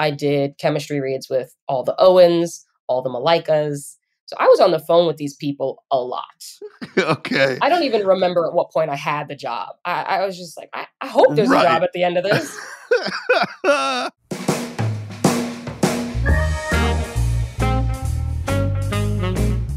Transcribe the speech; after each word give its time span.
I 0.00 0.10
did 0.10 0.56
chemistry 0.56 0.98
reads 0.98 1.28
with 1.28 1.54
all 1.68 1.84
the 1.84 1.94
Owens, 1.98 2.64
all 2.88 3.02
the 3.02 3.10
Malaikas. 3.10 3.96
So 4.24 4.36
I 4.38 4.46
was 4.46 4.58
on 4.58 4.70
the 4.70 4.78
phone 4.78 5.06
with 5.06 5.18
these 5.18 5.34
people 5.36 5.84
a 5.90 5.98
lot. 5.98 6.24
okay. 6.98 7.58
I 7.60 7.68
don't 7.68 7.82
even 7.82 8.06
remember 8.06 8.46
at 8.46 8.54
what 8.54 8.70
point 8.72 8.88
I 8.88 8.96
had 8.96 9.28
the 9.28 9.36
job. 9.36 9.76
I, 9.84 10.02
I 10.02 10.24
was 10.26 10.38
just 10.38 10.56
like, 10.56 10.70
I, 10.72 10.86
I 11.02 11.06
hope 11.06 11.36
there's 11.36 11.50
Right. 11.50 11.66
a 11.66 11.68
job 11.68 11.82
at 11.82 11.92
the 11.92 12.02
end 12.02 12.16
of 12.16 12.24
this. 12.24 12.56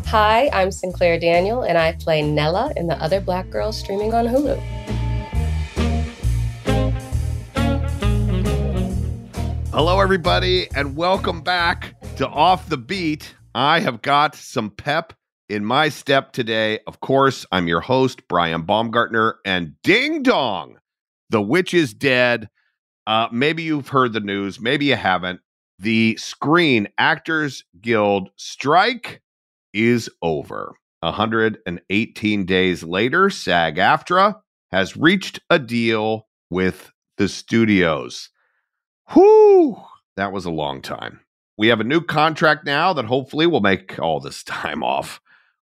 Hi, 0.06 0.50
I'm 0.54 0.72
Sinclair 0.72 1.20
Daniel, 1.20 1.64
and 1.64 1.78
I 1.78 1.94
play 1.94 2.22
Nella 2.22 2.72
in 2.78 2.88
The 2.88 2.96
Other 3.04 3.20
Black 3.20 3.50
Girls 3.50 3.78
streaming 3.78 4.14
on 4.14 4.26
Hulu. 4.28 4.83
Hello, 9.76 10.00
everybody, 10.00 10.68
and 10.76 10.96
welcome 10.96 11.42
back 11.42 11.96
to 12.18 12.28
Off 12.28 12.70
the 12.70 12.78
Beat. 12.78 13.34
I 13.56 13.80
have 13.80 14.04
got 14.04 14.36
some 14.36 14.70
pep 14.70 15.14
in 15.50 15.66
my 15.66 15.90
step 15.90 16.32
today. 16.32 16.78
Of 16.86 17.00
course, 17.00 17.44
I'm 17.52 17.68
your 17.68 17.82
host, 17.82 18.28
Brian 18.30 18.62
Baumgartner, 18.62 19.38
and 19.44 19.74
ding 19.82 20.22
dong, 20.22 20.78
the 21.32 21.42
witch 21.42 21.74
is 21.74 21.92
dead. 21.92 22.50
Uh, 23.08 23.30
maybe 23.32 23.64
you've 23.64 23.88
heard 23.88 24.14
the 24.14 24.20
news, 24.20 24.60
maybe 24.60 24.86
you 24.86 24.96
haven't. 24.96 25.40
The 25.80 26.18
Screen 26.18 26.88
Actors 27.00 27.64
Guild 27.82 28.30
strike 28.36 29.24
is 29.74 30.08
over. 30.22 30.76
118 31.00 32.46
days 32.46 32.84
later, 32.84 33.32
SAG 33.32 33.78
AFTRA 33.78 34.36
has 34.72 34.96
reached 34.96 35.40
a 35.50 35.58
deal 35.58 36.28
with 36.52 36.92
the 37.18 37.28
studios. 37.28 38.30
Whew, 39.12 39.82
that 40.16 40.32
was 40.32 40.46
a 40.46 40.52
long 40.52 40.82
time. 40.82 41.20
We 41.58 41.68
have 41.68 41.80
a 41.80 41.86
new 41.86 42.02
contract 42.02 42.66
now 42.66 42.94
that 42.94 43.06
hopefully 43.06 43.46
will 43.48 43.62
make 43.62 44.00
all 44.00 44.20
this 44.20 44.44
time 44.44 44.84
off 44.84 45.22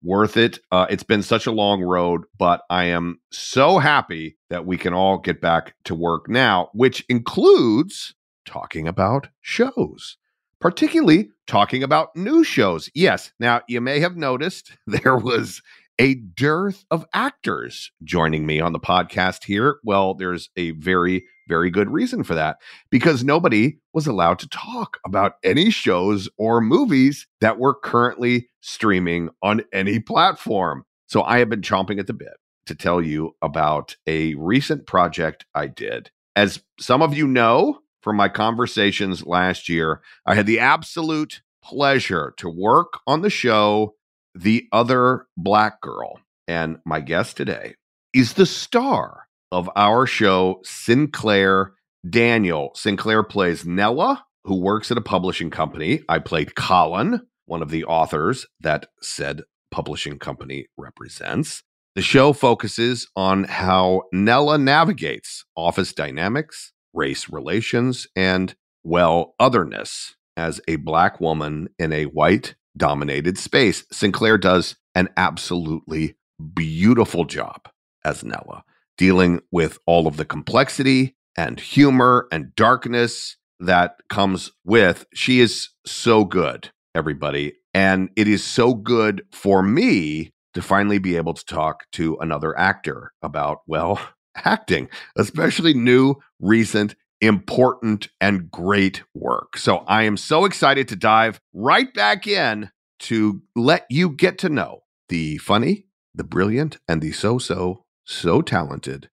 worth 0.03 0.35
it. 0.38 0.59
Uh, 0.71 0.85
it's 0.89 1.03
been 1.03 1.23
such 1.23 1.47
a 1.47 1.51
long 1.51 1.81
road, 1.81 2.23
but 2.38 2.61
I 2.69 2.85
am 2.85 3.19
so 3.31 3.79
happy 3.79 4.38
that 4.49 4.66
we 4.66 4.77
can 4.77 4.94
all 4.94 5.17
get 5.17 5.41
back 5.41 5.75
to 5.85 5.95
work 5.95 6.29
now, 6.29 6.69
which 6.73 7.05
includes 7.09 8.13
talking 8.45 8.88
about 8.88 9.29
shows, 9.41 10.17
particularly 10.59 11.29
talking 11.47 11.83
about 11.83 12.15
new 12.15 12.44
shows. 12.44 12.89
Yes, 12.94 13.31
now 13.39 13.61
you 13.67 13.79
may 13.79 14.00
have 14.01 14.17
noticed 14.17 14.73
there 14.88 15.17
was 15.17 15.61
a 16.00 16.15
dearth 16.15 16.85
of 16.91 17.05
actors 17.13 17.91
joining 18.03 18.45
me 18.45 18.59
on 18.59 18.73
the 18.73 18.79
podcast 18.79 19.45
here. 19.45 19.77
Well, 19.83 20.15
there's 20.15 20.50
a 20.57 20.71
very, 20.71 21.25
very 21.47 21.69
good 21.69 21.89
reason 21.89 22.23
for 22.23 22.35
that 22.35 22.57
because 22.89 23.23
nobody 23.23 23.77
was 23.93 24.07
allowed 24.07 24.39
to 24.39 24.49
talk 24.49 24.99
about 25.05 25.35
any 25.43 25.69
shows 25.69 26.29
or 26.37 26.61
movies 26.61 27.27
that 27.41 27.59
were 27.59 27.73
currently 27.73 28.49
streaming 28.61 29.29
on 29.41 29.61
any 29.73 29.99
platform. 29.99 30.85
So 31.07 31.23
I 31.23 31.39
have 31.39 31.49
been 31.49 31.61
chomping 31.61 31.99
at 31.99 32.07
the 32.07 32.13
bit 32.13 32.33
to 32.65 32.75
tell 32.75 33.01
you 33.01 33.35
about 33.41 33.95
a 34.07 34.35
recent 34.35 34.87
project 34.87 35.45
I 35.53 35.67
did. 35.67 36.11
As 36.35 36.63
some 36.79 37.01
of 37.01 37.15
you 37.15 37.27
know 37.27 37.79
from 38.01 38.15
my 38.15 38.29
conversations 38.29 39.25
last 39.25 39.69
year, 39.69 40.01
I 40.25 40.35
had 40.35 40.45
the 40.45 40.59
absolute 40.59 41.41
pleasure 41.63 42.33
to 42.37 42.49
work 42.49 42.99
on 43.07 43.21
the 43.21 43.29
show 43.29 43.95
The 44.35 44.67
Other 44.71 45.27
Black 45.37 45.81
Girl. 45.81 46.19
And 46.47 46.79
my 46.85 46.99
guest 46.99 47.37
today 47.37 47.75
is 48.13 48.33
the 48.33 48.45
star 48.45 49.22
of 49.53 49.69
our 49.75 50.07
show, 50.07 50.59
Sinclair 50.63 51.73
Daniel. 52.09 52.71
Sinclair 52.73 53.21
plays 53.21 53.65
Nella, 53.65 54.25
who 54.43 54.59
works 54.59 54.91
at 54.91 54.97
a 54.97 55.01
publishing 55.01 55.51
company. 55.51 56.01
I 56.09 56.19
played 56.19 56.55
Colin, 56.55 57.21
one 57.45 57.61
of 57.61 57.69
the 57.69 57.85
authors 57.85 58.47
that 58.59 58.87
said 59.01 59.43
publishing 59.71 60.17
company 60.17 60.65
represents. 60.75 61.63
The 61.95 62.01
show 62.01 62.33
focuses 62.33 63.07
on 63.15 63.43
how 63.43 64.03
Nella 64.11 64.57
navigates 64.57 65.45
office 65.55 65.93
dynamics, 65.93 66.73
race 66.91 67.29
relations, 67.29 68.07
and, 68.15 68.55
well, 68.83 69.35
otherness 69.39 70.15
as 70.35 70.59
a 70.67 70.77
black 70.77 71.21
woman 71.21 71.69
in 71.77 71.93
a 71.93 72.05
white 72.05 72.55
dominated 72.75 73.37
space. 73.37 73.85
Sinclair 73.91 74.39
does 74.39 74.75
an 74.95 75.09
absolutely 75.15 76.15
beautiful 76.55 77.25
job 77.25 77.69
as 78.03 78.23
Nella, 78.23 78.63
dealing 78.97 79.41
with 79.51 79.79
all 79.85 80.07
of 80.07 80.17
the 80.17 80.25
complexity 80.25 81.15
and 81.37 81.59
humor 81.59 82.27
and 82.31 82.55
darkness 82.55 83.37
that 83.59 83.95
comes 84.09 84.51
with. 84.63 85.05
She 85.13 85.39
is 85.39 85.69
so 85.85 86.25
good, 86.25 86.71
everybody. 86.93 87.53
And 87.73 88.09
it 88.15 88.27
is 88.27 88.43
so 88.43 88.73
good 88.73 89.23
for 89.31 89.63
me 89.63 90.31
to 90.53 90.61
finally 90.61 90.99
be 90.99 91.17
able 91.17 91.33
to 91.33 91.45
talk 91.45 91.85
to 91.94 92.18
another 92.18 92.57
actor 92.57 93.12
about, 93.21 93.59
well, 93.68 94.00
acting, 94.35 94.89
especially 95.15 95.73
new, 95.73 96.15
recent, 96.39 96.95
important, 97.21 98.09
and 98.19 98.51
great 98.51 99.03
work. 99.13 99.57
So 99.57 99.77
I 99.88 100.03
am 100.03 100.18
so 100.18 100.45
excited 100.45 100.88
to 100.89 100.95
dive 100.95 101.39
right 101.53 101.91
back 101.94 102.27
in 102.27 102.69
to 103.00 103.41
let 103.56 103.85
you 103.89 104.09
get 104.09 104.38
to 104.39 104.50
know 104.50 104.81
the 105.09 105.38
funny, 105.39 105.85
the 106.13 106.23
brilliant, 106.23 106.77
and 106.88 107.01
the 107.01 107.12
so, 107.12 107.38
so, 107.38 107.82
so 108.05 108.41
talented 108.41 109.09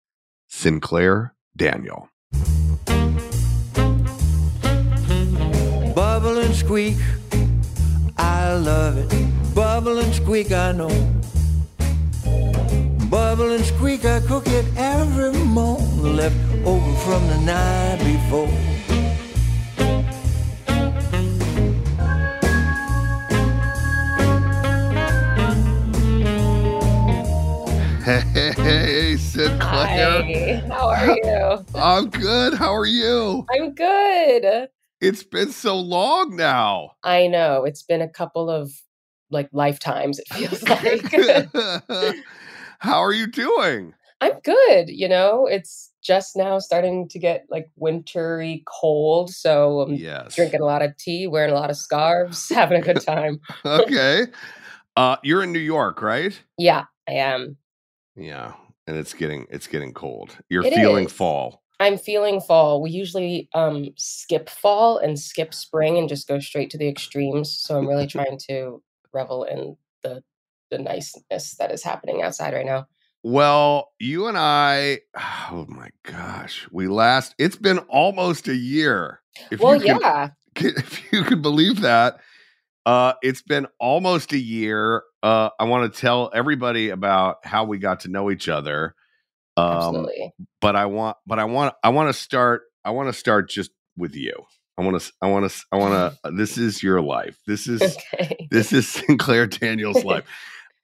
Sinclair 0.48 1.34
Daniel. 1.56 2.08
Bubble 5.94 6.38
and 6.38 6.54
squeak, 6.54 6.96
I 8.16 8.54
love 8.54 8.98
it. 8.98 9.54
Bubble 9.54 9.98
and 9.98 10.14
squeak, 10.14 10.52
I 10.52 10.72
know. 10.72 10.88
Bubble 13.08 13.52
and 13.52 13.64
squeak, 13.64 14.04
I 14.04 14.20
cook 14.20 14.46
it 14.46 14.66
every 14.76 15.32
morning. 15.32 16.16
Left 16.16 16.36
over 16.64 16.94
from 16.98 17.26
the 17.28 17.38
night 17.38 17.98
before. 17.98 18.89
Hey, 28.02 29.16
Sinclair. 29.18 29.60
Hi, 29.60 30.62
how 30.70 30.88
are 30.88 31.06
you? 31.06 31.66
I'm 31.74 32.08
good. 32.08 32.54
How 32.54 32.74
are 32.74 32.86
you? 32.86 33.46
I'm 33.52 33.74
good. 33.74 34.68
It's 35.00 35.22
been 35.22 35.50
so 35.50 35.76
long 35.78 36.34
now. 36.36 36.92
I 37.04 37.26
know 37.26 37.64
it's 37.64 37.82
been 37.82 38.00
a 38.00 38.08
couple 38.08 38.48
of 38.50 38.72
like 39.30 39.48
lifetimes. 39.52 40.18
It 40.18 40.28
feels 40.28 40.62
like 40.68 41.10
How 42.78 43.00
are 43.00 43.12
you 43.12 43.26
doing? 43.26 43.94
I'm 44.22 44.38
good. 44.44 44.88
You 44.88 45.08
know, 45.08 45.46
it's 45.46 45.92
just 46.02 46.36
now 46.36 46.58
starting 46.58 47.08
to 47.08 47.18
get 47.18 47.44
like 47.50 47.68
wintry 47.76 48.62
cold, 48.66 49.30
so 49.30 49.80
I'm 49.80 49.96
Yes. 49.96 50.34
drinking 50.36 50.60
a 50.62 50.64
lot 50.64 50.82
of 50.82 50.96
tea, 50.96 51.26
wearing 51.26 51.50
a 51.52 51.54
lot 51.54 51.70
of 51.70 51.76
scarves, 51.76 52.48
having 52.48 52.80
a 52.80 52.84
good 52.84 53.00
time. 53.00 53.40
okay. 53.64 54.26
Uh, 54.96 55.16
you're 55.22 55.42
in 55.42 55.52
New 55.52 55.58
York, 55.58 56.02
right? 56.02 56.38
yeah, 56.58 56.84
I 57.08 57.12
am. 57.12 57.56
Yeah. 58.20 58.52
And 58.86 58.96
it's 58.96 59.14
getting 59.14 59.46
it's 59.50 59.66
getting 59.66 59.92
cold. 59.92 60.36
You're 60.48 60.64
It 60.64 60.74
feeling 60.74 61.06
is. 61.06 61.12
fall. 61.12 61.62
I'm 61.78 61.96
feeling 61.96 62.40
fall. 62.40 62.82
We 62.82 62.90
usually 62.90 63.48
um 63.54 63.90
skip 63.96 64.48
fall 64.50 64.98
and 64.98 65.18
skip 65.18 65.54
spring 65.54 65.96
and 65.98 66.08
just 66.08 66.28
go 66.28 66.38
straight 66.40 66.70
to 66.70 66.78
the 66.78 66.88
extremes. 66.88 67.50
So 67.52 67.78
I'm 67.78 67.86
really 67.88 68.06
trying 68.16 68.38
to 68.48 68.82
revel 69.12 69.44
in 69.44 69.76
the 70.02 70.22
the 70.70 70.78
niceness 70.78 71.56
that 71.56 71.70
is 71.72 71.82
happening 71.82 72.22
outside 72.22 72.54
right 72.54 72.66
now. 72.66 72.86
Well, 73.22 73.92
you 73.98 74.28
and 74.28 74.38
I, 74.38 75.00
oh 75.50 75.66
my 75.68 75.90
gosh, 76.04 76.66
we 76.70 76.88
last. 76.88 77.34
It's 77.38 77.56
been 77.56 77.78
almost 77.80 78.48
a 78.48 78.54
year. 78.54 79.20
If 79.50 79.60
well, 79.60 79.74
you 79.82 79.94
can- 79.94 80.00
yeah. 80.00 80.28
if 80.56 81.12
you 81.12 81.22
could 81.22 81.42
believe 81.42 81.80
that 81.80 82.18
uh 82.86 83.12
it's 83.22 83.42
been 83.42 83.66
almost 83.78 84.32
a 84.32 84.38
year 84.38 85.02
uh 85.22 85.50
i 85.58 85.64
want 85.64 85.92
to 85.92 86.00
tell 86.00 86.30
everybody 86.34 86.90
about 86.90 87.36
how 87.44 87.64
we 87.64 87.78
got 87.78 88.00
to 88.00 88.08
know 88.08 88.30
each 88.30 88.48
other 88.48 88.94
um 89.56 89.76
Absolutely. 89.76 90.32
but 90.60 90.76
i 90.76 90.86
want 90.86 91.16
but 91.26 91.38
i 91.38 91.44
want 91.44 91.74
i 91.84 91.88
want 91.88 92.08
to 92.08 92.12
start 92.14 92.62
i 92.84 92.90
want 92.90 93.08
to 93.08 93.12
start 93.12 93.48
just 93.50 93.70
with 93.96 94.14
you 94.14 94.32
i 94.78 94.82
want 94.82 95.00
to 95.00 95.12
i 95.20 95.26
want 95.28 95.50
to 95.50 95.64
i 95.72 95.76
want 95.76 96.14
to 96.24 96.30
this 96.36 96.56
is 96.56 96.82
your 96.82 97.00
life 97.00 97.36
this 97.46 97.66
is 97.68 97.82
Okay. 98.14 98.48
this 98.50 98.72
is 98.72 98.88
sinclair 98.88 99.46
daniel's 99.46 100.04
life 100.04 100.24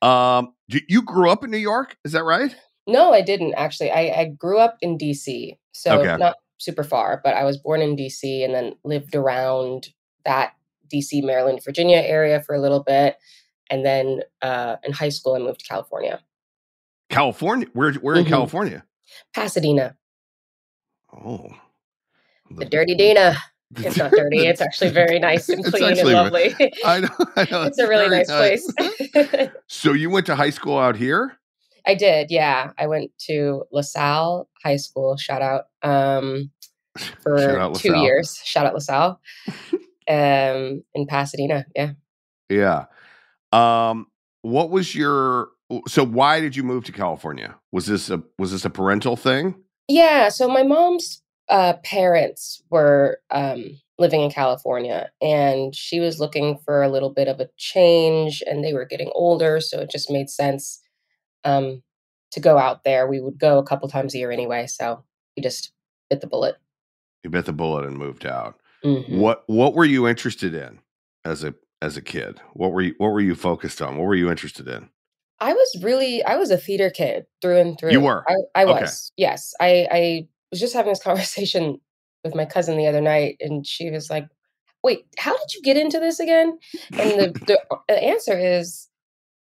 um 0.03 0.53
you 0.69 1.03
grew 1.03 1.31
up 1.31 1.43
in 1.45 1.51
new 1.51 1.57
york 1.57 1.97
is 2.05 2.13
that 2.13 2.25
right 2.25 2.55
No, 2.87 3.13
I 3.13 3.21
didn't 3.21 3.55
actually. 3.55 3.91
I, 3.91 4.13
I 4.21 4.25
grew 4.39 4.59
up 4.59 4.77
in 4.81 4.97
DC, 4.97 5.59
so 5.73 5.99
Okay. 6.01 6.17
not 6.19 6.37
super 6.59 6.85
far, 6.85 7.21
but 7.25 7.35
I 7.35 7.43
was 7.45 7.57
born 7.59 7.83
in 7.83 7.97
DC 7.97 8.45
and 8.45 8.55
then 8.55 8.75
lived 8.85 9.17
around 9.17 9.89
that 10.25 10.53
DC, 10.89 11.23
Maryland, 11.25 11.61
Virginia 11.65 11.99
area 11.99 12.43
for 12.43 12.55
a 12.55 12.61
little 12.61 12.83
bit. 12.83 13.17
And 13.71 13.85
then 13.85 14.21
uh, 14.43 14.77
in 14.85 14.93
high 14.93 15.09
school, 15.09 15.35
I 15.35 15.39
moved 15.39 15.61
to 15.61 15.67
California, 15.67 16.21
california 17.09 17.67
where 17.73 17.93
where 17.95 18.17
in 18.17 18.25
Mhm. 18.25 18.29
california 18.29 18.85
Pasadena, 19.35 19.97
oh 21.13 21.49
the 22.51 22.65
dirty 22.65 22.95
Dana. 22.95 23.37
It's 23.77 23.97
not 23.97 24.13
dirty. 24.13 24.39
It's 24.47 24.61
actually 24.61 24.91
very 24.91 25.19
nice 25.19 25.49
and 25.49 25.65
clean 25.73 25.99
and 25.99 26.09
lovely. 26.09 26.55
I 26.85 27.01
know, 27.01 27.09
I 27.37 27.45
know 27.51 27.63
it's 27.65 27.79
a 27.79 27.89
really 27.89 28.09
very 28.09 28.25
nice 28.25 28.31
place. 28.31 29.51
So 29.67 29.93
you 29.93 30.09
went 30.11 30.27
to 30.27 30.37
high 30.37 30.51
school 30.51 30.79
out 30.79 30.95
here? 30.97 31.37
I 31.85 31.95
did, 31.95 32.31
yeah. 32.31 32.71
I 32.79 32.87
went 32.87 33.11
to 33.27 33.65
LaSalle 33.73 34.49
High 34.63 34.77
School. 34.77 35.17
Shout 35.17 35.43
out 35.43 35.65
um, 35.83 36.51
for 37.23 37.39
Shout 37.39 37.57
out 37.59 37.75
two 37.77 37.97
years. 37.97 38.41
Shout 38.45 38.67
out 38.67 38.75
LaSalle 38.75 39.21
um, 40.09 40.83
in 40.95 41.07
Pasadena. 41.07 41.67
Yeah. 41.75 41.93
Yeah. 42.49 42.87
Um 43.53 44.07
what 44.43 44.71
was 44.71 44.95
your 44.95 45.49
so 45.89 46.05
why 46.05 46.41
did 46.41 46.55
you 46.55 46.63
move 46.63 46.85
to 46.85 46.93
California? 46.93 47.57
Was 47.73 47.87
this 47.87 48.11
a 48.11 48.23
was 48.39 48.53
this 48.53 48.65
a 48.65 48.71
parental 48.71 49.17
thing? 49.17 49.57
Yeah. 49.89 50.29
So 50.29 50.49
my 50.49 50.63
mom's 50.63 51.23
uh, 51.49 51.75
parents 51.85 52.63
were 52.71 53.21
um, 53.31 53.79
living 53.99 54.21
in 54.21 54.31
California, 54.31 55.11
and 55.21 55.75
she 55.75 56.01
was 56.01 56.19
looking 56.21 56.59
for 56.65 56.83
a 56.83 56.89
little 56.89 57.11
bit 57.11 57.29
of 57.29 57.41
a 57.41 57.49
change, 57.57 58.43
and 58.47 58.65
they 58.65 58.73
were 58.73 58.85
getting 58.85 59.11
older, 59.15 59.61
so 59.61 59.81
it 59.81 59.91
just 59.91 60.11
made 60.11 60.29
sense 60.29 60.83
um, 61.45 61.83
to 62.33 62.41
go 62.41 62.59
out 62.59 62.85
there. 62.85 63.07
We 63.07 63.21
would 63.21 63.39
go 63.39 63.59
a 63.59 63.65
couple 63.65 63.89
times 63.89 64.15
a 64.15 64.19
year 64.19 64.31
anyway, 64.31 64.67
so 64.67 65.05
we 65.37 65.43
just 65.43 65.73
bit 66.11 66.21
the 66.21 66.27
bullet. 66.27 66.57
You 67.23 67.31
bit 67.31 67.47
the 67.47 67.53
bullet 67.53 67.85
and 67.85 67.97
moved 67.97 68.27
out. 68.27 68.61
Mhm. 68.85 69.09
What 69.09 69.45
what 69.47 69.75
were 69.75 69.85
you 69.85 70.07
interested 70.07 70.55
in 70.55 70.81
as 71.25 71.45
a 71.45 71.55
as 71.83 71.97
a 71.97 72.03
kid? 72.03 72.41
What 72.55 72.73
were 72.73 72.83
you 72.83 72.95
what 72.99 73.09
were 73.09 73.21
you 73.21 73.35
focused 73.35 73.81
on? 73.83 73.97
What 73.97 74.05
were 74.07 74.15
you 74.15 74.31
interested 74.31 74.69
in? 74.69 74.91
I 75.41 75.53
was 75.53 75.83
really, 75.83 76.25
I 76.25 76.37
was 76.37 76.51
a 76.51 76.57
theater 76.57 76.89
kid 76.91 77.27
through 77.43 77.59
and 77.59 77.79
through. 77.79 77.93
You 77.93 78.01
were? 78.01 78.25
I, 78.27 78.63
I 78.63 78.65
Okay. 78.65 78.81
was. 78.83 79.13
Yes. 79.17 79.53
I, 79.61 79.87
I 79.91 80.29
was 80.51 80.61
just 80.61 80.75
having 80.75 80.93
this 80.93 81.03
conversation 81.03 81.79
with 82.25 82.35
my 82.35 82.47
cousin 82.47 82.77
the 82.77 82.87
other 82.87 83.01
night, 83.03 83.37
and 83.41 83.67
she 83.67 83.91
was 83.91 84.09
like, 84.11 84.27
"Wait, 84.83 85.07
how 85.19 85.33
did 85.37 85.55
you 85.55 85.63
get 85.63 85.77
into 85.77 86.01
this 86.01 86.19
again?" 86.21 86.59
And 86.99 87.11
the, 87.21 87.37
the, 87.47 87.61
answer 88.03 88.37
is, 88.39 88.89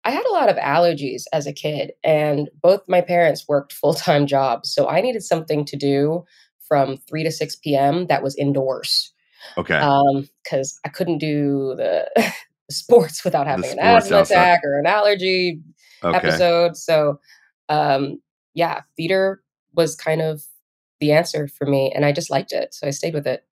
I 0.06 0.12
had 0.12 0.26
a 0.26 0.32
lot 0.34 0.50
of 0.50 0.58
allergies 0.58 1.24
as 1.34 1.48
a 1.48 1.54
kid, 1.54 1.94
and 2.04 2.50
both 2.62 2.82
my 2.88 3.02
parents 3.02 3.48
worked 3.48 3.74
full 3.74 3.94
time 3.94 4.28
jobs, 4.28 4.74
so 4.74 4.88
I 4.90 5.02
needed 5.02 5.24
something 5.24 5.66
to 5.66 5.78
do 5.78 6.26
from 6.62 6.98
three 6.98 7.24
to 7.24 7.32
six 7.32 7.56
p.m. 7.56 8.08
that 8.08 8.24
was 8.24 8.36
indoors 8.36 9.14
Okay. 9.58 9.76
Um, 9.78 10.28
because 10.44 10.80
I 10.86 10.90
couldn't 10.90 11.20
do 11.20 11.76
the 11.76 12.08
sports 12.72 13.24
without 13.24 13.48
having 13.48 13.72
an 13.72 13.80
asthma 13.80 14.18
outside. 14.18 14.34
attack 14.36 14.62
or 14.64 14.80
an 14.80 14.86
allergy 14.86 15.62
okay. 16.04 16.18
episode. 16.18 16.76
So, 16.78 17.20
um, 17.70 18.22
yeah, 18.54 18.82
theater 18.96 19.42
was 19.74 19.96
kind 19.96 20.22
of 20.22 20.44
the 21.00 21.12
answer 21.12 21.48
for 21.48 21.68
me, 21.68 21.92
and 21.96 22.06
I 22.06 22.12
just 22.12 22.32
liked 22.32 22.52
it, 22.52 22.74
so 22.74 22.88
I 22.88 22.90
stayed 22.90 23.14
with 23.14 23.28
it. 23.28 23.46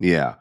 Yeah. 0.00 0.34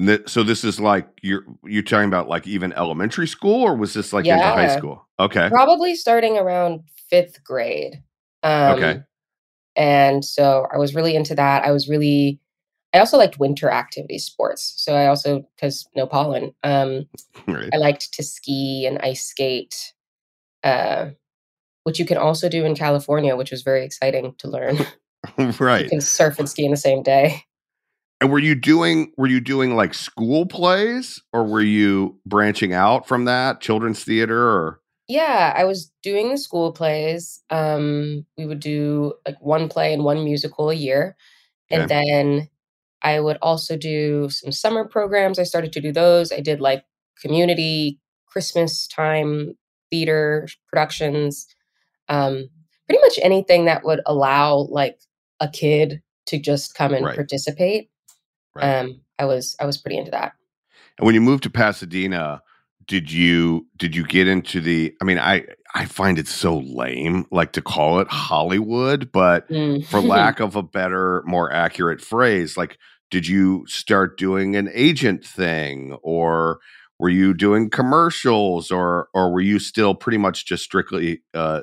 Th- 0.00 0.28
So 0.28 0.42
this 0.42 0.64
is 0.64 0.80
like 0.80 1.06
you're 1.22 1.44
you're 1.64 1.82
talking 1.82 2.08
about 2.08 2.28
like 2.28 2.46
even 2.46 2.72
elementary 2.72 3.28
school 3.28 3.62
or 3.62 3.76
was 3.76 3.94
this 3.94 4.12
like 4.12 4.26
into 4.26 4.42
high 4.42 4.76
school? 4.76 5.06
Okay. 5.20 5.48
Probably 5.48 5.94
starting 5.94 6.36
around 6.36 6.80
fifth 7.08 7.42
grade. 7.44 8.02
Um, 8.42 8.74
Okay. 8.74 9.00
And 9.76 10.24
so 10.24 10.66
I 10.72 10.78
was 10.78 10.94
really 10.94 11.14
into 11.16 11.34
that. 11.36 11.64
I 11.64 11.70
was 11.70 11.88
really, 11.88 12.40
I 12.94 13.00
also 13.00 13.18
liked 13.18 13.38
winter 13.40 13.70
activity 13.70 14.18
sports. 14.18 14.74
So 14.76 14.94
I 14.94 15.06
also, 15.08 15.46
because 15.56 15.86
no 15.96 16.06
pollen, 16.06 16.54
um, 16.64 17.06
Right. 17.48 17.70
I 17.74 17.78
liked 17.78 18.14
to 18.14 18.22
ski 18.22 18.86
and 18.86 18.98
ice 19.00 19.24
skate, 19.26 19.92
uh, 20.64 21.10
which 21.84 21.98
you 21.98 22.06
can 22.06 22.18
also 22.18 22.48
do 22.48 22.64
in 22.64 22.74
California, 22.74 23.36
which 23.36 23.50
was 23.50 23.62
very 23.62 23.84
exciting 23.84 24.34
to 24.38 24.48
learn. 24.48 24.78
Right. 25.60 25.84
You 25.84 25.90
can 25.90 26.00
surf 26.00 26.38
and 26.38 26.48
ski 26.48 26.64
in 26.64 26.70
the 26.70 26.76
same 26.76 27.02
day. 27.02 27.42
And 28.20 28.30
were 28.30 28.38
you 28.38 28.54
doing 28.54 29.12
were 29.16 29.26
you 29.26 29.40
doing 29.40 29.76
like 29.76 29.92
school 29.94 30.46
plays 30.46 31.20
or 31.32 31.44
were 31.44 31.60
you 31.60 32.18
branching 32.26 32.72
out 32.72 33.06
from 33.08 33.24
that 33.26 33.60
children's 33.60 34.04
theater 34.04 34.38
or 34.40 34.80
Yeah, 35.08 35.52
I 35.56 35.64
was 35.64 35.90
doing 36.02 36.30
the 36.30 36.38
school 36.38 36.72
plays. 36.72 37.42
Um, 37.50 38.24
we 38.38 38.46
would 38.46 38.60
do 38.60 39.14
like 39.26 39.36
one 39.40 39.68
play 39.68 39.92
and 39.92 40.04
one 40.04 40.24
musical 40.24 40.70
a 40.70 40.74
year. 40.74 41.16
And 41.70 41.84
Okay. 41.84 41.94
then 41.94 42.48
I 43.04 43.20
would 43.20 43.36
also 43.42 43.76
do 43.76 44.28
some 44.30 44.50
summer 44.50 44.84
programs. 44.84 45.38
I 45.38 45.44
started 45.44 45.72
to 45.74 45.80
do 45.80 45.92
those. 45.92 46.32
I 46.32 46.40
did 46.40 46.60
like 46.60 46.84
community 47.20 48.00
Christmas 48.26 48.88
time 48.88 49.54
theater 49.90 50.48
productions. 50.68 51.46
Um, 52.08 52.48
pretty 52.88 53.00
much 53.02 53.18
anything 53.22 53.66
that 53.66 53.84
would 53.84 54.00
allow 54.06 54.56
like 54.70 54.98
a 55.40 55.48
kid 55.48 56.02
to 56.26 56.38
just 56.38 56.74
come 56.74 56.94
and 56.94 57.04
Right. 57.04 57.14
participate. 57.14 57.90
Right. 58.56 58.64
Um, 58.80 59.02
I 59.18 59.26
was 59.26 59.54
I 59.60 59.66
was 59.66 59.78
pretty 59.78 59.98
into 59.98 60.10
that. 60.12 60.32
And 60.98 61.06
when 61.06 61.14
you 61.14 61.20
moved 61.20 61.42
to 61.44 61.50
Pasadena, 61.50 62.42
did 62.86 63.12
you 63.12 63.66
did 63.76 63.94
you 63.94 64.04
get 64.04 64.28
into 64.28 64.60
the 64.60 64.94
I 65.00 65.04
mean 65.04 65.18
I 65.18 65.44
I 65.74 65.86
find 65.86 66.18
it 66.18 66.28
so 66.28 66.58
lame 66.58 67.26
like 67.32 67.52
to 67.52 67.62
call 67.62 68.00
it 68.00 68.08
Hollywood, 68.08 69.12
but 69.12 69.48
Mm. 69.50 69.84
for 69.86 70.00
lack 70.16 70.40
of 70.40 70.56
a 70.56 70.62
better 70.62 71.22
more 71.26 71.52
accurate 71.52 72.00
phrase, 72.00 72.56
like 72.56 72.78
did 73.14 73.28
you 73.28 73.64
start 73.68 74.18
doing 74.18 74.56
an 74.56 74.68
agent 74.74 75.24
thing 75.24 75.96
or 76.02 76.58
were 76.98 77.08
you 77.08 77.32
doing 77.32 77.70
commercials 77.70 78.72
or 78.72 79.08
or 79.14 79.32
were 79.32 79.40
you 79.40 79.60
still 79.60 79.94
pretty 79.94 80.18
much 80.18 80.46
just 80.46 80.64
strictly 80.64 81.22
uh 81.32 81.60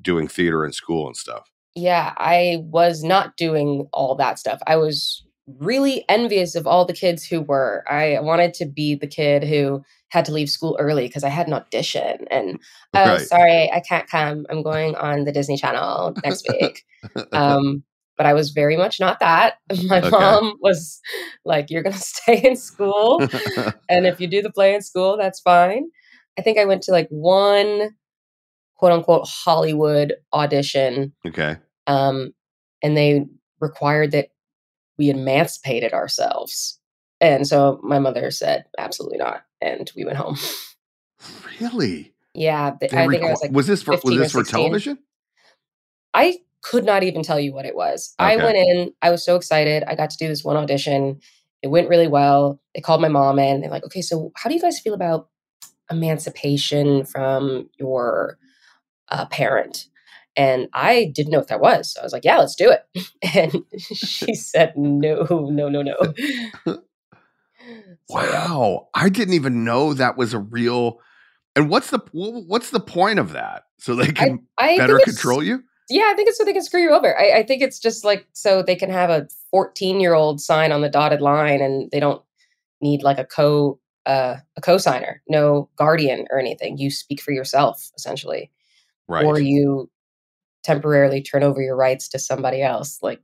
doing 0.00 0.28
theater 0.28 0.64
in 0.64 0.72
school 0.72 1.08
and 1.08 1.16
stuff? 1.16 1.50
yeah, 1.74 2.12
I 2.18 2.58
was 2.62 3.02
not 3.02 3.36
doing 3.36 3.88
all 3.92 4.14
that 4.16 4.38
stuff. 4.38 4.60
I 4.66 4.76
was 4.76 5.24
really 5.58 6.04
envious 6.08 6.54
of 6.54 6.68
all 6.68 6.84
the 6.84 6.92
kids 6.92 7.24
who 7.24 7.40
were. 7.42 7.82
I 7.88 8.20
wanted 8.20 8.54
to 8.54 8.66
be 8.66 8.94
the 8.94 9.08
kid 9.08 9.42
who 9.42 9.82
had 10.10 10.24
to 10.26 10.32
leave 10.32 10.50
school 10.50 10.76
early 10.78 11.08
because 11.08 11.24
I 11.24 11.30
had 11.30 11.48
an 11.48 11.54
audition 11.54 12.26
and 12.30 12.60
oh 12.94 13.16
Right. 13.16 13.26
sorry, 13.26 13.70
I 13.72 13.80
can't 13.80 14.08
come. 14.08 14.46
I'm 14.50 14.62
going 14.62 14.94
on 14.94 15.24
the 15.24 15.32
Disney 15.32 15.56
Channel 15.56 16.14
next 16.22 16.46
week. 16.48 16.84
um 17.32 17.82
but 18.16 18.26
I 18.26 18.34
was 18.34 18.50
very 18.50 18.76
much 18.76 19.00
not 19.00 19.20
that. 19.20 19.54
My 19.84 19.98
Okay. 20.00 20.10
mom 20.10 20.54
was 20.60 21.00
like, 21.44 21.70
You're 21.70 21.82
gonna 21.82 21.96
stay 21.98 22.38
in 22.42 22.56
school 22.56 23.20
and 23.88 24.06
if 24.06 24.20
you 24.20 24.26
do 24.26 24.42
the 24.42 24.52
play 24.52 24.74
in 24.74 24.82
school, 24.82 25.16
that's 25.16 25.40
fine. 25.40 25.84
I 26.38 26.42
think 26.42 26.58
I 26.58 26.64
went 26.64 26.82
to 26.84 26.92
like 26.92 27.08
one 27.10 27.90
quote 28.76 28.92
unquote 28.92 29.26
Hollywood 29.28 30.14
audition. 30.32 31.12
Okay. 31.26 31.56
Um, 31.86 32.32
and 32.82 32.96
they 32.96 33.26
required 33.60 34.10
that 34.12 34.28
we 34.98 35.10
emancipated 35.10 35.92
ourselves. 35.92 36.78
And 37.20 37.46
so 37.46 37.78
my 37.84 37.98
mother 38.00 38.30
said, 38.30 38.64
absolutely 38.78 39.18
not. 39.18 39.42
And 39.60 39.90
we 39.94 40.04
went 40.04 40.16
home. 40.16 40.36
Really? 41.60 42.12
Yeah. 42.34 42.72
th- 42.80 42.92
I 42.92 43.06
think 43.06 43.22
I 43.22 43.30
was 43.30 43.42
like, 43.42 43.52
was 43.52 43.66
this 43.66 43.82
for 43.82 43.92
was 43.92 44.02
this 44.16 44.32
for 44.32 44.40
16. 44.40 44.44
television? 44.60 44.98
I 46.14 46.38
could 46.62 46.84
not 46.84 47.02
even 47.02 47.22
tell 47.22 47.40
you 47.40 47.52
what 47.52 47.66
it 47.66 47.74
was. 47.74 48.14
I 48.18 48.36
went 48.36 48.56
in, 48.56 48.92
I 49.02 49.10
was 49.10 49.24
so 49.24 49.36
excited. 49.36 49.82
I 49.86 49.94
got 49.94 50.10
to 50.10 50.16
do 50.16 50.28
this 50.28 50.44
one 50.44 50.56
audition. 50.56 51.20
It 51.60 51.68
went 51.68 51.88
really 51.88 52.06
well. 52.06 52.60
They 52.74 52.80
called 52.80 53.00
my 53.00 53.08
mom 53.08 53.38
in. 53.38 53.60
They're 53.60 53.70
like, 53.70 53.84
okay, 53.84 54.02
so 54.02 54.32
how 54.36 54.48
do 54.48 54.54
you 54.54 54.60
guys 54.60 54.80
feel 54.80 54.94
about 54.94 55.28
emancipation 55.90 57.04
from 57.04 57.68
your 57.78 58.38
uh, 59.08 59.26
parent? 59.26 59.88
And 60.36 60.68
I 60.72 61.12
didn't 61.14 61.32
know 61.32 61.38
what 61.38 61.48
that 61.48 61.60
was. 61.60 61.92
So 61.92 62.00
I 62.00 62.04
was 62.04 62.12
like, 62.12 62.24
yeah, 62.24 62.38
let's 62.38 62.54
do 62.54 62.70
it. 62.70 62.86
And 63.34 63.64
she 63.94 64.34
said, 64.34 64.74
no, 64.76 65.48
no, 65.50 65.68
no, 65.68 65.82
no. 65.82 66.78
Wow, 68.08 68.88
I 68.94 69.08
didn't 69.08 69.34
even 69.34 69.64
know 69.64 69.94
that 69.94 70.16
was 70.16 70.34
a 70.34 70.38
real. 70.38 71.00
And 71.54 71.68
what's 71.68 71.90
the 71.90 72.00
what's 72.12 72.70
the 72.70 72.80
point 72.80 73.18
of 73.18 73.32
that? 73.32 73.64
So 73.78 73.94
they 73.94 74.12
can 74.12 74.46
I 74.58 74.76
better 74.76 74.98
control 74.98 75.42
you. 75.42 75.62
Yeah, 75.92 76.08
I 76.10 76.14
think 76.14 76.28
it's 76.28 76.38
so 76.38 76.44
they 76.44 76.52
can 76.54 76.62
screw 76.62 76.80
you 76.82 76.90
over. 76.92 77.18
I, 77.18 77.40
I 77.40 77.42
think 77.42 77.60
it's 77.62 77.78
just 77.78 78.02
like 78.04 78.26
so 78.32 78.62
they 78.62 78.76
can 78.76 78.88
have 78.90 79.10
a 79.10 79.28
14 79.50 80.00
year 80.00 80.14
old 80.14 80.40
sign 80.40 80.72
on 80.72 80.80
the 80.80 80.88
dotted 80.88 81.20
line 81.20 81.60
and 81.60 81.90
they 81.90 82.00
don't 82.00 82.22
need 82.80 83.02
like 83.02 83.18
a 83.18 83.24
co 83.26 83.78
uh, 84.06 84.36
a 84.56 84.60
co-signer, 84.60 85.22
no 85.28 85.68
guardian 85.76 86.26
or 86.30 86.38
anything. 86.40 86.78
You 86.78 86.90
speak 86.90 87.20
for 87.20 87.30
yourself 87.32 87.90
essentially, 87.96 88.50
Right. 89.06 89.24
or 89.24 89.38
you 89.38 89.90
temporarily 90.64 91.22
turn 91.22 91.42
over 91.42 91.60
your 91.60 91.76
rights 91.76 92.08
to 92.08 92.18
somebody 92.18 92.62
else. 92.62 92.98
Like 93.02 93.20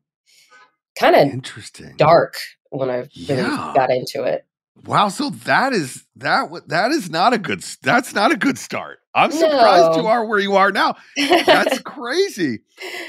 kind 0.98 1.16
of 1.16 1.22
Interesting. 1.28 1.94
dark 1.96 2.34
when 2.70 2.90
I 2.90 2.96
really 2.98 3.08
Yeah. 3.42 3.72
got 3.74 3.90
into 3.90 4.24
it. 4.24 4.44
Wow. 4.84 5.08
So 5.08 5.30
that 5.30 5.72
is 5.72 6.04
that. 6.16 6.50
That 6.68 6.90
is 6.92 7.10
not 7.10 7.32
a 7.32 7.38
good. 7.38 7.64
That's 7.82 8.14
not 8.14 8.30
a 8.30 8.36
good 8.36 8.58
start. 8.58 8.98
I'm 9.18 9.32
surprised 9.32 9.96
you 9.96 10.06
are 10.06 10.24
where 10.26 10.38
you 10.38 10.56
are 10.56 10.72
now. 10.72 10.96
That's 11.16 11.78
crazy. 11.84 12.60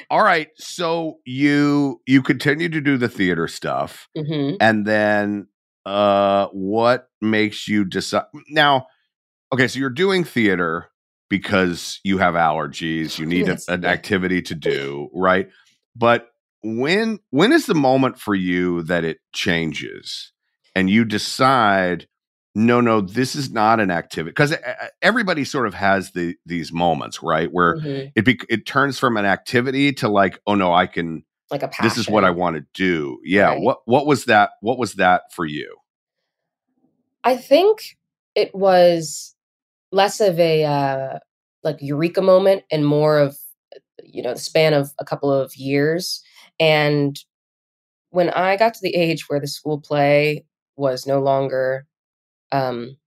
All 0.09 0.23
right. 0.23 0.49
So 0.57 1.19
you 1.25 2.01
you 2.07 2.21
continue 2.21 2.69
to 2.69 2.81
do 2.81 2.97
the 2.97 3.09
theater 3.09 3.47
stuff. 3.47 4.07
hmm 4.17 4.51
and 4.59 4.85
then 4.85 5.47
uh 5.85 6.47
what 6.51 7.09
makes 7.21 7.67
you 7.67 7.85
decide 7.85 8.25
now 8.49 8.87
okay 9.53 9.67
so 9.67 9.79
you're 9.79 9.89
doing 9.89 10.23
theater 10.25 10.89
because 11.29 11.99
you 12.03 12.17
have 12.17 12.35
allergies 12.35 13.17
you 13.17 13.25
need 13.25 13.47
a- 13.47 13.59
an 13.69 13.85
activity 13.85 14.41
to 14.41 14.55
do 14.55 15.09
right 15.15 15.49
but 15.95 16.27
when 16.63 17.19
when 17.31 17.53
is 17.53 17.65
the 17.65 17.75
moment 17.75 18.19
for 18.19 18.35
you 18.35 18.83
that 18.83 19.05
it 19.05 19.19
changes 19.33 20.33
and 20.75 20.89
you 20.89 21.05
decide 21.05 22.07
no 22.65 22.81
no 22.81 23.01
this 23.01 23.35
is 23.35 23.51
not 23.51 23.79
an 23.79 23.89
activity 23.91 24.31
because 24.31 24.53
everybody 25.01 25.43
sort 25.43 25.65
of 25.67 25.73
has 25.73 26.11
the 26.11 26.35
these 26.45 26.71
moments 26.71 27.23
right 27.23 27.51
where 27.53 27.79
hmm 27.79 28.05
it 28.15 28.25
be, 28.25 28.39
it 28.49 28.65
turns 28.65 28.99
from 28.99 29.17
an 29.17 29.25
activity 29.25 29.93
to 29.93 30.07
like 30.09 30.39
oh 30.47 30.55
no 30.55 30.73
i 30.73 30.85
can 30.87 31.23
Like 31.51 31.63
a 31.63 31.67
passion. 31.67 31.85
this 31.87 31.97
is 31.97 32.09
what 32.09 32.23
I 32.23 32.31
want 32.31 32.55
to 32.57 32.65
do. 32.73 33.19
Yeah. 33.23 33.49
Right. 33.49 33.61
What 33.61 33.79
what 33.85 34.05
was 34.05 34.25
that? 34.25 34.51
What 34.61 34.77
was 34.77 34.93
that 34.95 35.23
for 35.33 35.45
you? 35.45 35.77
I 37.23 37.37
think 37.37 37.97
it 38.35 38.53
was 38.53 39.35
less 39.91 40.19
of 40.21 40.39
a 40.39 40.63
uh, 40.65 41.19
like 41.63 41.77
eureka 41.81 42.21
moment 42.21 42.63
and 42.71 42.85
more 42.85 43.19
of 43.19 43.37
you 44.03 44.21
know 44.21 44.33
the 44.33 44.39
span 44.39 44.73
of 44.73 44.91
a 44.99 45.05
couple 45.05 45.31
of 45.31 45.55
years. 45.55 46.21
And 46.59 47.17
when 48.11 48.29
I 48.29 48.57
got 48.57 48.73
to 48.75 48.81
the 48.81 48.95
age 48.95 49.29
where 49.29 49.39
the 49.39 49.47
school 49.47 49.79
play 49.79 50.45
was 50.75 51.05
no 51.07 51.19
longer 51.19 51.85
um, 52.51 52.97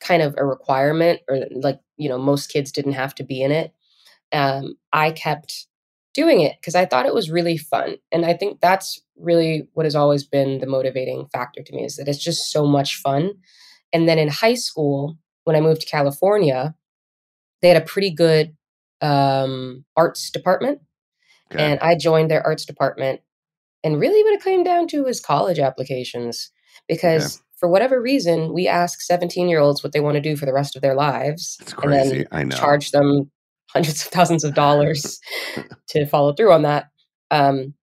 kind 0.00 0.22
of 0.22 0.34
a 0.38 0.44
requirement, 0.44 1.20
or 1.28 1.46
like 1.50 1.80
you 1.96 2.08
know 2.08 2.18
most 2.18 2.48
kids 2.48 2.72
didn't 2.72 2.92
have 2.92 3.14
to 3.16 3.24
be 3.24 3.42
in 3.42 3.52
it, 3.52 3.72
um, 4.32 4.76
I 4.92 5.10
kept 5.12 5.66
doing 6.14 6.40
it 6.40 6.56
because 6.60 6.74
I 6.74 6.86
thought 6.86 7.06
it 7.06 7.14
was 7.14 7.30
really 7.30 7.58
fun. 7.58 7.96
And 8.10 8.24
I 8.24 8.32
think 8.32 8.60
that's 8.60 9.00
really 9.18 9.68
what 9.74 9.84
has 9.84 9.94
always 9.94 10.24
been 10.24 10.60
the 10.60 10.66
motivating 10.66 11.26
factor 11.32 11.62
to 11.62 11.74
me 11.74 11.84
is 11.84 11.96
that 11.96 12.08
it's 12.08 12.22
just 12.22 12.50
so 12.50 12.66
much 12.66 12.96
fun. 12.96 13.32
And 13.92 14.08
then 14.08 14.18
in 14.18 14.28
high 14.28 14.54
school, 14.54 15.18
when 15.44 15.56
I 15.56 15.60
moved 15.60 15.82
to 15.82 15.86
California, 15.86 16.74
they 17.60 17.68
had 17.68 17.80
a 17.80 17.84
pretty 17.84 18.10
good 18.10 18.56
um, 19.02 19.84
arts 19.94 20.30
department. 20.30 20.80
Okay. 21.52 21.62
And 21.62 21.80
I 21.80 21.94
joined 21.94 22.30
their 22.30 22.44
arts 22.44 22.64
department. 22.64 23.20
And 23.84 24.00
really, 24.00 24.22
what 24.24 24.32
it 24.32 24.42
came 24.42 24.64
down 24.64 24.88
to 24.88 25.04
was 25.04 25.20
college 25.20 25.58
applications. 25.58 26.50
Because 26.88 27.42
for 27.56 27.68
whatever 27.68 28.00
reason, 28.00 28.52
we 28.52 28.68
ask 28.68 29.00
17 29.00 29.48
year 29.48 29.60
olds 29.60 29.82
what 29.82 29.92
they 29.92 30.00
want 30.00 30.14
to 30.16 30.20
do 30.20 30.36
for 30.36 30.46
the 30.46 30.52
rest 30.52 30.76
of 30.76 30.82
their 30.82 30.94
lives. 30.94 31.56
it's 31.60 31.72
and 31.72 31.82
crazy. 31.82 32.16
then 32.18 32.26
I 32.32 32.44
know. 32.44 32.56
charge 32.56 32.90
them 32.90 33.30
hundreds 33.70 34.04
of 34.04 34.08
thousands 34.12 34.44
of 34.44 34.54
dollars 34.54 35.20
to 35.88 36.06
follow 36.06 36.32
through 36.34 36.52
on 36.52 36.62
that. 36.62 36.90
Um, 37.30 37.74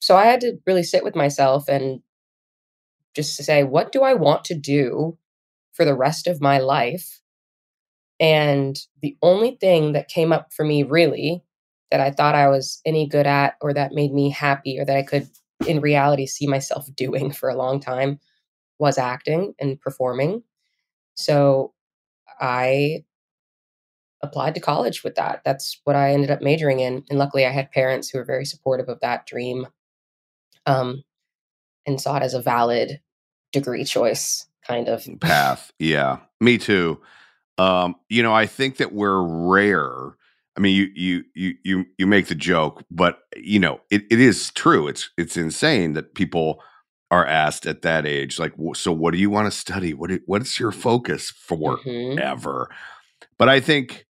so 0.00 0.16
I 0.16 0.26
had 0.26 0.40
to 0.40 0.58
really 0.66 0.82
sit 0.82 1.04
with 1.04 1.14
myself 1.14 1.68
and 1.68 2.00
just 3.14 3.36
to 3.36 3.44
say, 3.44 3.64
what 3.64 3.92
do 3.92 4.02
I 4.02 4.14
want 4.14 4.44
to 4.46 4.54
do 4.54 5.18
for 5.72 5.84
the 5.84 5.94
rest 5.94 6.26
of 6.26 6.40
my 6.40 6.58
life? 6.58 7.20
And 8.20 8.78
the 9.02 9.16
only 9.22 9.56
thing 9.60 9.92
that 9.92 10.08
came 10.08 10.32
up 10.32 10.52
for 10.52 10.64
me 10.64 10.82
really 10.82 11.42
that 11.90 12.00
I 12.00 12.10
thought 12.10 12.34
I 12.34 12.48
was 12.48 12.80
any 12.84 13.06
good 13.06 13.26
at 13.26 13.54
or 13.60 13.72
that 13.72 13.92
made 13.92 14.12
me 14.12 14.30
happy 14.30 14.78
or 14.78 14.84
that 14.84 14.96
I 14.96 15.02
could 15.02 15.28
in 15.66 15.80
reality 15.80 16.26
see 16.26 16.46
myself 16.46 16.86
doing 16.94 17.32
for 17.32 17.48
a 17.48 17.56
long 17.56 17.80
time 17.80 18.20
was 18.78 18.98
acting 18.98 19.54
and 19.58 19.80
performing. 19.80 20.42
So 21.14 21.72
I 22.40 23.04
applied 24.22 24.54
to 24.54 24.60
college 24.60 25.04
with 25.04 25.14
that. 25.16 25.42
That's 25.44 25.80
what 25.84 25.96
I 25.96 26.12
ended 26.12 26.30
up 26.30 26.42
majoring 26.42 26.80
in. 26.80 27.04
And 27.08 27.18
luckily, 27.18 27.46
I 27.46 27.50
had 27.50 27.70
parents 27.70 28.08
who 28.08 28.18
were 28.18 28.24
very 28.24 28.44
supportive 28.44 28.88
of 28.88 29.00
that 29.00 29.26
dream 29.26 29.66
um, 30.66 31.02
and 31.86 32.00
saw 32.00 32.16
it 32.16 32.22
as 32.22 32.34
a 32.34 32.42
valid 32.42 33.00
degree 33.52 33.84
choice, 33.84 34.46
kind 34.66 34.88
of. 34.88 35.06
Path. 35.20 35.72
Yeah. 35.78 36.18
Me 36.40 36.58
too. 36.58 37.00
Um, 37.56 37.96
you 38.08 38.22
know, 38.22 38.32
I 38.32 38.46
think 38.46 38.76
that 38.76 38.92
we're 38.92 39.20
rare. 39.20 40.14
I 40.56 40.60
mean, 40.60 40.74
you 40.74 40.90
you 40.94 41.24
you 41.34 41.54
you 41.64 41.86
you 41.98 42.06
make 42.06 42.26
the 42.26 42.34
joke, 42.34 42.82
but 42.90 43.20
you 43.36 43.60
know, 43.60 43.80
it, 43.90 44.02
it 44.10 44.20
is 44.20 44.50
true. 44.52 44.88
It's 44.88 45.10
it's 45.16 45.36
insane 45.36 45.92
that 45.94 46.14
people 46.14 46.60
are 47.10 47.26
asked 47.26 47.66
at 47.66 47.82
that 47.82 48.06
age, 48.06 48.38
like, 48.38 48.52
so 48.74 48.92
what 48.92 49.12
do 49.12 49.18
you 49.18 49.30
want 49.30 49.46
to 49.50 49.56
study? 49.58 49.94
What 49.94 50.10
do- 50.10 50.20
what's 50.26 50.60
your 50.60 50.72
focus 50.72 51.30
for 51.30 51.78
Mhm. 51.78 52.20
ever? 52.20 52.68
But 53.38 53.48
I 53.48 53.60
think 53.60 54.06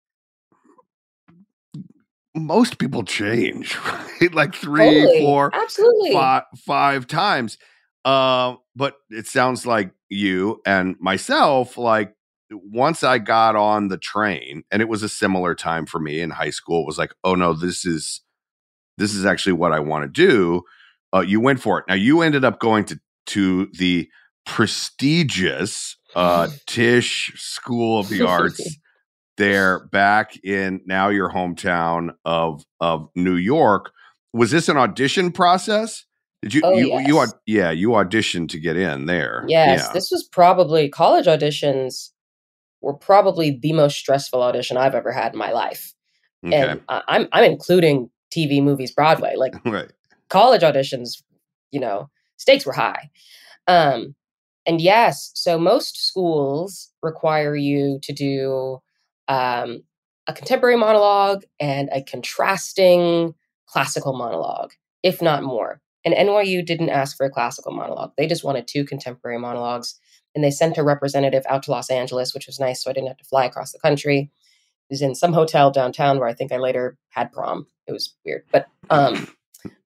most 2.34 2.78
people 2.78 3.04
change, 3.04 3.76
right? 4.20 4.32
Like 4.34 4.54
three, 4.54 4.84
Totally. 4.84 5.18
four, 5.18 5.50
Absolutely. 5.54 6.12
five, 6.12 6.42
five 6.56 7.06
times. 7.06 7.58
Uh, 8.04 8.56
but 8.76 8.96
it 9.10 9.26
sounds 9.26 9.66
like 9.66 9.90
you 10.08 10.60
and 10.66 10.96
myself, 11.00 11.76
like 11.76 12.14
once 12.50 13.02
I 13.02 13.18
got 13.18 13.56
on 13.56 13.88
the 13.88 13.98
train, 13.98 14.62
and 14.70 14.80
it 14.80 14.88
was 14.88 15.02
a 15.02 15.08
similar 15.08 15.54
time 15.54 15.84
for 15.84 15.98
me 16.00 16.20
in 16.20 16.30
high 16.30 16.50
school, 16.50 16.82
it 16.82 16.86
was 16.86 16.98
like, 16.98 17.12
oh 17.24 17.34
no, 17.34 17.52
this 17.52 17.84
is 17.84 18.22
this 18.96 19.14
is 19.14 19.24
actually 19.24 19.52
what 19.52 19.72
I 19.72 19.80
want 19.80 20.04
to 20.04 20.08
do. 20.26 20.62
Uh, 21.14 21.20
you 21.20 21.40
went 21.40 21.60
for 21.60 21.78
it. 21.78 21.84
Now 21.88 21.94
you 21.94 22.22
ended 22.22 22.44
up 22.44 22.58
going 22.60 22.84
to 22.86 22.98
to 23.26 23.66
the 23.78 24.08
prestigious 24.46 25.96
uh, 26.14 26.48
Tisch 26.66 27.32
School 27.36 27.98
of 28.00 28.08
the 28.08 28.26
Arts 28.26 28.60
there 29.36 29.86
back 29.92 30.36
in 30.44 30.80
now 30.86 31.08
your 31.08 31.30
hometown 31.30 32.10
of 32.24 32.62
of 32.80 33.08
New 33.14 33.36
York. 33.36 33.92
Was 34.32 34.50
this 34.50 34.68
an 34.68 34.76
audition 34.76 35.32
process? 35.32 36.04
Did 36.42 36.54
you 36.54 36.60
Oh, 36.64 36.72
you 36.74 36.86
you 37.00 37.16
yes. 37.16 37.28
aud- 37.32 37.38
yeah, 37.46 37.70
you 37.70 37.90
auditioned 37.90 38.48
to 38.50 38.58
get 38.60 38.76
in 38.76 39.06
there. 39.06 39.44
Yes, 39.48 39.82
Yeah. 39.86 39.92
this 39.92 40.10
was 40.10 40.28
probably 40.30 40.88
college 40.88 41.26
auditions 41.26 42.10
were 42.80 42.94
probably 42.94 43.58
the 43.60 43.72
most 43.72 43.96
stressful 43.98 44.40
audition 44.42 44.76
I've 44.76 44.94
ever 44.94 45.10
had 45.12 45.32
in 45.32 45.38
my 45.38 45.50
life. 45.52 45.92
okay. 46.46 46.56
And 46.56 46.80
I, 46.88 47.02
I'm 47.08 47.28
I'm 47.32 47.44
including 47.44 48.10
TV, 48.34 48.62
movies, 48.62 48.92
Broadway. 48.92 49.34
Like 49.36 49.54
right. 49.64 49.90
College 50.28 50.62
auditions, 50.62 51.22
you 51.70 51.80
know, 51.80 52.08
stakes 52.36 52.66
were 52.66 52.72
high. 52.72 53.10
Um, 53.66 54.14
and 54.66 54.80
yes, 54.80 55.30
so 55.34 55.58
most 55.58 56.06
schools 56.06 56.90
require 57.02 57.56
you 57.56 57.98
to 58.02 58.12
do 58.12 58.78
um, 59.28 59.82
a 60.26 60.32
contemporary 60.32 60.76
monologue 60.76 61.44
and 61.58 61.88
a 61.92 62.02
contrasting 62.02 63.34
classical 63.66 64.16
monologue, 64.16 64.72
if 65.02 65.22
not 65.22 65.42
more. 65.42 65.80
And 66.04 66.14
NYU 66.14 66.64
didn't 66.64 66.90
ask 66.90 67.16
for 67.16 67.26
a 67.26 67.30
classical 67.30 67.72
monologue; 67.72 68.12
they 68.16 68.26
just 68.26 68.44
wanted 68.44 68.68
two 68.68 68.84
contemporary 68.84 69.38
monologues. 69.38 69.98
And 70.34 70.44
they 70.44 70.50
sent 70.50 70.78
a 70.78 70.84
representative 70.84 71.44
out 71.48 71.62
to 71.64 71.70
Los 71.70 71.90
Angeles, 71.90 72.34
which 72.34 72.46
was 72.46 72.60
nice, 72.60 72.84
so 72.84 72.90
I 72.90 72.92
didn't 72.92 73.08
have 73.08 73.16
to 73.16 73.24
fly 73.24 73.46
across 73.46 73.72
the 73.72 73.78
country. 73.78 74.30
It 74.90 74.92
was 74.92 75.02
in 75.02 75.14
some 75.14 75.32
hotel 75.32 75.70
downtown 75.70 76.18
where 76.18 76.28
I 76.28 76.34
think 76.34 76.52
I 76.52 76.58
later 76.58 76.96
had 77.08 77.32
prom. 77.32 77.66
It 77.86 77.92
was 77.92 78.14
weird, 78.24 78.44
but 78.52 78.68
um, 78.90 79.28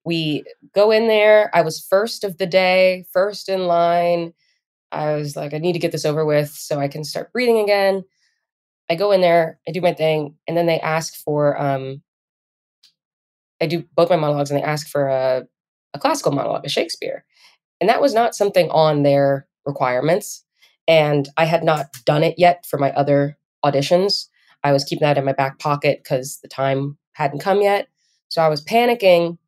we 0.04 0.44
go 0.74 0.90
in 0.90 1.08
there. 1.08 1.50
I 1.54 1.62
was 1.62 1.84
first 1.88 2.24
of 2.24 2.38
the 2.38 2.46
day, 2.46 3.04
first 3.12 3.48
in 3.48 3.66
line. 3.66 4.32
I 4.90 5.14
was 5.14 5.36
like, 5.36 5.54
I 5.54 5.58
need 5.58 5.72
to 5.72 5.78
get 5.78 5.92
this 5.92 6.04
over 6.04 6.24
with 6.24 6.50
so 6.50 6.78
I 6.78 6.88
can 6.88 7.04
start 7.04 7.32
breathing 7.32 7.58
again. 7.58 8.04
I 8.90 8.94
go 8.94 9.12
in 9.12 9.20
there, 9.20 9.58
I 9.66 9.72
do 9.72 9.80
my 9.80 9.94
thing, 9.94 10.34
and 10.46 10.56
then 10.56 10.66
they 10.66 10.80
ask 10.80 11.14
for 11.14 11.58
um, 11.58 12.02
I 13.62 13.66
do 13.66 13.84
both 13.94 14.10
my 14.10 14.16
monologues 14.16 14.50
and 14.50 14.58
they 14.58 14.64
ask 14.64 14.88
for 14.88 15.06
a, 15.08 15.46
a 15.94 15.98
classical 15.98 16.32
monologue, 16.32 16.66
a 16.66 16.68
Shakespeare. 16.68 17.24
And 17.80 17.88
that 17.88 18.00
was 18.00 18.12
not 18.12 18.34
something 18.34 18.68
on 18.70 19.04
their 19.04 19.46
requirements. 19.64 20.44
And 20.88 21.28
I 21.36 21.44
had 21.44 21.62
not 21.62 21.86
done 22.04 22.24
it 22.24 22.34
yet 22.38 22.66
for 22.66 22.78
my 22.78 22.90
other 22.92 23.38
auditions. 23.64 24.26
I 24.64 24.72
was 24.72 24.84
keeping 24.84 25.06
that 25.06 25.16
in 25.16 25.24
my 25.24 25.32
back 25.32 25.60
pocket 25.60 26.00
because 26.02 26.40
the 26.42 26.48
time 26.48 26.98
hadn't 27.12 27.40
come 27.40 27.62
yet. 27.62 27.88
So 28.28 28.42
I 28.42 28.48
was 28.48 28.64
panicking. 28.64 29.38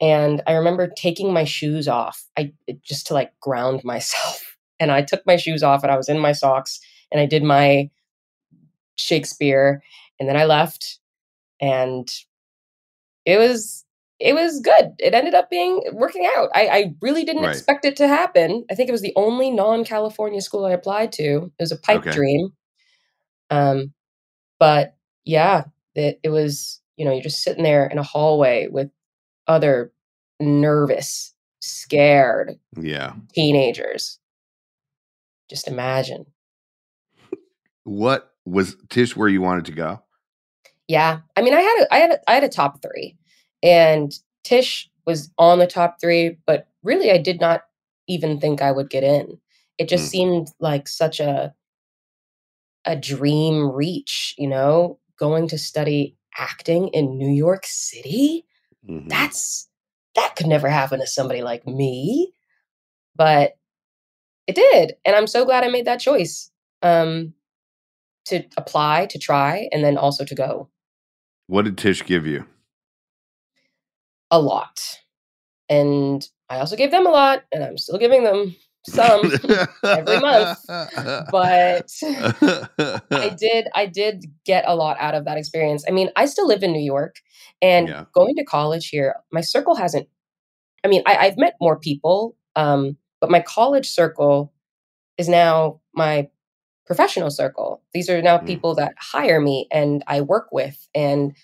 And 0.00 0.42
I 0.46 0.52
remember 0.52 0.88
taking 0.88 1.32
my 1.32 1.44
shoes 1.44 1.88
off, 1.88 2.24
I 2.38 2.52
just 2.82 3.06
to 3.08 3.14
like 3.14 3.32
ground 3.40 3.82
myself. 3.84 4.56
And 4.80 4.92
I 4.92 5.02
took 5.02 5.26
my 5.26 5.36
shoes 5.36 5.62
off 5.62 5.82
and 5.82 5.90
I 5.92 5.96
was 5.96 6.08
in 6.08 6.18
my 6.20 6.32
socks 6.32 6.78
and 7.10 7.20
I 7.20 7.26
did 7.26 7.42
my 7.42 7.90
Shakespeare. 8.96 9.82
And 10.18 10.28
then 10.28 10.36
I 10.36 10.44
left 10.44 10.98
and 11.60 12.08
it 13.24 13.38
was 13.38 13.84
it 14.20 14.34
was 14.34 14.60
good. 14.60 14.94
It 14.98 15.14
ended 15.14 15.34
up 15.34 15.48
being 15.48 15.80
working 15.92 16.28
out. 16.36 16.48
I, 16.52 16.66
I 16.68 16.94
really 17.00 17.24
didn't 17.24 17.44
Right. 17.44 17.54
expect 17.56 17.84
it 17.84 17.94
to 17.96 18.08
happen. 18.08 18.64
I 18.68 18.74
think 18.74 18.88
it 18.88 18.92
was 18.92 19.02
the 19.02 19.12
only 19.14 19.52
non-California 19.52 20.40
school 20.40 20.64
I 20.64 20.72
applied 20.72 21.12
to. 21.12 21.24
It 21.24 21.62
was 21.62 21.70
a 21.70 21.76
pipe 21.78 22.00
Okay. 22.00 22.10
dream. 22.10 22.48
Um, 23.50 23.92
but 24.60 24.96
yeah, 25.24 25.64
it, 25.94 26.20
it 26.22 26.30
was. 26.30 26.80
You 26.96 27.04
know, 27.04 27.12
you're 27.12 27.22
just 27.22 27.42
sitting 27.42 27.64
there 27.64 27.86
in 27.86 27.98
a 27.98 28.02
hallway 28.02 28.68
with 28.68 28.90
other 29.48 29.92
nervous, 30.40 31.34
scared 31.60 32.58
Yeah. 32.80 33.14
teenagers. 33.34 34.18
Just 35.50 35.66
imagine. 35.66 36.26
What 37.84 38.32
was 38.44 38.76
Tisch 38.90 39.16
where 39.16 39.28
you 39.28 39.40
wanted 39.40 39.64
to 39.66 39.72
go? 39.72 40.02
Yeah, 40.86 41.20
I 41.36 41.42
mean, 41.42 41.54
I 41.54 41.60
had 41.60 41.82
a, 41.82 41.94
I 41.94 41.98
had 41.98 42.10
a, 42.12 42.30
I 42.30 42.34
had 42.34 42.44
a 42.44 42.48
top 42.48 42.80
three, 42.82 43.16
and 43.62 44.12
Tisch 44.44 44.90
was 45.06 45.30
on 45.38 45.58
the 45.58 45.66
top 45.66 46.00
three, 46.00 46.38
but 46.46 46.68
really, 46.82 47.10
I 47.10 47.18
did 47.18 47.40
not 47.40 47.62
even 48.06 48.40
think 48.40 48.62
I 48.62 48.72
would 48.72 48.88
get 48.90 49.04
in. 49.04 49.38
It 49.78 49.88
just 49.88 50.06
Mm. 50.06 50.10
seemed 50.10 50.48
like 50.60 50.88
such 50.88 51.20
a 51.20 51.54
a 52.84 52.96
dream 52.96 53.70
reach, 53.70 54.34
you 54.38 54.48
know, 54.48 54.98
going 55.18 55.46
to 55.48 55.58
study 55.58 56.16
acting 56.38 56.88
in 56.88 57.18
New 57.18 57.30
York 57.30 57.64
City. 57.66 58.46
Mhm. 58.86 59.08
That's 59.08 59.68
that 60.14 60.36
could 60.36 60.46
never 60.46 60.68
happen 60.68 61.00
to 61.00 61.06
somebody 61.06 61.42
like 61.42 61.66
me, 61.66 62.32
but 63.14 63.56
it 64.46 64.54
did, 64.54 64.94
and 65.04 65.14
I'm 65.14 65.26
so 65.26 65.44
glad 65.44 65.64
I 65.64 65.68
made 65.68 65.84
that 65.86 66.00
choice 66.00 66.50
um, 66.82 67.34
to 68.26 68.42
apply, 68.56 69.06
to 69.06 69.18
try, 69.18 69.68
and 69.72 69.84
then 69.84 69.96
also 69.96 70.24
to 70.24 70.34
go. 70.34 70.68
What 71.46 71.64
did 71.64 71.78
Tisch 71.78 72.04
give 72.04 72.26
you? 72.26 72.44
a 74.30 74.40
lot. 74.40 74.98
And 75.68 76.26
I 76.48 76.58
also 76.58 76.76
gave 76.76 76.90
them 76.90 77.06
a 77.06 77.10
lot, 77.10 77.44
and 77.52 77.62
I'm 77.62 77.78
still 77.78 77.98
giving 77.98 78.24
them 78.24 78.56
some. 78.88 79.32
every 79.96 80.18
month, 80.18 80.58
but 81.30 81.90
I 83.20 83.30
did 83.38 83.68
I 83.74 83.86
did 83.86 84.24
get 84.44 84.64
a 84.66 84.74
lot 84.76 84.96
out 85.00 85.14
of 85.14 85.24
that 85.24 85.38
experience. 85.38 85.84
I 85.88 85.92
mean, 85.92 86.10
I 86.16 86.26
still 86.26 86.46
live 86.46 86.62
in 86.62 86.72
New 86.72 86.82
York 86.84 87.16
and 87.62 87.88
Yeah. 87.88 88.04
going 88.14 88.34
to 88.36 88.44
college 88.44 88.88
here, 88.88 89.16
my 89.32 89.40
circle 89.40 89.74
hasn't 89.76 90.08
I 90.84 90.88
mean, 90.88 91.02
I, 91.06 91.16
I've 91.16 91.38
met 91.38 91.54
more 91.60 91.78
people, 91.78 92.36
um, 92.56 92.96
but 93.20 93.30
my 93.30 93.40
college 93.40 93.88
circle 93.88 94.52
is 95.18 95.28
now 95.28 95.80
my 95.94 96.28
professional 96.86 97.30
circle. 97.30 97.82
These 97.94 98.10
are 98.10 98.22
now 98.22 98.38
Mm. 98.38 98.46
people 98.46 98.74
that 98.76 98.94
hire 98.98 99.40
me 99.40 99.66
and 99.72 100.04
I 100.06 100.20
work 100.22 100.48
with 100.52 100.88
and 100.94 101.34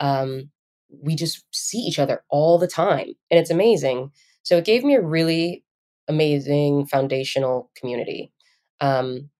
um, 0.00 0.50
we 0.90 1.14
just 1.16 1.44
see 1.52 1.78
each 1.78 1.98
other 1.98 2.24
all 2.30 2.58
the 2.58 2.66
time 2.68 3.08
and 3.30 3.38
it's 3.40 3.50
amazing 3.50 4.10
so 4.42 4.56
it 4.58 4.64
gave 4.64 4.84
me 4.84 4.94
a 4.94 5.02
really 5.02 5.64
amazing 6.10 6.86
foundational 6.86 7.70
community. 7.76 8.32
Um, 8.80 9.30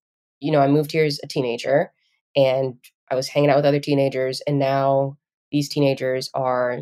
you 0.41 0.51
know 0.51 0.61
i 0.61 0.67
moved 0.67 0.91
here 0.93 1.05
as 1.05 1.21
a 1.23 1.27
teenager 1.27 1.93
and 2.35 2.75
i 3.11 3.15
was 3.15 3.29
hanging 3.29 3.51
out 3.51 3.57
with 3.57 3.67
other 3.67 3.79
teenagers 3.79 4.41
and 4.47 4.59
now 4.59 5.17
these 5.53 5.69
teenagers 5.69 6.31
are 6.35 6.81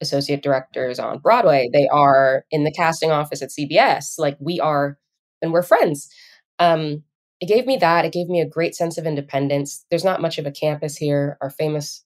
associate 0.00 0.42
directors 0.42 1.00
on 1.00 1.18
broadway. 1.18 1.68
They 1.72 1.88
are 1.88 2.44
in 2.50 2.62
the 2.64 2.72
casting 2.72 3.10
office 3.10 3.42
at 3.42 3.50
cbs 3.50 4.14
like 4.18 4.36
we 4.38 4.60
are 4.60 4.96
and 5.42 5.52
we're 5.52 5.62
friends. 5.62 6.08
Um, 6.58 7.02
it 7.40 7.46
gave 7.46 7.66
me 7.66 7.76
that. 7.76 8.04
It 8.04 8.12
gave 8.12 8.28
me 8.28 8.40
a 8.40 8.48
great 8.48 8.74
sense 8.74 8.96
of 8.96 9.06
independence. 9.06 9.84
There's 9.90 10.04
not 10.04 10.22
much 10.22 10.38
of 10.38 10.46
a 10.46 10.50
campus 10.50 10.96
here. 10.96 11.36
Our 11.40 11.50
famous 11.50 12.04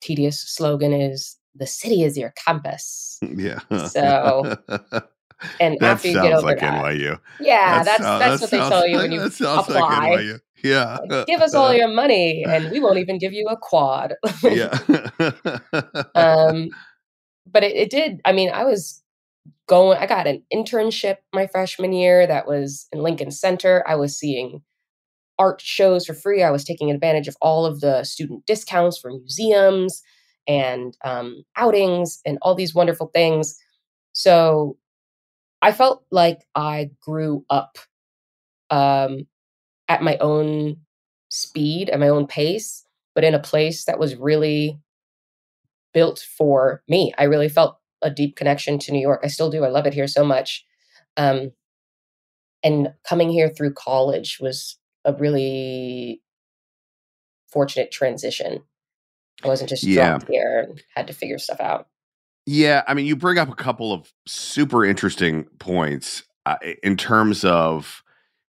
tedious 0.00 0.40
slogan 0.40 0.92
is 0.92 1.36
the 1.54 1.66
city 1.66 2.02
is 2.02 2.18
your 2.18 2.34
campus 2.44 3.18
yeah. 3.36 3.60
So, 3.88 4.56
and 5.60 5.76
that 5.80 5.92
after 5.92 6.08
you 6.08 6.14
sounds 6.14 6.28
get 6.28 6.36
over 6.36 6.46
like 6.46 6.60
that 6.60 6.84
NYU. 6.84 7.20
yeah 7.40 7.82
That 7.82 7.84
that's 7.84 8.00
that's 8.02 8.20
that 8.20 8.40
what 8.40 8.50
they 8.50 8.58
tell 8.58 8.86
you 8.86 8.96
like- 8.98 9.10
when 9.10 9.12
you 9.12 9.20
apply. 9.22 10.08
Like 10.10 10.20
NYU. 10.20 10.40
Yeah. 10.62 10.98
give 11.26 11.40
us 11.42 11.52
all 11.54 11.74
your 11.74 11.88
money 11.88 12.42
and 12.48 12.70
we 12.70 12.80
won't 12.80 12.96
even 12.98 13.18
give 13.18 13.32
you 13.34 13.46
a 13.48 13.56
quad 13.56 14.14
yeah. 14.42 14.78
um 16.14 16.68
but 17.46 17.62
it, 17.62 17.76
it 17.76 17.90
did 17.90 18.20
i 18.24 18.32
mean 18.32 18.50
i 18.50 18.64
was 18.64 19.02
going 19.68 19.98
i 19.98 20.06
got 20.06 20.26
an 20.26 20.42
internship 20.52 21.16
my 21.34 21.46
freshman 21.46 21.92
year 21.92 22.26
that 22.26 22.46
was 22.46 22.86
in 22.92 23.00
lincoln 23.02 23.30
center 23.30 23.84
i 23.86 23.94
was 23.94 24.16
seeing 24.18 24.62
art 25.38 25.60
shows 25.60 26.06
for 26.06 26.14
free 26.14 26.42
i 26.42 26.50
was 26.50 26.64
taking 26.64 26.90
advantage 26.90 27.28
of 27.28 27.36
all 27.42 27.66
of 27.66 27.80
the 27.80 28.02
student 28.04 28.46
discounts 28.46 28.96
for 28.98 29.10
museums 29.10 30.02
and 30.46 30.96
um, 31.04 31.42
outings 31.56 32.20
and 32.26 32.38
all 32.42 32.54
these 32.54 32.74
wonderful 32.74 33.10
things 33.14 33.56
so 34.12 34.76
i 35.64 35.72
felt 35.72 36.04
like 36.12 36.40
i 36.54 36.90
grew 37.02 37.44
up 37.50 37.78
um, 38.70 39.26
at 39.88 40.02
my 40.02 40.16
own 40.18 40.76
speed 41.30 41.90
at 41.90 42.00
my 42.00 42.08
own 42.08 42.26
pace 42.26 42.86
but 43.14 43.24
in 43.24 43.34
a 43.34 43.40
place 43.40 43.84
that 43.86 43.98
was 43.98 44.16
really 44.16 44.78
built 45.94 46.18
for 46.36 46.82
me. 46.88 47.14
I 47.16 47.24
really 47.24 47.48
felt 47.48 47.78
a 48.02 48.10
deep 48.10 48.36
connection 48.36 48.78
to 48.80 48.92
New 48.92 49.00
York. 49.00 49.20
I 49.24 49.28
still 49.28 49.50
do. 49.50 49.64
I 49.64 49.68
love 49.68 49.86
it 49.86 49.94
here 49.94 50.08
so 50.08 50.24
much. 50.24 50.66
Um, 51.16 51.52
and 52.62 52.92
coming 53.08 53.30
here 53.30 53.48
through 53.48 53.74
college 53.74 54.38
was 54.40 54.76
a 55.04 55.14
really 55.14 56.20
fortunate 57.52 57.92
transition. 57.92 58.62
I 59.44 59.48
wasn't 59.48 59.70
just 59.70 59.84
Yeah. 59.84 60.18
dropped 60.18 60.28
here 60.28 60.60
and 60.68 60.82
had 60.94 61.06
to 61.06 61.12
figure 61.12 61.38
stuff 61.38 61.60
out. 61.60 61.88
Yeah, 62.46 62.82
I 62.86 62.94
mean, 62.94 63.06
you 63.06 63.16
bring 63.16 63.38
up 63.38 63.48
a 63.48 63.54
couple 63.54 63.92
of 63.92 64.12
super 64.26 64.84
interesting 64.84 65.44
points 65.58 66.24
uh, 66.44 66.56
in 66.82 66.96
terms 66.96 67.44
of, 67.44 68.02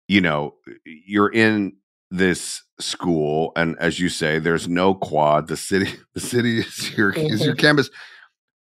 you 0.07 0.21
know, 0.21 0.55
you're 0.85 1.31
in 1.31 1.73
this 2.11 2.63
school, 2.79 3.51
and 3.55 3.77
as 3.79 3.99
you 3.99 4.09
say, 4.09 4.39
there's 4.39 4.67
no 4.67 4.93
quad. 4.95 5.47
The 5.47 5.57
city, 5.57 5.89
the 6.13 6.19
city 6.19 6.59
is 6.59 6.97
your 6.97 7.11
is 7.11 7.45
your 7.45 7.55
Mhm. 7.55 7.59
campus, 7.59 7.89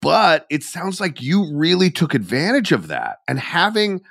but 0.03 0.47
it 0.51 0.63
sounds 0.63 1.01
like 1.01 1.23
you 1.23 1.55
really 1.57 1.91
took 1.91 2.15
advantage 2.15 2.73
of 2.73 2.89
that 2.89 3.19
and 3.29 3.39
having 3.39 4.03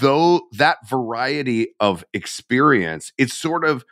though 0.00 0.42
that 0.52 0.78
variety 0.88 1.68
of 1.80 2.04
experience. 2.14 3.12
It's 3.18 3.34
sort 3.34 3.64
of 3.64 3.84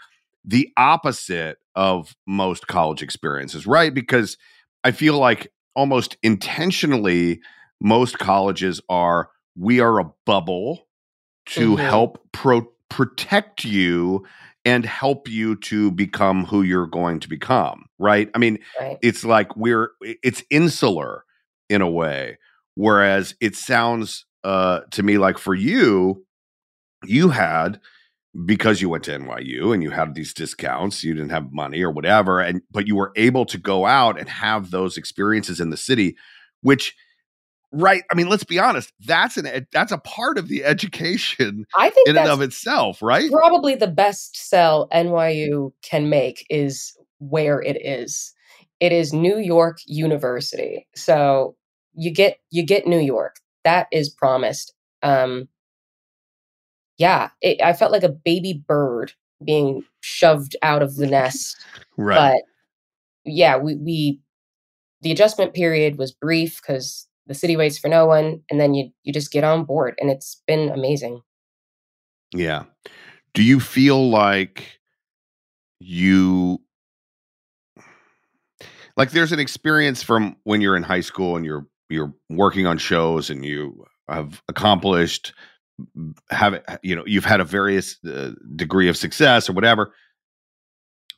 the 0.45 0.69
opposite 0.77 1.59
of 1.75 2.14
most 2.27 2.66
college 2.66 3.03
experiences, 3.03 3.66
right? 3.66 3.93
Because 3.95 4.37
I 4.85 4.93
feel 4.93 5.19
like 5.19 5.53
almost 5.75 6.17
intentionally 6.23 7.41
most 7.81 8.19
colleges 8.19 8.81
are 8.89 9.31
we 9.57 9.81
are 9.81 9.99
a 10.01 10.11
bubble 10.27 10.87
to 11.47 11.77
Mhm. 11.77 11.79
help 11.89 12.27
pro- 12.33 12.71
protect 12.89 13.65
you 13.65 14.25
and 14.65 14.85
help 14.85 15.29
you 15.29 15.57
to 15.57 15.91
become 15.91 16.45
who 16.45 16.63
you're 16.63 16.87
going 16.87 17.19
to 17.21 17.29
become 17.29 17.87
right 17.99 18.29
i 18.35 18.39
mean 18.39 18.59
Right. 18.79 18.99
it's 19.03 19.25
like 19.25 19.57
we're 19.57 19.91
it's 20.03 20.43
insular 20.51 21.25
in 21.71 21.81
a 21.83 21.91
way 21.91 22.37
whereas 22.75 23.35
it 23.41 23.57
sounds 23.57 24.27
uh 24.45 24.81
to 24.91 25.03
me 25.03 25.19
like 25.19 25.39
for 25.39 25.55
you 25.55 26.25
you 27.07 27.31
had 27.31 27.81
because 28.45 28.81
you 28.81 28.88
went 28.88 29.05
to 29.05 29.19
NYU 29.19 29.75
and 29.75 29.83
you 29.83 29.90
had 29.90 30.14
these 30.14 30.33
discounts, 30.33 31.03
you 31.03 31.14
didn't 31.14 31.31
have 31.31 31.53
money 31.53 31.83
or 31.83 31.90
whatever, 31.90 32.40
and 32.40 32.62
but 32.71 32.87
you 32.87 32.95
were 32.95 33.12
able 33.16 33.45
to 33.47 33.59
go 33.59 33.87
out 33.87 34.19
and 34.19 34.29
have 34.29 34.71
those 34.71 34.97
experiences 34.97 35.61
in 35.61 35.71
the 35.71 35.77
city, 35.77 36.16
which 36.62 36.95
right. 37.73 38.05
I 38.11 38.14
mean, 38.14 38.29
let's 38.29 38.45
be 38.45 38.59
honest. 38.59 38.93
That's 39.01 39.37
an 39.37 39.47
ed- 39.47 39.66
that's 39.73 39.93
a 39.93 39.99
part 39.99 40.38
of 40.38 40.49
the 40.49 40.64
education 40.64 41.66
I 41.77 41.90
think 41.90 42.09
in 42.09 42.16
and 42.16 42.29
of 42.29 42.40
itself, 42.40 43.03
right? 43.03 43.31
probably 43.31 43.75
the 43.75 43.88
best 43.88 44.37
sell 44.37 44.88
NYU 44.93 45.73
can 45.83 46.09
make 46.09 46.47
is 46.49 46.97
where 47.19 47.61
it 47.61 47.77
is. 47.85 48.33
It 48.79 48.93
is 48.93 49.12
New 49.12 49.38
York 49.38 49.79
University. 49.87 50.87
So 50.95 51.57
you 51.95 52.12
get 52.12 52.38
you 52.51 52.64
get 52.64 52.87
New 52.87 53.01
York. 53.01 53.37
That 53.64 53.88
is 53.93 54.09
promised. 54.09 54.73
Um 55.03 55.49
yeah, 57.01 57.31
it, 57.41 57.63
I 57.63 57.73
felt 57.73 57.93
like 57.93 58.03
a 58.03 58.11
baby 58.11 58.63
bird 58.69 59.15
being 59.43 59.83
shoved 60.01 60.55
out 60.63 60.83
of 60.83 60.97
the 60.97 61.07
nest. 61.07 61.57
Right. 61.97 62.35
But 62.35 62.43
yeah, 63.25 63.57
we, 63.57 63.77
we 63.77 64.21
the 65.01 65.11
adjustment 65.11 65.55
period 65.55 65.97
was 65.97 66.13
brief 66.13 66.61
because 66.61 67.09
the 67.27 67.33
city 67.33 67.57
waits 67.57 67.79
for 67.79 67.89
no 67.89 68.05
one, 68.05 68.43
and 68.51 68.61
then 68.61 68.75
you 68.75 68.91
you 69.03 69.15
just 69.15 69.33
get 69.33 69.45
on 69.45 69.65
board, 69.65 69.95
and 69.99 70.11
it's 70.11 70.43
been 70.47 70.69
amazing. 70.69 71.23
Yeah. 72.35 72.65
Do 73.33 73.43
you 73.43 73.61
feel 73.61 74.11
like 74.11 74.79
you 75.81 76.61
like 78.99 79.13
there's 79.13 79.33
an 79.33 79.41
experience 79.41 80.03
from 80.03 80.37
when 80.45 80.61
you're 80.61 80.77
in 80.77 80.83
high 80.83 81.01
school 81.01 81.37
and 81.37 81.47
you're 81.47 81.67
you're 81.89 82.13
working 82.29 82.67
on 82.67 82.77
shows 82.77 83.31
and 83.31 83.43
you 83.43 83.87
have 84.07 84.43
accomplished 84.49 85.33
have 86.31 86.62
you 86.83 86.95
know 86.97 87.05
you've 87.07 87.25
had 87.25 87.40
a 87.40 87.45
various 87.45 88.03
uh, 88.05 88.33
degree 88.57 88.88
of 88.88 88.97
success 88.97 89.49
or 89.49 89.53
whatever. 89.53 89.93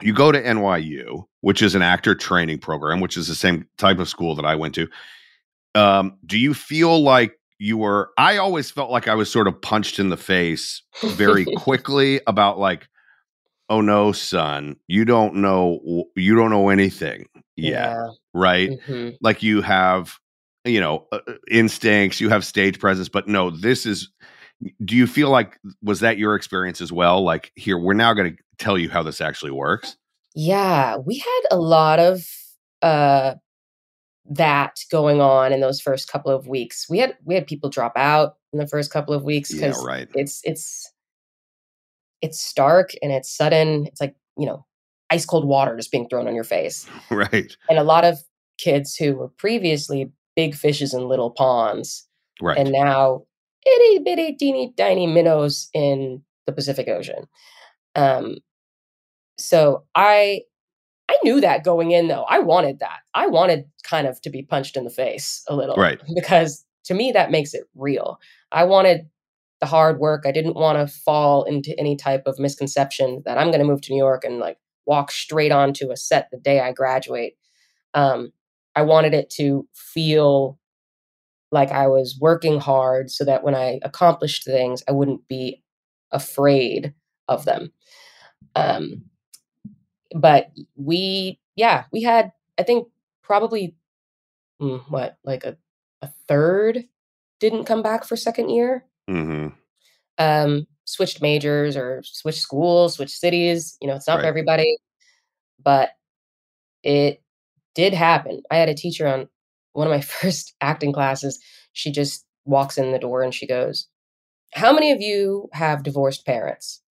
You 0.01 0.13
go 0.13 0.33
to 0.33 0.43
NYU 0.43 1.25
which 1.43 1.61
is 1.63 1.75
an 1.75 1.83
actor 1.83 2.15
training 2.15 2.59
program 2.59 3.01
which 3.01 3.17
is 3.17 3.29
the 3.29 3.35
same 3.35 3.67
type 3.79 3.99
of 3.99 4.09
school 4.09 4.35
that 4.37 4.45
I 4.45 4.55
went 4.55 4.75
to. 4.75 4.89
Um 5.75 6.19
do 6.27 6.39
you 6.39 6.55
feel 6.55 7.03
like 7.03 7.39
you 7.59 7.79
were 7.79 8.11
I 8.19 8.37
always 8.39 8.71
felt 8.71 8.91
like 8.91 9.07
I 9.09 9.15
was 9.15 9.31
sort 9.31 9.47
of 9.49 9.61
punched 9.63 9.99
in 9.99 10.09
the 10.09 10.17
face 10.17 10.83
very 11.03 11.45
quickly 11.57 12.21
about 12.27 12.59
like 12.59 12.89
oh 13.69 13.81
no 13.81 14.13
son 14.13 14.77
you 14.89 15.05
don't 15.05 15.37
know 15.37 16.05
you 16.17 16.35
don't 16.35 16.51
know 16.51 16.69
anything 16.69 17.27
yet 17.57 17.97
right? 18.35 18.71
Mhm. 18.89 19.17
like 19.21 19.43
you 19.43 19.63
have 19.63 20.19
you 20.65 20.81
know 20.81 21.07
uh, 21.13 21.21
uh, 21.29 21.33
instincts 21.51 22.21
you 22.21 22.29
have 22.29 22.45
stage 22.45 22.79
presence 22.81 23.09
but 23.09 23.29
no 23.29 23.51
this 23.51 23.87
is 23.87 24.09
do 24.85 24.97
you 24.97 25.07
feel 25.07 25.31
like 25.31 25.59
was 25.83 26.01
that 26.01 26.19
your 26.19 26.35
experience 26.35 26.81
as 26.81 26.93
well 26.93 27.23
like 27.23 27.53
here 27.57 27.79
we're 27.79 27.93
now 27.93 28.13
going 28.13 28.37
to 28.37 28.43
tell 28.59 28.79
you 28.79 28.89
how 28.89 29.03
this 29.03 29.21
actually 29.21 29.51
works 29.51 29.97
Yeah, 30.35 30.97
we 30.97 31.19
had 31.19 31.41
a 31.51 31.59
lot 31.59 31.99
of 31.99 32.27
uh 32.81 33.35
that 34.31 34.79
going 34.91 35.21
on 35.21 35.53
in 35.53 35.61
those 35.61 35.81
first 35.81 36.09
couple 36.09 36.33
of 36.33 36.47
weeks. 36.47 36.89
We 36.89 36.99
had 36.99 37.17
we 37.25 37.35
had 37.35 37.47
people 37.47 37.71
drop 37.71 37.93
out 37.97 38.37
in 38.53 38.59
the 38.59 38.67
first 38.67 38.91
couple 38.91 39.15
of 39.15 39.25
weeks 39.25 39.53
yeah 39.53 39.69
because 39.69 39.85
right 39.85 40.09
it's 40.15 40.41
it's 40.45 40.91
it's 42.21 42.41
stark 42.41 42.93
and 43.03 43.11
it's 43.13 43.35
sudden. 43.37 43.87
It's 43.87 44.01
like, 44.01 44.15
you 44.39 44.47
know, 44.47 44.65
ice 45.11 45.27
cold 45.27 45.45
water 45.45 45.77
just 45.77 45.91
being 45.91 46.09
thrown 46.09 46.29
on 46.29 46.35
your 46.35 46.45
face. 46.45 46.87
right 47.11 47.57
And 47.69 47.79
a 47.79 47.85
lot 47.85 48.05
of 48.05 48.19
kids 48.59 48.95
who 48.95 49.15
were 49.15 49.29
previously 49.29 50.11
big 50.37 50.55
fishes 50.55 50.95
in 50.95 51.09
little 51.09 51.31
ponds 51.31 52.07
right 52.41 52.57
and 52.57 52.73
now 52.73 53.23
itty 53.67 53.99
bitty 54.01 54.35
teeny 54.35 54.73
tiny 54.77 55.07
minnows 55.07 55.69
in 55.75 56.23
the 56.47 56.53
Pacific 56.53 56.89
Ocean. 56.89 57.27
Um, 57.95 58.39
so 59.39 59.85
I 59.95 60.43
I 61.09 61.19
knew 61.25 61.41
that 61.41 61.65
going 61.65 61.91
in 61.91 62.09
though. 62.09 62.25
I 62.25 62.39
wanted 62.39 62.79
that. 62.81 63.01
I 63.15 63.27
wanted 63.27 63.67
kind 63.83 64.07
of 64.07 64.21
to 64.23 64.31
be 64.31 64.43
punched 64.43 64.77
in 64.77 64.85
the 64.85 64.91
face 64.91 65.45
a 65.49 65.55
little, 65.55 65.77
Right. 65.77 66.01
Because 66.15 66.65
to 66.85 66.95
me 66.95 67.13
that 67.13 67.31
makes 67.31 67.55
it 67.55 67.65
real. 67.75 68.19
I 68.51 68.65
wanted 68.65 69.09
the 69.61 69.67
hard 69.67 69.99
work. 69.99 70.25
I 70.27 70.33
didn't 70.33 70.57
want 70.57 70.79
to 70.79 70.93
fall 70.93 71.45
into 71.45 71.79
any 71.79 71.97
type 71.97 72.25
of 72.27 72.39
misconception 72.39 73.23
that 73.25 73.39
I'm 73.39 73.49
going 73.49 73.61
to 73.61 73.67
move 73.67 73.81
to 73.83 73.93
New 73.93 73.99
York 73.99 74.25
and 74.25 74.39
like 74.39 74.59
walk 74.87 75.13
straight 75.13 75.53
onto 75.53 75.91
a 75.93 75.97
set 75.97 76.29
the 76.33 76.39
day 76.39 76.61
I 76.61 76.73
graduate. 76.73 77.35
Um, 77.95 78.33
I 78.75 78.83
wanted 78.83 79.15
it 79.15 79.31
to 79.31 79.69
feel 79.75 80.59
like 81.53 81.71
I 81.71 81.87
was 81.87 82.19
working 82.21 82.59
hard 82.59 83.11
so 83.11 83.25
that 83.25 83.45
when 83.45 83.55
I 83.55 83.79
accomplished 83.83 84.45
things, 84.45 84.83
I 84.89 84.93
wouldn't 84.93 85.29
be 85.29 85.63
afraid 86.11 86.95
of 87.29 87.45
them. 87.45 87.73
Um, 88.57 89.05
but 90.15 90.51
we, 90.77 91.39
yeah, 91.57 91.85
we 91.93 92.03
had, 92.03 92.33
I 92.59 92.65
think, 92.65 92.89
probably 93.23 93.77
mm, 94.61 94.83
what, 94.91 95.19
like 95.25 95.45
a, 95.45 95.57
a 96.03 96.09
third 96.27 96.85
didn't 97.41 97.65
come 97.65 97.83
back 97.83 98.05
for 98.05 98.17
second 98.17 98.49
year. 98.51 98.85
hmm 99.09 99.49
Um, 100.19 100.67
switched 100.85 101.23
majors 101.23 101.77
or 101.77 102.03
switched 102.05 102.41
schools, 102.41 102.95
switched 102.95 103.19
cities. 103.19 103.77
You 103.81 103.89
know, 103.89 103.97
it's 103.97 104.09
not 104.09 104.17
Right. 104.17 104.23
for 104.23 104.29
everybody, 104.29 104.77
but 105.63 105.91
it 106.83 107.23
did 107.75 107.95
happen. 107.95 108.43
I 108.51 108.57
had 108.57 108.69
a 108.69 108.75
teacher 108.75 109.07
on 109.07 109.29
one 109.73 109.87
of 109.87 109.91
my 109.91 110.01
first 110.21 110.55
acting 110.61 110.93
classes. 110.93 111.39
She 111.73 111.91
just 111.91 112.25
walks 112.45 112.79
in 112.79 112.93
the 112.93 112.99
door 112.99 113.23
and 113.23 113.35
she 113.35 113.47
goes, 113.47 113.89
How 114.53 114.73
many 114.73 114.93
of 114.93 115.01
you 115.01 115.49
have 115.53 115.83
divorced 115.83 116.27
parents? 116.27 116.83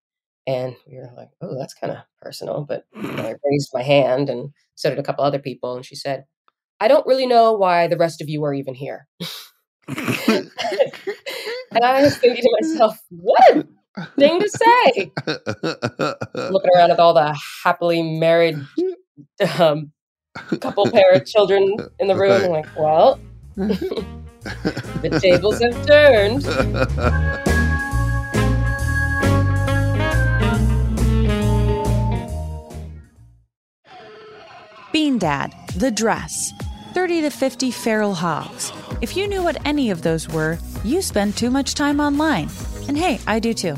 And 0.47 0.75
we 0.87 0.97
were 0.97 1.11
like, 1.15 1.29
Oh, 1.41 1.57
that's 1.57 1.73
kind 1.73 1.93
of 1.93 1.99
personal. 2.21 2.65
But 2.67 2.85
you 2.95 3.01
know, 3.03 3.23
I 3.23 3.35
raised 3.45 3.69
my 3.73 3.83
hand 3.83 4.29
and 4.29 4.51
so 4.75 4.89
did 4.89 4.99
a 4.99 5.03
couple 5.03 5.23
other 5.23 5.39
people. 5.39 5.75
And 5.75 5.85
she 5.85 5.95
said, 5.95 6.25
I 6.79 6.87
don't 6.87 7.05
really 7.05 7.27
know 7.27 7.53
why 7.53 7.87
the 7.87 7.97
rest 7.97 8.21
of 8.21 8.29
you 8.29 8.43
are 8.43 8.53
even 8.53 8.73
here. 8.73 9.07
and 9.87 10.49
I 11.83 12.01
was 12.01 12.17
thinking 12.17 12.43
to 12.43 12.57
myself, 12.61 12.99
What 13.09 13.67
a 13.97 14.05
thing 14.17 14.39
to 14.39 14.49
say. 14.49 15.11
Looking 16.35 16.71
around 16.75 16.91
at 16.91 16.99
all 16.99 17.13
the 17.13 17.37
happily 17.63 18.01
married 18.01 18.57
um, 19.59 19.91
couple 20.33 20.89
pair 20.89 21.11
of 21.13 21.25
children 21.25 21.75
in 21.99 22.07
the 22.07 22.15
room. 22.15 22.31
I'm 22.43 22.49
like, 22.51 22.67
well, 22.77 23.19
the 23.55 25.19
tables 25.21 25.61
have 25.61 25.85
turned. 25.85 26.45
Bean 34.91 35.17
Dad, 35.17 35.53
The 35.77 35.89
Dress, 35.89 36.51
30 36.93 37.21
to 37.21 37.29
50 37.29 37.71
Feral 37.71 38.13
Hogs. 38.13 38.73
If 39.01 39.15
you 39.15 39.27
knew 39.27 39.41
what 39.41 39.65
any 39.65 39.89
of 39.89 40.01
those 40.01 40.27
were, 40.27 40.57
you 40.83 41.01
spend 41.01 41.37
too 41.37 41.49
much 41.49 41.75
time 41.75 41.99
online. 41.99 42.49
And 42.87 42.97
hey, 42.97 43.19
I 43.25 43.39
do 43.39 43.53
too. 43.53 43.77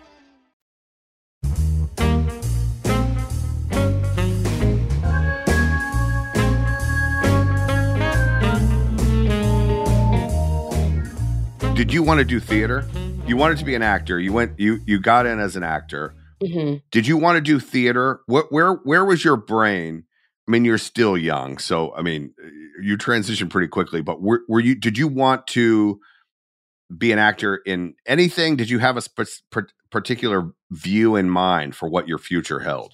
Did 11.81 11.93
you 11.93 12.03
want 12.03 12.19
to 12.19 12.23
do 12.23 12.39
theater? 12.39 12.87
You 13.25 13.35
wanted 13.37 13.57
to 13.57 13.65
be 13.65 13.73
an 13.73 13.81
actor. 13.81 14.19
You 14.19 14.31
went. 14.33 14.59
You 14.59 14.81
you 14.85 14.99
got 14.99 15.25
in 15.25 15.39
as 15.39 15.55
an 15.55 15.63
actor. 15.63 16.13
Mm-hmm. 16.39 16.75
Did 16.91 17.07
you 17.07 17.17
want 17.17 17.37
to 17.37 17.41
do 17.41 17.59
theater? 17.59 18.21
What 18.27 18.51
where 18.51 18.73
where 18.73 19.03
was 19.03 19.25
your 19.25 19.35
brain? 19.35 20.03
I 20.47 20.51
mean, 20.51 20.63
you're 20.63 20.77
still 20.77 21.17
young, 21.17 21.57
so 21.57 21.91
I 21.95 22.03
mean, 22.03 22.35
you 22.79 22.99
transitioned 22.99 23.49
pretty 23.49 23.67
quickly. 23.67 24.03
But 24.03 24.21
were, 24.21 24.41
were 24.47 24.59
you? 24.59 24.75
Did 24.75 24.99
you 24.99 25.07
want 25.07 25.47
to 25.47 25.99
be 26.95 27.11
an 27.11 27.17
actor 27.17 27.55
in 27.65 27.95
anything? 28.05 28.57
Did 28.57 28.69
you 28.69 28.77
have 28.77 28.95
a 28.95 29.01
sp- 29.01 29.49
particular 29.89 30.51
view 30.69 31.15
in 31.15 31.31
mind 31.31 31.75
for 31.75 31.89
what 31.89 32.07
your 32.07 32.19
future 32.19 32.59
held? 32.59 32.93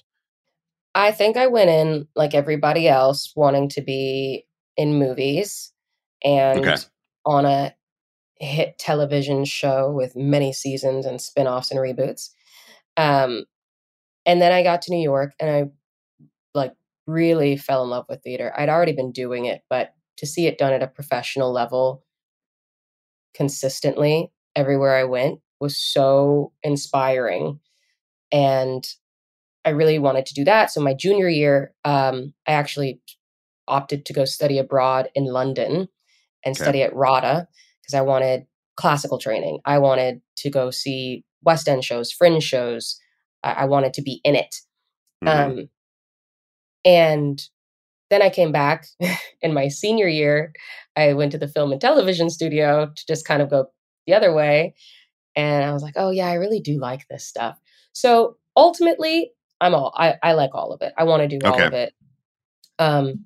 I 0.94 1.12
think 1.12 1.36
I 1.36 1.48
went 1.48 1.68
in 1.68 2.08
like 2.16 2.32
everybody 2.32 2.88
else, 2.88 3.34
wanting 3.36 3.68
to 3.68 3.82
be 3.82 4.46
in 4.78 4.98
movies 4.98 5.74
and 6.24 6.60
Okay. 6.60 6.76
on 7.26 7.44
a 7.44 7.74
hit 8.40 8.78
television 8.78 9.44
show 9.44 9.90
with 9.90 10.16
many 10.16 10.52
seasons 10.52 11.06
and 11.06 11.20
spin-offs 11.20 11.70
and 11.70 11.80
reboots. 11.80 12.30
Um, 12.96 13.44
and 14.26 14.40
then 14.40 14.52
I 14.52 14.62
got 14.62 14.82
to 14.82 14.92
New 14.92 15.02
York 15.02 15.32
and 15.40 15.50
I 15.50 15.64
like 16.54 16.72
really 17.06 17.56
fell 17.56 17.82
in 17.84 17.90
love 17.90 18.06
with 18.08 18.22
theater. 18.22 18.52
I'd 18.56 18.68
already 18.68 18.92
been 18.92 19.12
doing 19.12 19.46
it, 19.46 19.62
but 19.70 19.94
to 20.18 20.26
see 20.26 20.46
it 20.46 20.58
done 20.58 20.72
at 20.72 20.82
a 20.82 20.88
professional 20.88 21.52
level 21.52 22.04
consistently 23.34 24.30
everywhere 24.56 24.96
I 24.96 25.04
went 25.04 25.40
was 25.60 25.76
so 25.76 26.52
inspiring. 26.62 27.60
And 28.32 28.86
I 29.64 29.70
really 29.70 29.98
wanted 29.98 30.26
to 30.26 30.34
do 30.34 30.44
that. 30.44 30.70
So 30.70 30.80
my 30.80 30.94
junior 30.94 31.28
year, 31.28 31.72
um, 31.84 32.34
I 32.46 32.52
actually 32.52 33.00
opted 33.66 34.06
to 34.06 34.12
go 34.12 34.24
study 34.24 34.58
abroad 34.58 35.08
in 35.14 35.24
London 35.24 35.88
and 36.44 36.56
Okay. 36.56 36.62
study 36.62 36.82
at 36.82 36.94
RADA 36.94 37.48
because 37.88 37.98
I 37.98 38.02
wanted 38.02 38.46
classical 38.76 39.18
training. 39.18 39.60
I 39.64 39.78
wanted 39.78 40.20
to 40.36 40.50
go 40.50 40.70
see 40.70 41.24
West 41.42 41.68
End 41.68 41.84
shows, 41.84 42.12
fringe 42.12 42.44
shows. 42.44 42.98
I, 43.42 43.52
I 43.52 43.64
wanted 43.64 43.94
to 43.94 44.02
be 44.02 44.20
in 44.24 44.36
it. 44.36 44.54
Mhm. 45.24 45.28
Um, 45.28 45.68
and 46.84 47.42
then 48.10 48.22
I 48.22 48.30
came 48.30 48.52
back 48.52 48.86
in 49.42 49.52
my 49.52 49.68
senior 49.68 50.08
year. 50.08 50.52
I 50.96 51.12
went 51.14 51.32
to 51.32 51.38
the 51.38 51.48
film 51.48 51.72
and 51.72 51.80
television 51.80 52.30
studio 52.30 52.90
to 52.94 53.06
just 53.06 53.26
kind 53.26 53.42
of 53.42 53.50
go 53.50 53.66
the 54.06 54.14
other 54.14 54.32
way. 54.32 54.74
And 55.36 55.64
I 55.64 55.72
was 55.72 55.82
like, 55.82 55.94
oh, 55.96 56.10
yeah, 56.10 56.26
I 56.26 56.34
really 56.34 56.60
do 56.60 56.80
like 56.80 57.06
this 57.08 57.24
stuff. 57.26 57.58
So 57.92 58.36
ultimately, 58.56 59.32
I'm 59.60 59.74
all, 59.74 59.92
I, 59.96 60.14
I 60.22 60.32
like 60.32 60.50
all 60.54 60.72
of 60.72 60.82
it. 60.82 60.92
I 60.96 61.04
want 61.04 61.22
to 61.22 61.28
do 61.28 61.38
all 61.44 61.60
of 61.66 61.72
it. 61.74 61.92
Um, 62.78 63.24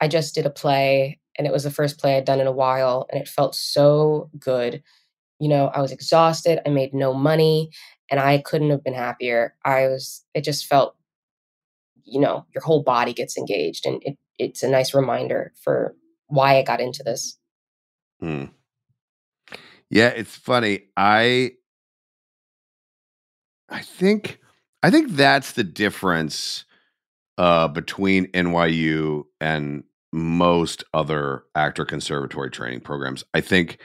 I 0.00 0.08
just 0.08 0.34
did 0.34 0.46
a 0.46 0.50
play, 0.50 1.20
and 1.36 1.46
it 1.46 1.52
was 1.52 1.64
the 1.64 1.70
first 1.70 1.98
play 1.98 2.16
I'd 2.16 2.24
done 2.24 2.40
in 2.40 2.46
a 2.46 2.52
while, 2.52 3.06
and 3.10 3.20
it 3.20 3.28
felt 3.28 3.54
so 3.54 4.30
good. 4.38 4.82
You 5.38 5.48
know, 5.48 5.66
I 5.74 5.80
was 5.80 5.92
exhausted. 5.92 6.60
I 6.66 6.70
made 6.70 6.94
no 6.94 7.12
money, 7.14 7.70
and 8.10 8.20
I 8.20 8.38
couldn't 8.38 8.70
have 8.70 8.84
been 8.84 8.94
happier. 8.94 9.54
I 9.64 9.88
was, 9.88 10.24
it 10.34 10.44
just 10.44 10.66
felt, 10.66 10.96
you 12.04 12.20
know, 12.20 12.46
your 12.54 12.62
whole 12.62 12.82
body 12.82 13.12
gets 13.12 13.36
engaged, 13.36 13.86
and 13.86 14.02
it, 14.04 14.18
it's 14.38 14.62
a 14.62 14.68
nice 14.68 14.94
reminder 14.94 15.52
for 15.62 15.94
why 16.26 16.58
I 16.58 16.62
got 16.62 16.80
into 16.80 17.02
this. 17.02 17.38
Hmm. 18.20 18.46
Yeah, 19.90 20.08
it's 20.08 20.34
funny. 20.34 20.84
I 20.96 21.52
I 23.68 23.80
think 23.80 24.38
I 24.82 24.90
think 24.90 25.10
that's 25.10 25.52
the 25.52 25.64
difference 25.64 26.64
uh 27.36 27.68
between 27.68 28.26
NYU 28.32 29.24
and 29.40 29.84
most 30.12 30.84
other 30.94 31.44
actor 31.54 31.84
conservatory 31.84 32.50
training 32.50 32.80
programs. 32.80 33.24
I 33.34 33.40
think 33.40 33.78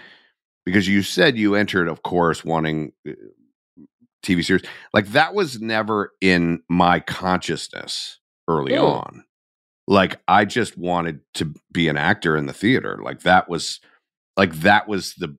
because 0.66 0.88
you 0.88 1.02
said 1.02 1.38
you 1.38 1.56
entered 1.56 1.88
of 1.88 2.04
course 2.04 2.44
wanting 2.44 2.92
uh, 3.08 3.14
TV 4.24 4.44
series. 4.44 4.64
Like 4.94 5.08
that 5.10 5.34
was 5.34 5.62
never 5.62 6.12
in 6.22 6.62
my 6.70 7.00
consciousness 7.00 8.20
early 8.48 8.74
Mm. 8.74 8.84
on. 8.84 9.24
Like 9.88 10.20
I 10.28 10.44
just 10.44 10.78
wanted 10.78 11.22
to 11.36 11.54
be 11.72 11.88
an 11.88 11.96
actor 11.98 12.36
in 12.36 12.46
the 12.46 12.54
theater. 12.54 13.00
Like 13.02 13.22
that 13.22 13.48
was 13.48 13.80
like 14.36 14.54
that 14.56 14.88
was 14.88 15.14
the 15.16 15.38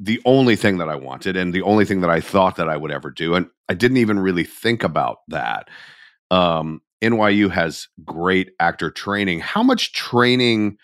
the 0.00 0.20
only 0.26 0.54
thing 0.54 0.76
that 0.78 0.88
I 0.90 0.94
wanted 0.96 1.36
and 1.36 1.52
the 1.54 1.62
only 1.62 1.84
thing 1.86 2.02
that 2.02 2.10
I 2.10 2.20
thought 2.20 2.56
that 2.56 2.68
I 2.68 2.76
would 2.76 2.90
ever 2.92 3.10
do. 3.10 3.34
And 3.34 3.48
I 3.70 3.74
didn't 3.74 3.96
even 3.96 4.18
really 4.20 4.44
think 4.44 4.84
about 4.84 5.18
that. 5.28 5.68
Um, 6.30 6.82
NYU 7.02 7.50
has 7.50 7.88
great 8.04 8.50
actor 8.58 8.90
training. 8.90 9.40
How 9.40 9.62
much 9.62 9.92
training 9.92 10.78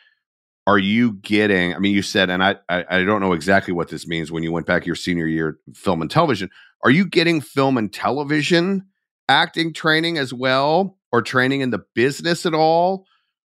are 0.66 0.79
you 0.79 1.14
getting? 1.14 1.74
I 1.74 1.79
mean, 1.79 1.94
you 1.94 2.03
said, 2.03 2.31
and 2.31 2.42
I, 2.42 2.57
I, 2.68 2.85
I 2.88 3.05
don't 3.05 3.20
know 3.20 3.33
exactly 3.33 3.74
what 3.74 3.88
this 3.88 4.07
means 4.07 4.31
when 4.33 4.42
you 4.42 4.53
went 4.53 4.66
back 4.66 4.87
your 4.87 4.96
senior 4.96 5.27
year, 5.27 5.59
film 5.74 6.03
and 6.03 6.11
television. 6.11 6.50
Are 6.83 6.90
you 6.90 7.07
getting 7.07 7.40
film 7.40 7.77
and 7.77 7.92
television 7.92 8.87
acting 9.29 9.72
training 9.72 10.18
as 10.18 10.33
well, 10.33 10.98
or 11.12 11.22
training 11.22 11.61
in 11.61 11.70
the 11.70 11.85
business 11.94 12.46
at 12.46 12.55
all, 12.55 13.07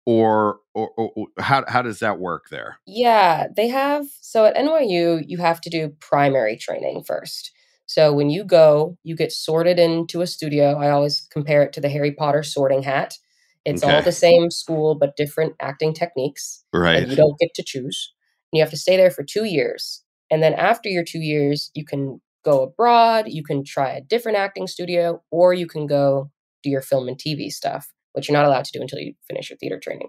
or 0.07 0.61
or, 0.75 0.91
or, 0.97 1.27
how 1.39 1.65
how 1.69 1.83
does 1.83 1.99
that 2.01 2.19
work 2.19 2.49
there? 2.51 2.79
Yeah, 2.87 3.49
they 3.55 3.69
have. 3.69 4.07
So 4.21 4.47
at 4.47 4.57
NYU, 4.57 5.23
you 5.27 5.39
have 5.39 5.61
to 5.63 5.71
do 5.71 5.91
primary 6.01 6.57
training 6.57 7.05
first. 7.05 7.53
So 7.89 8.13
when 8.13 8.29
you 8.29 8.45
go, 8.45 8.99
you 9.03 9.17
get 9.17 9.33
sorted 9.33 9.79
into 9.79 10.21
a 10.21 10.27
studio. 10.27 10.79
I 10.79 10.91
always 10.91 11.27
compare 11.31 11.63
it 11.63 11.73
to 11.73 11.81
the 11.81 11.89
Harry 11.89 12.13
Potter 12.13 12.43
sorting 12.43 12.83
hat. 12.83 13.17
It's 13.65 13.83
all 13.83 14.03
the 14.03 14.13
same 14.13 14.51
school, 14.51 14.95
but 14.95 15.17
different 15.17 15.55
acting 15.61 15.95
techniques. 15.95 16.65
Right. 16.73 17.03
And 17.03 17.11
you 17.11 17.17
don't 17.17 17.39
get 17.39 17.55
to 17.55 17.63
choose. 17.63 18.13
And 18.53 18.59
you 18.59 18.63
have 18.63 18.71
to 18.71 18.77
stay 18.77 18.97
there 18.97 19.11
for 19.11 19.23
two 19.23 19.45
years. 19.45 20.03
And 20.31 20.43
then 20.43 20.53
after 20.53 20.91
your 20.91 21.03
two 21.03 21.21
years, 21.21 21.71
you 21.75 21.85
can 21.85 22.21
go 22.45 22.63
abroad, 22.63 23.27
you 23.29 23.43
can 23.43 23.65
try 23.65 23.91
a 23.91 24.03
different 24.03 24.39
acting 24.39 24.67
studio, 24.67 25.23
or 25.31 25.55
you 25.55 25.67
can 25.67 25.87
go 25.87 26.31
do 26.63 26.71
your 26.71 26.83
film 26.83 27.09
and 27.09 27.19
TV 27.19 27.51
stuff, 27.51 27.93
which 28.13 28.29
you're 28.29 28.37
not 28.37 28.47
allowed 28.47 28.65
to 28.67 28.73
do 28.73 28.83
until 28.83 28.99
you 28.99 29.15
finish 29.27 29.51
your 29.51 29.57
theater 29.57 29.81
training. 29.83 30.09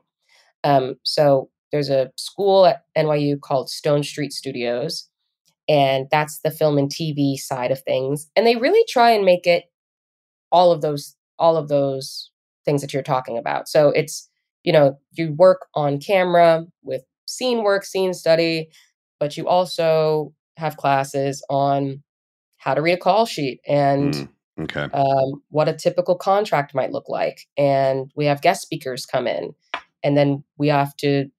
Um, 0.63 0.95
so 1.03 1.49
there's 1.71 1.89
a 1.89 2.11
school 2.17 2.65
at 2.65 2.83
NYU 2.97 3.39
called 3.39 3.67
Stonestreet 3.67 4.31
Studios, 4.31 5.08
and 5.69 6.07
that's 6.11 6.39
the 6.39 6.51
film 6.51 6.77
and 6.77 6.89
TV 6.89 7.37
side 7.37 7.71
of 7.71 7.81
things. 7.83 8.29
And 8.35 8.45
they 8.45 8.55
really 8.57 8.83
try 8.89 9.11
and 9.11 9.23
make 9.23 9.45
it 9.47 9.65
all 10.51 10.71
of 10.71 10.81
those 10.81 11.15
all 11.37 11.55
of 11.55 11.69
those 11.69 12.31
things 12.65 12.81
that 12.81 12.91
you're 12.91 13.03
talking 13.03 13.37
about. 13.37 13.69
So 13.69 13.89
it's 13.91 14.27
you 14.63 14.73
know 14.73 14.97
you 15.11 15.33
work 15.33 15.67
on 15.75 15.99
camera 15.99 16.65
with 16.83 17.03
scene 17.27 17.63
work, 17.63 17.85
scene 17.85 18.13
study, 18.13 18.69
but 19.19 19.37
you 19.37 19.47
also 19.47 20.33
have 20.57 20.75
classes 20.75 21.45
on 21.49 22.03
how 22.57 22.73
to 22.73 22.81
read 22.81 22.93
a 22.93 22.97
call 22.97 23.25
sheet 23.25 23.61
and 23.67 24.13
Mm, 24.13 24.29
okay. 24.63 24.87
um, 24.93 25.41
what 25.49 25.69
a 25.69 25.73
typical 25.73 26.15
contract 26.15 26.75
might 26.75 26.91
look 26.91 27.07
like. 27.07 27.47
And 27.57 28.11
we 28.15 28.25
have 28.25 28.41
guest 28.41 28.61
speakers 28.63 29.05
come 29.05 29.27
in, 29.27 29.53
and 30.03 30.17
then 30.17 30.43
we 30.57 30.67
have 30.67 30.95
to 30.97 31.29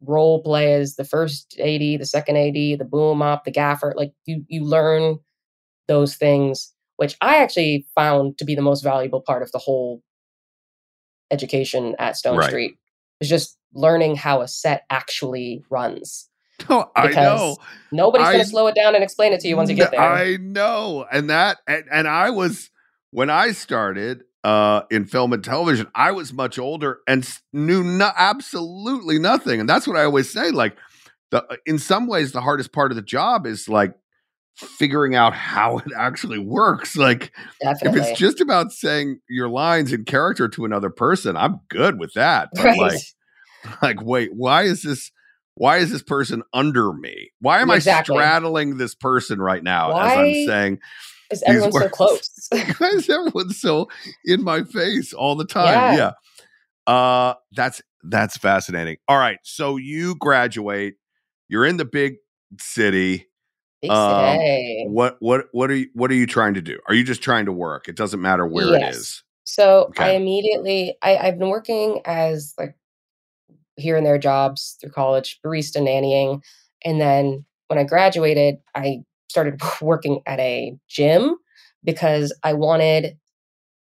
role 0.00 0.42
play 0.42 0.74
as 0.74 0.96
the 0.96 1.04
first 1.04 1.56
AD, 1.58 1.80
the 1.80 2.04
second 2.04 2.36
AD, 2.36 2.54
the 2.54 2.86
boom 2.88 3.22
op, 3.22 3.44
the 3.44 3.50
gaffer. 3.50 3.94
Like 3.96 4.12
you, 4.26 4.44
you 4.48 4.64
learn 4.64 5.18
those 5.86 6.16
things, 6.16 6.72
which 6.96 7.16
I 7.20 7.36
actually 7.36 7.86
found 7.94 8.38
to 8.38 8.44
be 8.44 8.54
the 8.54 8.62
most 8.62 8.82
valuable 8.82 9.20
part 9.20 9.42
of 9.42 9.52
the 9.52 9.58
whole 9.58 10.02
education 11.30 11.94
at 11.98 12.16
Stone 12.16 12.38
Right. 12.38 12.48
Street. 12.48 12.78
Is 13.20 13.28
just 13.28 13.58
learning 13.74 14.14
how 14.16 14.40
a 14.40 14.48
set 14.48 14.84
actually 14.90 15.64
runs. 15.70 16.28
Oh, 16.70 16.90
I 16.96 17.12
know. 17.12 17.56
Nobody's 17.92 18.26
going 18.26 18.40
to 18.40 18.44
slow 18.44 18.66
it 18.66 18.74
down 18.74 18.96
and 18.96 19.02
explain 19.04 19.32
it 19.32 19.40
to 19.40 19.48
you 19.48 19.56
once 19.56 19.70
you 19.70 19.76
get 19.76 19.92
there. 19.92 20.00
I 20.00 20.36
know. 20.38 21.06
And 21.10 21.30
that 21.30 21.58
and, 21.68 21.84
and 21.90 22.08
I 22.08 22.30
was 22.30 22.68
when 23.10 23.30
I 23.30 23.52
started 23.52 24.24
uh 24.44 24.82
in 24.90 25.04
film 25.04 25.32
and 25.32 25.42
television, 25.42 25.86
I 25.94 26.12
was 26.12 26.32
much 26.32 26.58
older 26.58 27.00
and 27.06 27.28
knew 27.52 27.82
no, 27.82 28.10
absolutely 28.16 29.18
nothing. 29.18 29.60
And 29.60 29.68
that's 29.68 29.86
what 29.86 29.96
I 29.96 30.04
always 30.04 30.30
say 30.30 30.50
like 30.50 30.76
the 31.30 31.44
uh, 31.44 31.56
in 31.66 31.78
some 31.78 32.06
ways 32.06 32.32
the 32.32 32.40
hardest 32.40 32.72
part 32.72 32.92
of 32.92 32.96
the 32.96 33.02
job 33.02 33.46
is 33.46 33.68
like 33.68 33.94
figuring 34.56 35.14
out 35.14 35.34
how 35.34 35.78
it 35.78 35.92
actually 35.96 36.38
works. 36.38 36.96
Like 36.96 37.32
if 37.62 37.94
it's 37.96 38.12
just 38.18 38.40
about 38.40 38.72
saying 38.72 39.20
your 39.28 39.48
lines 39.48 39.92
in 39.92 40.04
character 40.04 40.48
to 40.48 40.64
another 40.64 40.90
person, 40.90 41.36
I'm 41.36 41.60
good 41.68 41.98
with 41.98 42.14
that. 42.14 42.50
But 42.56 42.64
Right. 42.64 42.78
like 42.78 43.02
like 43.82 44.02
wait, 44.02 44.30
why 44.34 44.62
is 44.62 44.82
this 44.82 45.10
why 45.54 45.78
is 45.78 45.90
this 45.90 46.02
person 46.02 46.42
under 46.52 46.92
me? 46.92 47.30
Why 47.40 47.60
am 47.60 47.70
Exactly. 47.70 48.14
I 48.16 48.20
straddling 48.20 48.78
this 48.78 48.94
person 48.94 49.40
right 49.40 49.62
now 49.62 49.90
as 49.90 50.16
I'm 50.16 50.32
saying 50.34 50.78
is 51.30 51.40
these 51.40 51.46
everyone 51.48 51.72
so 51.72 51.88
close? 51.92 52.48
why 52.78 52.88
is 52.88 53.08
everyone 53.08 53.50
so 53.50 53.88
in 54.24 54.42
my 54.42 54.62
face 54.64 55.12
all 55.12 55.36
the 55.36 55.44
time? 55.44 55.92
Yeah. 55.92 55.92
Yeah. 55.92 56.12
Uh 56.92 57.34
that's 57.52 57.82
that's 58.04 58.36
fascinating. 58.36 58.96
All 59.08 59.18
right. 59.18 59.38
So 59.42 59.76
you 59.76 60.14
graduate, 60.16 60.94
you're 61.48 61.66
in 61.66 61.76
the 61.76 61.84
big 61.84 62.16
city. 62.60 63.26
Big 63.82 63.90
Um, 63.92 64.38
city. 64.38 64.84
what 64.88 65.16
what 65.20 65.46
what 65.52 65.70
are 65.70 65.76
you 65.76 65.88
what 65.94 66.10
are 66.10 66.14
you 66.14 66.26
trying 66.26 66.54
to 66.54 66.62
do? 66.62 66.78
Are 66.88 66.94
you 66.94 67.04
just 67.04 67.22
trying 67.22 67.46
to 67.46 67.52
work? 67.52 67.88
It 67.88 67.96
doesn't 67.96 68.20
matter 68.20 68.46
where 68.46 68.74
it 68.74 68.82
Yes. 68.82 68.96
is. 68.96 69.22
So 69.44 69.92
I 69.98 70.10
immediately 70.10 70.96
I, 71.02 71.16
I've 71.16 71.38
been 71.38 71.48
working 71.48 72.00
as 72.04 72.54
like 72.58 72.76
here 73.76 73.96
and 73.96 74.04
there 74.04 74.18
jobs 74.18 74.76
through 74.80 74.90
college, 74.90 75.40
barista 75.44 75.76
nannying. 75.80 76.42
And 76.84 77.00
then 77.00 77.44
when 77.68 77.78
I 77.78 77.84
graduated, 77.84 78.56
I 78.74 79.04
started 79.28 79.60
working 79.80 80.20
at 80.26 80.40
a 80.40 80.76
gym 80.88 81.36
because 81.84 82.34
I 82.42 82.54
wanted 82.54 83.16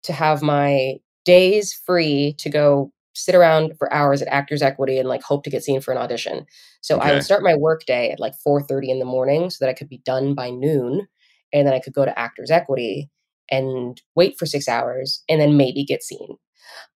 to 0.05 0.13
have 0.13 0.43
my 0.43 0.95
days 1.25 1.75
free 1.75 2.35
to 2.39 2.49
go 2.49 2.93
sit 3.15 3.35
around 3.35 3.77
for 3.79 3.93
hours 3.93 4.23
at 4.23 4.29
Actors 4.29 4.63
Equity 4.63 4.99
and 4.99 5.09
like 5.09 5.23
hope 5.23 5.45
to 5.45 5.51
get 5.51 5.65
seen 5.65 5.81
for 5.81 5.93
an 5.93 5.99
audition. 5.99 6.47
So 6.81 6.99
I 6.99 7.13
would 7.13 7.23
start 7.23 7.43
my 7.43 7.55
work 7.57 7.85
day 7.87 8.11
at 8.11 8.21
like 8.21 8.35
4:30 8.47 8.91
in 8.91 8.99
the 8.99 9.05
morning 9.05 9.51
so 9.51 9.65
that 9.65 9.71
I 9.71 9.75
could 9.75 9.89
be 9.89 10.03
done 10.05 10.35
by 10.35 10.51
noon 10.51 11.07
and 11.53 11.67
then 11.67 11.75
I 11.75 11.81
could 11.81 11.93
go 11.93 12.05
to 12.05 12.19
Actors 12.19 12.51
Equity 12.51 13.11
and 13.51 14.01
wait 14.15 14.39
for 14.39 14.47
6 14.47 14.69
hours 14.69 15.25
and 15.29 15.41
then 15.41 15.57
maybe 15.57 15.85
get 15.85 16.03
seen. 16.03 16.37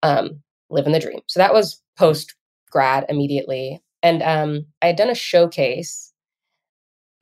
Um 0.02 0.42
live 0.70 0.86
in 0.86 0.92
the 0.92 1.00
dream. 1.00 1.20
So 1.26 1.40
that 1.40 1.52
was 1.52 1.82
post 1.98 2.34
grad 2.70 3.04
immediately. 3.08 3.82
And 4.02 4.22
um 4.22 4.66
I 4.80 4.86
had 4.86 4.96
done 4.96 5.10
a 5.10 5.14
showcase 5.14 6.12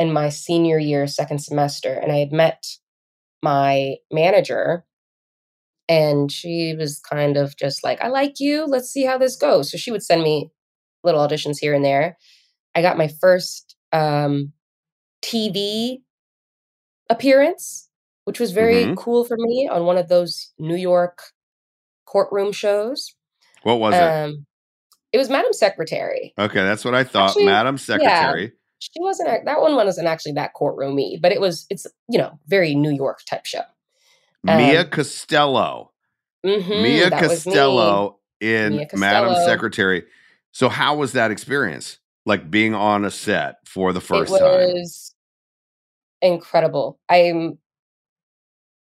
in 0.03 0.13
my 0.13 0.29
senior 0.29 0.79
year 0.81 1.07
second 1.07 1.39
semester 1.39 1.93
and 1.95 2.11
I 2.11 2.17
had 2.17 2.33
met 2.33 2.65
my 3.41 3.95
manager 4.11 4.85
and 5.89 6.31
she 6.31 6.75
was 6.77 6.99
kind 6.99 7.37
of 7.37 7.57
just 7.57 7.85
like, 7.85 8.01
I 8.03 8.09
like 8.09 8.41
you. 8.41 8.67
Let's 8.67 8.91
see 8.91 9.05
how 9.05 9.17
this 9.17 9.37
goes. 9.37 9.71
So 9.71 9.77
she 9.79 9.93
would 9.93 10.03
send 10.03 10.23
me 10.25 10.51
little 11.05 11.21
auditions 11.21 11.59
here 11.61 11.73
and 11.73 11.85
there. 11.85 12.17
I 12.75 12.83
got 12.83 12.99
my 12.99 13.09
first 13.21 13.77
um, 13.93 14.53
TV 15.23 15.99
appearance, 17.09 17.89
which 18.25 18.41
was 18.41 18.51
very 18.51 18.87
Mhm. 18.87 18.97
cool 18.97 19.25
for 19.25 19.37
me 19.39 19.69
on 19.71 19.85
one 19.87 19.99
of 19.99 20.09
those 20.09 20.53
New 20.59 20.77
York 20.77 21.23
courtroom 22.07 22.51
shows. 22.53 23.15
What 23.63 23.79
was 23.79 23.95
it? 23.95 24.01
Um, 24.03 24.47
it 25.13 25.19
was 25.19 25.29
Madam 25.29 25.53
Secretary. 25.53 26.33
Okay, 26.37 26.63
that's 26.63 26.85
what 26.85 26.95
I 26.95 27.05
thought. 27.05 27.31
actually, 27.31 27.45
Madam 27.47 27.79
Secretary. 27.79 28.53
She 28.83 29.01
wasn't 29.01 29.45
that 29.45 29.61
one 29.61 29.77
wasn't 29.77 30.09
actually 30.09 30.33
that 30.33 30.55
courtroomy, 30.55 31.21
but 31.21 31.31
it 31.31 31.41
was 31.41 31.67
it's 31.71 31.87
you 32.09 32.19
know 32.19 32.39
very 32.49 32.75
New 32.75 32.91
York 32.91 33.21
type 33.25 33.47
show. 33.47 33.63
Mia 34.43 34.81
Um, 34.81 34.91
Costello. 34.91 35.93
Mhm, 36.45 36.83
Mia. 36.83 37.11
Costello 37.11 38.19
in 38.41 38.77
Mia 38.77 38.89
Madam 38.95 39.37
Secretary. 39.37 40.05
So 40.51 40.69
how 40.69 40.97
was 40.97 41.13
that 41.13 41.31
experience? 41.31 42.01
Like 42.27 42.51
being 42.51 42.75
on 42.75 43.05
a 43.05 43.11
set 43.11 43.57
for 43.67 43.93
the 43.93 44.01
first 44.01 44.35
it 44.35 44.39
time. 44.41 44.73
was 44.73 45.15
incredible. 46.21 46.99
I'm 47.09 47.59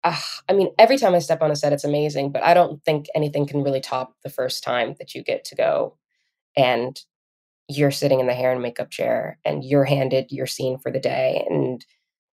ah, 0.04 0.24
I 0.48 0.52
mean, 0.52 0.70
every 0.78 0.96
time 0.96 1.14
I 1.14 1.18
step 1.18 1.42
on 1.42 1.50
a 1.50 1.56
set, 1.56 1.72
it's 1.72 1.84
amazing, 1.84 2.30
but 2.30 2.44
I 2.44 2.54
don't 2.54 2.84
think 2.84 3.06
anything 3.16 3.46
can 3.46 3.64
really 3.64 3.80
top 3.80 4.14
the 4.22 4.30
first 4.30 4.62
time 4.62 4.94
that 5.00 5.14
you 5.14 5.24
get 5.24 5.44
to 5.46 5.56
go 5.56 5.96
and 6.56 7.00
you're 7.68 7.90
sitting 7.90 8.20
in 8.20 8.26
the 8.26 8.35
hair 8.35 8.52
and 8.52 8.62
makeup 8.62 8.90
chair 8.90 9.38
and 9.44 9.64
you're 9.64 9.85
handed 9.85 10.31
your 10.31 10.46
scene 10.46 10.78
for 10.78 10.90
the 10.90 11.00
day 11.00 11.44
and 11.48 11.85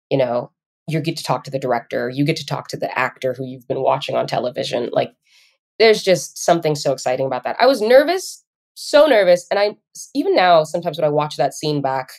you 0.10 0.18
know 0.18 0.52
you 0.88 1.02
get 1.02 1.18
to 1.18 1.24
talk 1.24 1.44
to 1.44 1.52
the 1.52 1.60
director 1.60 2.10
you 2.10 2.26
get 2.26 2.36
to 2.38 2.46
talk 2.46 2.68
to 2.68 2.78
the 2.78 2.98
actor 2.98 3.34
who 3.34 3.46
you've 3.46 3.68
been 3.68 3.82
watching 3.82 4.16
on 4.16 4.28
television 4.28 4.90
like 4.92 5.14
there's 5.78 6.04
just 6.04 6.38
something 6.38 6.74
so 6.74 6.94
exciting 6.94 7.26
about 7.26 7.44
that. 7.44 7.58
I 7.60 7.66
was 7.66 7.82
nervous 7.82 8.44
so 8.78 9.06
nervous 9.06 9.48
and 9.50 9.58
i 9.58 9.74
even 10.14 10.36
now 10.36 10.62
sometimes 10.66 10.98
when 10.98 11.06
i 11.06 11.10
watch 11.10 11.38
that 11.38 11.54
scene 11.54 11.82
back 11.82 12.10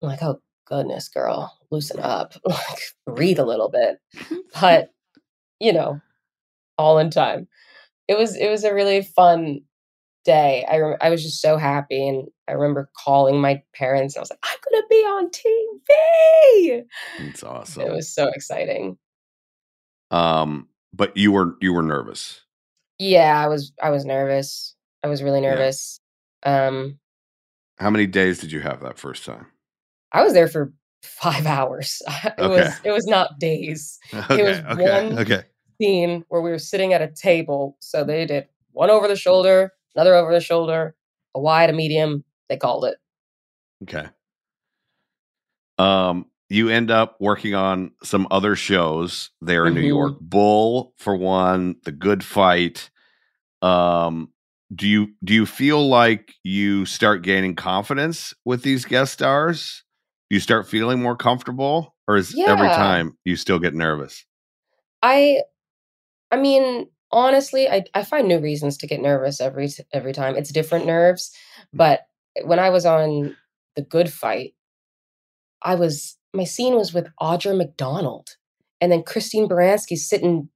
i'm 0.00 0.08
like 0.08 0.22
oh 0.22 0.40
goodness 0.64 1.08
girl 1.08 1.52
loosen 1.72 1.98
up 1.98 2.34
like 2.44 2.80
breathe 3.06 3.40
a 3.40 3.44
little 3.44 3.68
bit. 3.68 3.98
But 4.60 4.90
you 5.58 5.72
know 5.72 6.00
all 6.78 6.98
in 6.98 7.10
time. 7.10 7.48
It 8.08 8.18
was 8.18 8.36
it 8.36 8.48
was 8.48 8.64
a 8.64 8.74
really 8.74 9.02
fun 9.02 9.60
day 10.24 10.64
i 10.70 10.78
rem- 10.78 10.96
i 11.00 11.10
was 11.10 11.22
just 11.22 11.40
so 11.40 11.56
happy 11.56 12.06
and 12.08 12.28
i 12.48 12.52
remember 12.52 12.90
calling 12.96 13.40
my 13.40 13.60
parents 13.74 14.14
and 14.14 14.20
i 14.20 14.22
was 14.22 14.30
like 14.30 14.38
i'm 14.44 14.58
gonna 14.72 14.86
be 14.88 14.96
on 14.96 15.30
tv 15.30 16.84
It's 17.28 17.42
awesome. 17.42 17.82
it 17.82 17.92
was 17.92 18.08
so 18.08 18.28
exciting 18.28 18.96
um, 20.10 20.68
but 20.92 21.16
you 21.16 21.32
were 21.32 21.56
you 21.60 21.72
were 21.72 21.82
nervous. 21.82 22.42
yeah 22.98 23.42
i 23.42 23.48
was 23.48 23.72
i 23.82 23.90
was 23.90 24.04
nervous 24.04 24.74
i 25.02 25.08
was 25.08 25.22
really 25.22 25.40
nervous 25.40 25.98
um 26.44 26.98
How 27.78 27.90
many 27.90 28.06
days 28.06 28.38
did 28.40 28.52
you 28.52 28.60
have 28.60 28.80
that 28.82 28.98
first 28.98 29.24
time? 29.24 29.46
i 30.12 30.22
was 30.22 30.32
there 30.34 30.48
for 30.48 30.72
five 31.02 31.46
hours 31.56 32.02
it 32.24 32.34
Okay. 32.38 32.48
was 32.58 32.80
it 32.84 32.90
was 32.92 33.06
not 33.06 33.38
days 33.38 33.98
Okay, 34.14 34.40
it 34.40 34.44
was 34.44 34.58
okay, 34.58 34.90
one 34.92 35.18
okay. 35.18 35.42
scene 35.80 36.24
where 36.28 36.42
we 36.42 36.50
were 36.50 36.58
sitting 36.58 36.92
at 36.92 37.00
a 37.02 37.08
table 37.08 37.76
so 37.80 38.04
they 38.04 38.26
did 38.26 38.46
one 38.72 38.90
over 38.90 39.08
the 39.08 39.16
shoulder 39.16 39.72
another 39.94 40.14
over 40.14 40.32
the 40.32 40.40
shoulder 40.40 40.94
a 41.34 41.40
wide 41.40 41.70
a 41.70 41.72
medium 41.72 42.24
they 42.48 42.56
called 42.56 42.84
it 42.84 42.96
Okay. 43.82 44.06
Um, 45.78 46.26
you 46.48 46.68
end 46.68 46.90
up 46.90 47.16
working 47.20 47.54
on 47.54 47.92
some 48.02 48.28
other 48.30 48.54
shows 48.54 49.30
there 49.40 49.66
in 49.66 49.74
New 49.74 49.80
Mhm. 49.82 49.88
York. 49.88 50.16
Bull 50.20 50.92
for 50.98 51.16
one, 51.16 51.76
The 51.84 51.92
Good 51.92 52.22
Fight. 52.22 52.90
Um, 53.62 54.32
do 54.74 54.86
you 54.88 55.08
do 55.24 55.34
you 55.34 55.46
feel 55.46 55.88
like 55.88 56.34
you 56.44 56.86
start 56.86 57.22
gaining 57.22 57.54
confidence 57.54 58.34
with 58.44 58.62
these 58.62 58.84
guest 58.84 59.12
stars? 59.14 59.84
Do 60.30 60.36
you 60.36 60.40
start 60.40 60.68
feeling 60.68 61.02
more 61.02 61.16
comfortable, 61.16 61.94
or 62.08 62.16
is 62.16 62.34
every 62.46 62.68
time 62.68 63.16
you 63.24 63.36
still 63.36 63.58
get 63.58 63.74
nervous? 63.74 64.24
I 65.02 65.42
I 66.30 66.36
mean, 66.36 66.88
honestly, 67.12 67.68
I 67.68 67.84
I 67.94 68.04
find 68.04 68.28
new 68.28 68.40
reasons 68.40 68.76
to 68.78 68.86
get 68.86 69.00
nervous 69.00 69.40
every 69.40 69.68
every 69.92 70.12
time. 70.12 70.36
It's 70.36 70.52
different 70.52 70.86
nerves, 70.86 71.32
but 71.72 72.06
when 72.44 72.58
I 72.58 72.70
was 72.70 72.86
on 72.86 73.36
The 73.76 73.82
Good 73.82 74.12
Fight, 74.12 74.54
I 75.62 75.74
was 75.74 76.16
my 76.34 76.44
scene 76.44 76.74
was 76.76 76.94
with 76.94 77.08
Audra 77.20 77.56
McDonald 77.56 78.28
and 78.80 78.90
then 78.90 79.02
Christine 79.02 79.48
Baranski's 79.48 80.08
sitting 80.08 80.48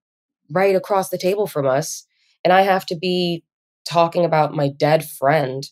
right 0.50 0.76
across 0.76 1.10
the 1.10 1.18
table 1.18 1.46
from 1.46 1.66
us 1.66 2.06
and 2.44 2.52
I 2.52 2.62
have 2.62 2.86
to 2.86 2.96
be 2.96 3.44
talking 3.88 4.24
about 4.24 4.54
my 4.54 4.68
dead 4.68 5.04
friend 5.04 5.64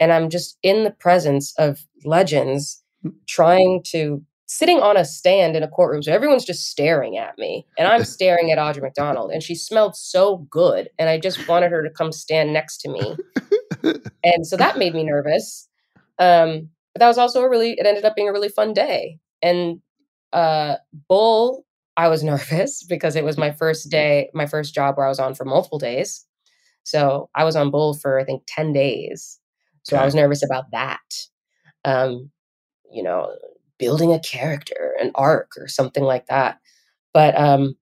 and 0.00 0.12
I'm 0.12 0.30
just 0.30 0.58
in 0.62 0.84
the 0.84 0.90
presence 0.92 1.54
of 1.58 1.80
legends 2.04 2.82
trying 3.28 3.82
to 3.88 4.22
sitting 4.46 4.80
on 4.80 4.96
a 4.96 5.04
stand 5.04 5.56
in 5.56 5.62
a 5.62 5.68
courtroom. 5.68 6.02
So 6.02 6.12
everyone's 6.12 6.44
just 6.44 6.68
staring 6.68 7.16
at 7.16 7.38
me 7.38 7.66
and 7.78 7.88
I'm 7.88 8.04
staring 8.04 8.50
at 8.50 8.58
Audra 8.58 8.82
McDonald 8.82 9.30
and 9.30 9.42
she 9.42 9.54
smelled 9.54 9.96
so 9.96 10.38
good. 10.50 10.90
And 10.98 11.08
I 11.08 11.18
just 11.18 11.48
wanted 11.48 11.70
her 11.70 11.82
to 11.82 11.90
come 11.90 12.12
stand 12.12 12.52
next 12.52 12.78
to 12.82 12.90
me. 12.90 13.16
and 14.24 14.46
so 14.46 14.56
that 14.56 14.78
made 14.78 14.94
me 14.94 15.04
nervous. 15.04 15.68
Um, 16.18 16.68
but 16.92 17.00
that 17.00 17.08
was 17.08 17.18
also 17.18 17.42
a 17.42 17.48
really, 17.48 17.72
it 17.72 17.86
ended 17.86 18.04
up 18.04 18.14
being 18.14 18.28
a 18.28 18.32
really 18.32 18.48
fun 18.48 18.72
day. 18.72 19.18
And 19.42 19.80
uh, 20.32 20.76
Bull, 21.08 21.64
I 21.96 22.08
was 22.08 22.22
nervous 22.24 22.82
because 22.82 23.16
it 23.16 23.24
was 23.24 23.38
my 23.38 23.50
first 23.50 23.90
day, 23.90 24.30
my 24.34 24.46
first 24.46 24.74
job 24.74 24.96
where 24.96 25.06
I 25.06 25.10
was 25.10 25.20
on 25.20 25.34
for 25.34 25.44
multiple 25.44 25.78
days. 25.78 26.24
So 26.84 27.30
I 27.34 27.44
was 27.44 27.56
on 27.56 27.70
Bull 27.70 27.94
for, 27.94 28.20
I 28.20 28.24
think, 28.24 28.42
10 28.46 28.72
days. 28.72 29.40
So 29.84 29.96
I 29.96 30.04
was 30.04 30.14
nervous 30.14 30.44
about 30.44 30.64
that. 30.72 31.00
Um, 31.84 32.30
you 32.90 33.02
know, 33.02 33.34
building 33.78 34.12
a 34.12 34.20
character, 34.20 34.94
an 35.00 35.10
arc, 35.14 35.52
or 35.58 35.68
something 35.68 36.04
like 36.04 36.26
that. 36.26 36.58
But 37.12 37.38
um, 37.38 37.76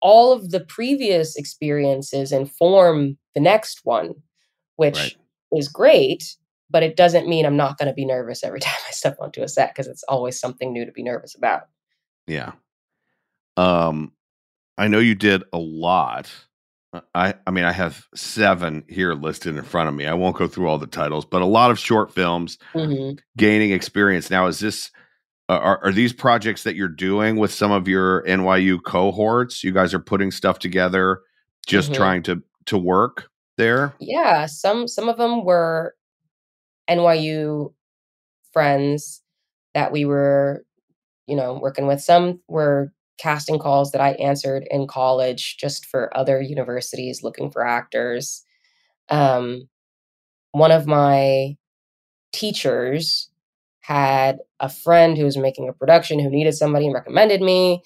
all 0.00 0.32
of 0.32 0.50
the 0.50 0.60
previous 0.60 1.36
experiences 1.36 2.32
inform 2.32 3.18
the 3.34 3.40
next 3.40 3.80
one, 3.84 4.14
which 4.76 4.96
Right. 4.96 5.16
is 5.52 5.68
great. 5.68 6.36
But 6.72 6.84
it 6.84 6.96
doesn't 6.96 7.28
mean 7.28 7.44
I'm 7.46 7.56
not 7.56 7.78
going 7.78 7.88
to 7.88 7.94
be 7.94 8.04
nervous 8.04 8.44
every 8.44 8.60
time 8.60 8.78
I 8.88 8.92
step 8.92 9.16
onto 9.20 9.42
a 9.42 9.48
set 9.48 9.74
because 9.74 9.88
it's 9.88 10.04
always 10.04 10.38
something 10.38 10.72
new 10.72 10.84
to 10.86 10.92
be 10.92 11.02
nervous 11.02 11.34
about. 11.34 11.62
Yeah. 12.26 12.52
Um, 13.56 14.12
I 14.78 14.88
know 14.88 15.00
you 15.00 15.14
did 15.14 15.42
a 15.52 15.58
lot. 15.58 16.30
Uh, 16.92 17.00
I 17.14 17.34
I 17.46 17.50
mean, 17.50 17.64
I 17.64 17.72
have 17.72 18.06
seven 18.14 18.84
here 18.88 19.14
listed 19.14 19.56
in 19.56 19.62
front 19.64 19.88
of 19.88 19.94
me. 19.94 20.06
I 20.06 20.14
won't 20.14 20.36
go 20.36 20.48
through 20.48 20.68
all 20.68 20.78
the 20.78 20.86
titles, 20.86 21.24
but 21.24 21.42
a 21.42 21.46
lot 21.46 21.70
of 21.70 21.78
short 21.78 22.12
films, 22.12 22.58
Mhm. 22.74 23.18
gaining 23.36 23.72
experience. 23.72 24.30
Now, 24.30 24.46
is 24.46 24.58
this 24.60 24.90
uh, 25.48 25.54
are 25.58 25.84
are 25.84 25.92
these 25.92 26.12
projects 26.12 26.62
that 26.64 26.76
you're 26.76 26.88
doing 26.88 27.36
with 27.36 27.52
some 27.52 27.72
of 27.72 27.88
your 27.88 28.22
NYU 28.26 28.78
cohorts? 28.80 29.62
You 29.64 29.72
guys 29.72 29.94
are 29.94 29.98
putting 30.00 30.30
stuff 30.30 30.58
together, 30.58 31.20
just 31.66 31.92
Mhm. 31.92 31.94
trying 31.96 32.22
to 32.24 32.42
to 32.66 32.78
work 32.78 33.28
there. 33.56 33.94
Yeah, 34.00 34.46
some 34.46 34.88
some 34.88 35.08
of 35.08 35.16
them 35.16 35.44
were 35.44 35.94
NYU 36.88 37.72
friends 38.52 39.22
that 39.74 39.92
we 39.92 40.04
were, 40.04 40.64
you 41.26 41.36
know, 41.36 41.54
working 41.54 41.86
with. 41.86 42.00
Some 42.00 42.40
were 42.48 42.92
casting 43.20 43.58
calls 43.58 43.92
that 43.92 44.00
I 44.00 44.12
answered 44.12 44.66
in 44.70 44.86
college 44.86 45.56
just 45.58 45.86
for 45.86 46.16
other 46.16 46.40
universities 46.40 47.22
looking 47.22 47.50
for 47.50 47.66
actors. 47.66 48.44
Um, 49.08 49.68
one 50.52 50.72
of 50.72 50.86
my 50.86 51.56
teachers 52.32 53.30
had 53.82 54.38
a 54.60 54.68
friend 54.68 55.16
who 55.18 55.24
was 55.24 55.36
making 55.36 55.68
a 55.68 55.72
production 55.72 56.20
who 56.20 56.30
needed 56.30 56.54
somebody 56.54 56.86
and 56.86 56.94
recommended 56.94 57.40
me. 57.40 57.82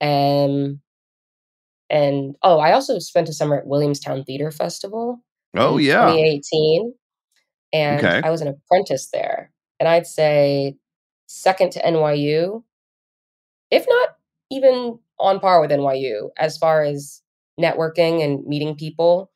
And 0.00 0.80
and 1.90 2.36
oh, 2.42 2.58
I 2.58 2.72
also 2.72 2.98
spent 2.98 3.28
a 3.28 3.32
summer 3.32 3.58
at 3.58 3.66
Williamstown 3.66 4.24
Theater 4.24 4.50
Festival 4.50 5.20
Oh 5.54 5.76
in 5.78 5.84
yeah. 5.84 6.06
2018 6.06 6.94
and 7.72 8.06
Okay. 8.06 8.20
I 8.24 8.30
was 8.30 8.40
an 8.40 8.48
apprentice 8.48 9.08
there. 9.12 9.52
And 9.80 9.88
I'd 9.88 10.06
say 10.06 10.76
second 11.26 11.72
to 11.72 11.82
NYU, 11.82 12.62
if 13.70 13.86
not 13.88 14.10
even 14.52 14.98
on 15.18 15.40
par 15.40 15.60
with 15.60 15.70
NYU 15.70 16.30
as 16.38 16.58
far 16.58 16.82
as 16.84 17.22
networking 17.60 18.22
and 18.22 18.44
meeting 18.46 18.76
people. 18.76 19.30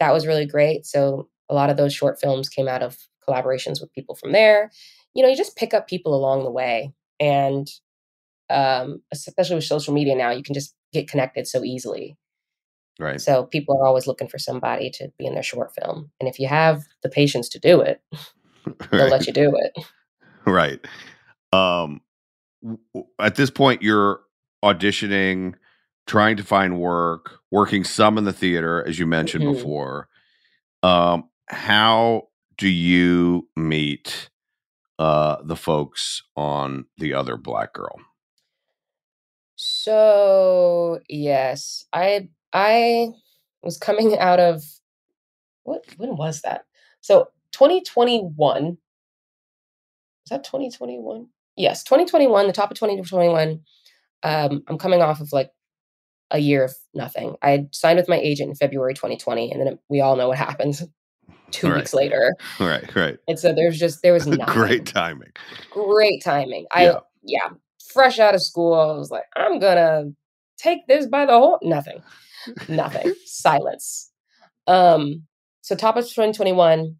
That 0.00 0.12
was 0.12 0.26
really 0.26 0.46
great. 0.46 0.86
So 0.86 1.28
a 1.48 1.54
lot 1.54 1.70
of 1.70 1.76
those 1.76 1.94
short 1.94 2.20
films 2.20 2.48
came 2.48 2.68
out 2.68 2.82
of 2.82 2.98
collaborations 3.28 3.80
with 3.80 3.92
people 3.92 4.14
from 4.14 4.32
there. 4.32 4.70
You 5.14 5.22
know, 5.22 5.28
you 5.30 5.36
just 5.36 5.56
pick 5.56 5.74
up 5.74 5.88
people 5.88 6.14
along 6.14 6.44
the 6.44 6.50
way 6.50 6.92
and 7.20 7.68
um, 8.50 9.02
especially 9.12 9.56
with 9.56 9.64
social 9.64 9.94
media 9.94 10.14
now, 10.14 10.30
you 10.30 10.42
can 10.42 10.54
just 10.54 10.74
get 10.92 11.08
connected 11.08 11.46
so 11.46 11.64
easily. 11.64 12.16
Right. 13.00 13.20
So 13.20 13.44
people 13.44 13.76
are 13.80 13.86
always 13.86 14.06
looking 14.06 14.28
for 14.28 14.38
somebody 14.38 14.90
to 14.90 15.10
be 15.18 15.26
in 15.26 15.34
their 15.34 15.42
short 15.42 15.72
film. 15.74 16.10
And 16.20 16.28
if 16.28 16.38
you 16.38 16.46
have 16.48 16.82
the 17.02 17.08
patience 17.08 17.48
to 17.50 17.58
do 17.58 17.80
it, 17.80 18.02
they'll 18.92 19.02
Right. 19.02 19.10
let 19.10 19.26
you 19.26 19.32
do 19.32 19.52
it. 19.56 19.84
right. 20.46 20.84
Um, 21.52 22.00
at 23.20 23.34
this 23.36 23.50
point, 23.50 23.82
you're 23.82 24.20
auditioning, 24.64 25.54
trying 26.06 26.36
to 26.36 26.42
find 26.44 26.80
work, 26.80 27.38
working 27.50 27.84
some 27.84 28.18
in 28.18 28.24
the 28.24 28.32
theater, 28.32 28.84
as 28.86 28.98
you 28.98 29.06
mentioned 29.06 29.44
Mhm. 29.44 29.54
before. 29.54 30.08
Um, 30.82 31.30
how 31.48 32.28
do 32.58 32.68
you 32.68 33.48
meet 33.56 34.30
uh, 34.98 35.36
the 35.44 35.56
folks 35.56 36.22
on 36.36 36.86
the 36.98 37.14
other 37.14 37.36
black 37.36 37.72
girl? 37.74 37.96
So 39.56 41.00
yes, 41.08 41.84
I 41.92 42.28
I 42.52 43.08
was 43.62 43.78
coming 43.78 44.18
out 44.18 44.40
of 44.40 44.62
what 45.64 45.84
when 45.96 46.16
was 46.16 46.40
that? 46.42 46.64
So 47.00 47.28
2021. 47.52 48.78
Was 50.24 50.30
that 50.30 50.44
2021? 50.44 51.28
Yes, 51.56 51.84
2021, 51.84 52.46
the 52.46 52.52
top 52.52 52.70
of 52.70 52.78
2021. 52.78 53.60
Um, 54.24 54.62
I'm 54.68 54.78
coming 54.78 55.02
off 55.02 55.20
of 55.20 55.32
like 55.32 55.50
a 56.30 56.38
year 56.38 56.64
of 56.64 56.74
nothing. 56.94 57.36
I 57.42 57.50
had 57.50 57.74
signed 57.74 57.98
with 57.98 58.08
my 58.08 58.18
agent 58.18 58.48
in 58.50 58.56
February 58.56 58.94
2020, 58.94 59.52
and 59.52 59.60
then 59.60 59.68
it, 59.68 59.78
we 59.88 60.00
all 60.00 60.16
know 60.16 60.28
what 60.28 60.38
happens 60.38 60.82
two 61.52 61.68
Right. 61.68 61.76
weeks 61.76 61.94
later. 61.94 62.34
Right. 62.58 62.92
Right. 62.96 63.18
And 63.28 63.38
so 63.38 63.52
there's 63.54 63.78
just 63.78 64.02
there 64.02 64.12
was 64.14 64.26
nothing. 64.26 64.54
Great 64.54 64.86
timing. 64.86 65.30
great 65.70 66.22
timing. 66.24 66.66
I 66.72 66.84
Yeah. 66.86 66.98
yeah, 67.22 67.48
fresh 67.92 68.18
out 68.18 68.34
of 68.34 68.42
school, 68.42 68.74
I 68.74 68.96
was 68.96 69.10
like, 69.10 69.24
I'm 69.36 69.58
gonna 69.60 70.04
take 70.56 70.86
this 70.88 71.06
by 71.06 71.26
the 71.26 71.32
whole 71.32 71.58
nothing. 71.62 72.02
Nothing. 72.68 73.14
Silence. 73.26 74.10
Um, 74.66 75.24
so 75.60 75.74
top 75.76 75.96
of 75.96 76.04
2021, 76.04 76.96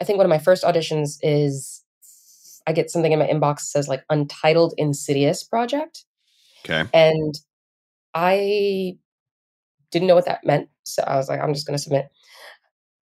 I 0.00 0.04
think 0.04 0.16
one 0.16 0.26
of 0.26 0.30
my 0.30 0.38
first 0.38 0.64
auditions 0.64 1.18
is 1.22 1.84
I 2.66 2.72
get 2.72 2.90
something 2.90 3.12
in 3.12 3.18
my 3.18 3.26
inbox 3.26 3.56
that 3.56 3.60
says 3.66 3.88
like 3.88 4.04
Untitled 4.10 4.74
Insidious 4.76 5.42
Project. 5.44 6.04
Okay. 6.68 6.88
And 6.92 7.34
I 8.14 8.96
didn't 9.90 10.08
know 10.08 10.14
what 10.14 10.26
that 10.26 10.44
meant. 10.44 10.68
So 10.84 11.02
I 11.06 11.16
was 11.16 11.28
like, 11.28 11.40
I'm 11.40 11.54
just 11.54 11.66
going 11.66 11.76
to 11.76 11.82
submit. 11.82 12.08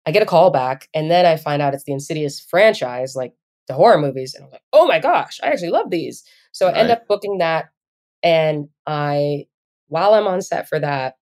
I 0.07 0.13
get 0.13 0.23
a 0.23 0.27
call 0.27 0.51
back, 0.51 0.89
and 0.95 1.11
then 1.11 1.27
I 1.27 1.37
find 1.37 1.61
out 1.61 1.75
it's 1.75 1.85
the 1.85 1.93
Insidious 1.93 2.39
franchise, 2.39 3.17
like 3.17 3.33
the 3.67 3.75
horror 3.75 3.99
movies. 3.99 4.35
And 4.35 4.45
I'm 4.45 4.51
like, 4.51 4.63
oh 4.73 4.87
my 4.87 5.01
gosh, 5.01 5.41
I 5.43 5.49
actually 5.49 5.71
love 5.71 5.91
these. 5.91 6.23
So 6.53 6.69
I 6.69 6.73
end 6.79 6.91
up 6.91 7.09
booking 7.09 7.39
that. 7.39 7.71
And 8.23 8.69
I, 8.87 9.47
while 9.89 10.15
I'm 10.15 10.27
on 10.27 10.43
set 10.43 10.69
for 10.69 10.79
that, 10.79 11.15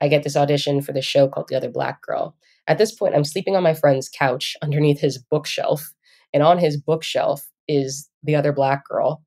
I 0.00 0.08
get 0.08 0.24
this 0.24 0.36
audition 0.36 0.82
for 0.82 0.92
this 0.92 1.04
show 1.04 1.28
called 1.28 1.46
The 1.48 1.56
Other 1.56 1.70
Black 1.70 2.02
Girl. 2.02 2.36
At 2.66 2.78
this 2.78 2.92
point, 2.92 3.14
I'm 3.14 3.24
sleeping 3.24 3.54
on 3.56 3.62
my 3.62 3.74
friend's 3.74 4.08
couch 4.08 4.56
underneath 4.62 5.00
his 5.00 5.18
bookshelf. 5.18 5.92
And 6.32 6.42
on 6.42 6.58
his 6.58 6.76
bookshelf 6.76 7.48
is 7.68 8.10
The 8.24 8.34
Other 8.34 8.52
Black 8.52 8.84
Girl. 8.84 9.22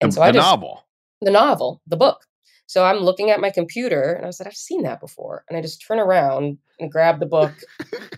And 0.00 0.10
The, 0.10 0.16
so 0.16 0.22
I 0.22 0.32
the 0.32 0.38
just, 0.38 0.46
novel. 0.46 0.85
The 1.20 1.30
novel, 1.30 1.82
the 1.86 1.96
book. 1.96 2.26
So 2.66 2.84
I'm 2.84 2.98
looking 2.98 3.30
at 3.30 3.40
my 3.40 3.50
computer 3.50 4.12
and 4.12 4.24
I 4.24 4.26
was 4.26 4.40
like, 4.40 4.48
I've 4.48 4.54
seen 4.54 4.82
that 4.82 5.00
before. 5.00 5.44
And 5.48 5.56
I 5.56 5.62
just 5.62 5.84
turn 5.86 5.98
around 5.98 6.58
and 6.80 6.90
grab 6.90 7.20
the 7.20 7.26
book 7.26 7.52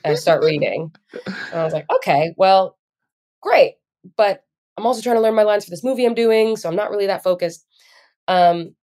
and 0.04 0.18
start 0.18 0.42
reading. 0.42 0.90
And 1.26 1.54
I 1.54 1.64
was 1.64 1.74
like, 1.74 1.86
okay, 1.96 2.32
well, 2.36 2.78
great. 3.42 3.74
But 4.16 4.44
I'm 4.76 4.86
also 4.86 5.02
trying 5.02 5.16
to 5.16 5.22
learn 5.22 5.34
my 5.34 5.42
lines 5.42 5.64
for 5.64 5.70
this 5.70 5.84
movie 5.84 6.06
I'm 6.06 6.14
doing. 6.14 6.56
So 6.56 6.68
I'm 6.68 6.76
not 6.76 6.90
really 6.90 7.06
that 7.06 7.22
focused. 7.22 7.66
Um, 8.26 8.74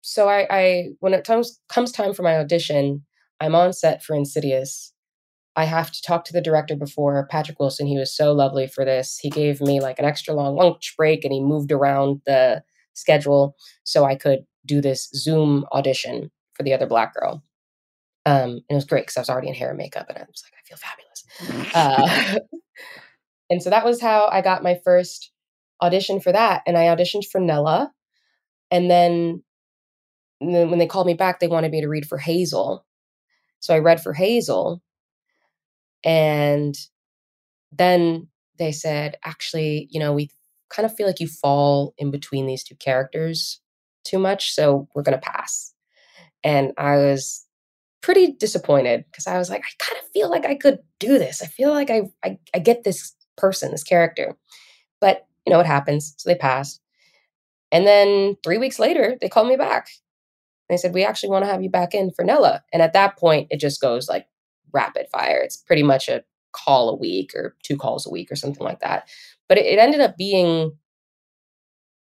so 0.00 0.28
I, 0.28 0.46
I 0.50 0.88
when 1.00 1.14
it 1.14 1.26
comes 1.26 1.60
comes 1.68 1.92
time 1.92 2.14
for 2.14 2.22
my 2.22 2.38
audition, 2.38 3.04
I'm 3.40 3.54
on 3.54 3.72
set 3.72 4.02
for 4.02 4.14
Insidious. 4.14 4.92
I 5.56 5.64
have 5.64 5.92
to 5.92 6.02
talk 6.02 6.24
to 6.24 6.32
the 6.32 6.40
director 6.40 6.76
before 6.76 7.26
Patrick 7.30 7.60
Wilson. 7.60 7.86
He 7.86 7.98
was 7.98 8.14
so 8.14 8.32
lovely 8.32 8.66
for 8.66 8.84
this. 8.84 9.18
He 9.18 9.30
gave 9.30 9.60
me 9.60 9.80
like 9.80 9.98
an 9.98 10.04
extra 10.04 10.34
long 10.34 10.56
lunch 10.56 10.94
break 10.96 11.24
and 11.24 11.32
he 11.32 11.40
moved 11.40 11.70
around 11.70 12.22
the 12.26 12.62
schedule 12.94 13.56
so 13.84 14.04
I 14.04 14.14
could 14.14 14.40
do 14.66 14.80
this 14.80 15.10
Zoom 15.14 15.66
audition 15.72 16.30
for 16.54 16.62
the 16.62 16.72
other 16.72 16.86
black 16.86 17.14
girl. 17.14 17.42
Um, 18.26 18.50
and 18.50 18.62
it 18.70 18.74
was 18.74 18.84
great 18.86 19.02
because 19.02 19.16
I 19.16 19.20
was 19.20 19.30
already 19.30 19.48
in 19.48 19.54
hair 19.54 19.68
and 19.68 19.78
makeup 19.78 20.06
and 20.08 20.16
I 20.16 20.22
was 20.22 20.42
like, 20.44 20.54
I 20.58 20.66
feel 20.66 20.78
fabulous. 20.78 21.74
Uh, 21.74 22.38
and 23.50 23.62
so 23.62 23.70
that 23.70 23.84
was 23.84 24.00
how 24.00 24.28
I 24.28 24.40
got 24.40 24.62
my 24.62 24.80
first 24.82 25.30
audition 25.82 26.20
for 26.20 26.32
that. 26.32 26.62
And 26.66 26.78
I 26.78 26.84
auditioned 26.84 27.26
for 27.30 27.40
Nella. 27.40 27.92
And 28.70 28.90
then 28.90 29.42
and 30.40 30.54
then 30.54 30.70
when 30.70 30.78
they 30.78 30.86
called 30.86 31.06
me 31.06 31.14
back, 31.14 31.40
they 31.40 31.46
wanted 31.48 31.70
me 31.70 31.80
to 31.80 31.88
read 31.88 32.06
for 32.06 32.18
Hazel. 32.18 32.84
So 33.60 33.74
I 33.74 33.78
read 33.78 34.02
for 34.02 34.12
Hazel. 34.12 34.82
And 36.04 36.76
then 37.72 38.28
they 38.58 38.72
said, 38.72 39.16
actually, 39.24 39.88
you 39.90 40.00
know, 40.00 40.12
we 40.12 40.30
kind 40.74 40.86
of 40.86 40.94
feel 40.94 41.06
like 41.06 41.20
you 41.20 41.28
fall 41.28 41.94
in 41.98 42.10
between 42.10 42.46
these 42.46 42.64
two 42.64 42.74
characters 42.76 43.60
too 44.04 44.18
much. 44.18 44.52
So 44.52 44.88
we're 44.94 45.02
going 45.02 45.18
to 45.18 45.30
pass. 45.30 45.72
And 46.42 46.72
I 46.76 46.96
was 46.96 47.46
pretty 48.02 48.32
disappointed 48.32 49.04
because 49.10 49.26
I 49.26 49.38
was 49.38 49.48
like, 49.48 49.62
I 49.62 49.84
kind 49.84 49.98
of 50.02 50.10
feel 50.10 50.30
like 50.30 50.44
I 50.44 50.56
could 50.56 50.78
do 51.00 51.18
this. 51.18 51.42
I 51.42 51.46
feel 51.46 51.70
like 51.70 51.90
I, 51.90 52.02
I, 52.24 52.38
I 52.54 52.58
get 52.58 52.84
this 52.84 53.14
person, 53.36 53.70
this 53.70 53.84
character. 53.84 54.36
But 55.00 55.26
you 55.46 55.52
know, 55.52 55.60
it 55.60 55.66
happens. 55.66 56.14
So 56.18 56.28
they 56.28 56.36
passed. 56.36 56.80
And 57.72 57.86
then 57.86 58.36
three 58.44 58.58
weeks 58.58 58.78
later, 58.78 59.16
they 59.20 59.28
called 59.28 59.48
me 59.48 59.56
back. 59.56 59.88
They 60.68 60.76
said, 60.76 60.94
We 60.94 61.04
actually 61.04 61.30
want 61.30 61.44
to 61.44 61.50
have 61.50 61.62
you 61.62 61.70
back 61.70 61.94
in 61.94 62.10
for 62.10 62.24
Nella. 62.24 62.62
And 62.72 62.82
at 62.82 62.92
that 62.92 63.18
point, 63.18 63.48
it 63.50 63.58
just 63.58 63.80
goes 63.80 64.08
like 64.08 64.26
rapid 64.72 65.06
fire. 65.12 65.40
It's 65.42 65.56
pretty 65.56 65.82
much 65.82 66.08
a 66.08 66.24
call 66.54 66.88
a 66.88 66.96
week 66.96 67.32
or 67.34 67.56
two 67.62 67.76
calls 67.76 68.06
a 68.06 68.10
week 68.10 68.30
or 68.30 68.36
something 68.36 68.64
like 68.64 68.80
that. 68.80 69.08
But 69.48 69.58
it, 69.58 69.66
it 69.66 69.78
ended 69.78 70.00
up 70.00 70.16
being 70.16 70.72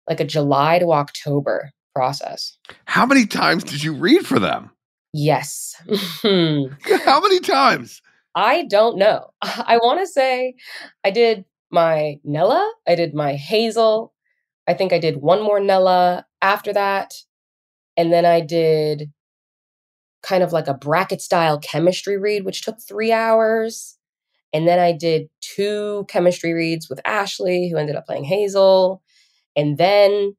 like 0.08 0.20
a 0.20 0.26
July 0.26 0.80
to 0.80 0.92
October 0.92 1.72
process. 1.94 2.58
How 2.86 3.06
many 3.06 3.26
times 3.26 3.64
did 3.64 3.84
you 3.84 3.94
read 3.94 4.26
for 4.26 4.40
them? 4.40 4.72
Yes. 5.14 5.76
How 6.24 7.22
many 7.22 7.40
times? 7.40 8.02
I 8.36 8.66
don't 8.70 8.98
know. 8.98 9.30
I 9.42 9.78
want 9.78 10.00
to 10.02 10.08
say 10.08 10.56
I 11.04 11.12
did 11.12 11.46
my 11.72 12.20
Nella, 12.24 12.72
I 12.88 12.96
did 12.96 13.14
my 13.14 13.36
Hazel. 13.36 14.14
I 14.68 14.74
think 14.74 14.94
I 14.94 15.00
did 15.00 15.18
one 15.18 15.42
more 15.42 15.60
Nella 15.60 16.26
after 16.42 16.74
that. 16.74 17.14
And 17.98 18.12
then 18.12 18.26
I 18.26 18.42
did 18.42 19.12
kind 20.22 20.44
of 20.44 20.52
like 20.52 20.68
a 20.68 20.74
bracket 20.74 21.22
style 21.22 21.60
chemistry 21.60 22.18
read, 22.18 22.46
which 22.46 22.62
took 22.62 22.78
three 22.82 23.12
hours. 23.12 23.95
And 24.56 24.66
then 24.66 24.80
I 24.80 24.94
did 24.94 25.28
two 25.42 26.06
chemistry 26.08 26.54
reads 26.54 26.90
with 26.90 27.02
Ashley, 27.06 27.68
who 27.70 27.76
ended 27.78 27.98
up 27.98 28.06
playing 28.06 28.24
Hazel. 28.24 29.02
And 29.58 29.78
then 29.78 30.38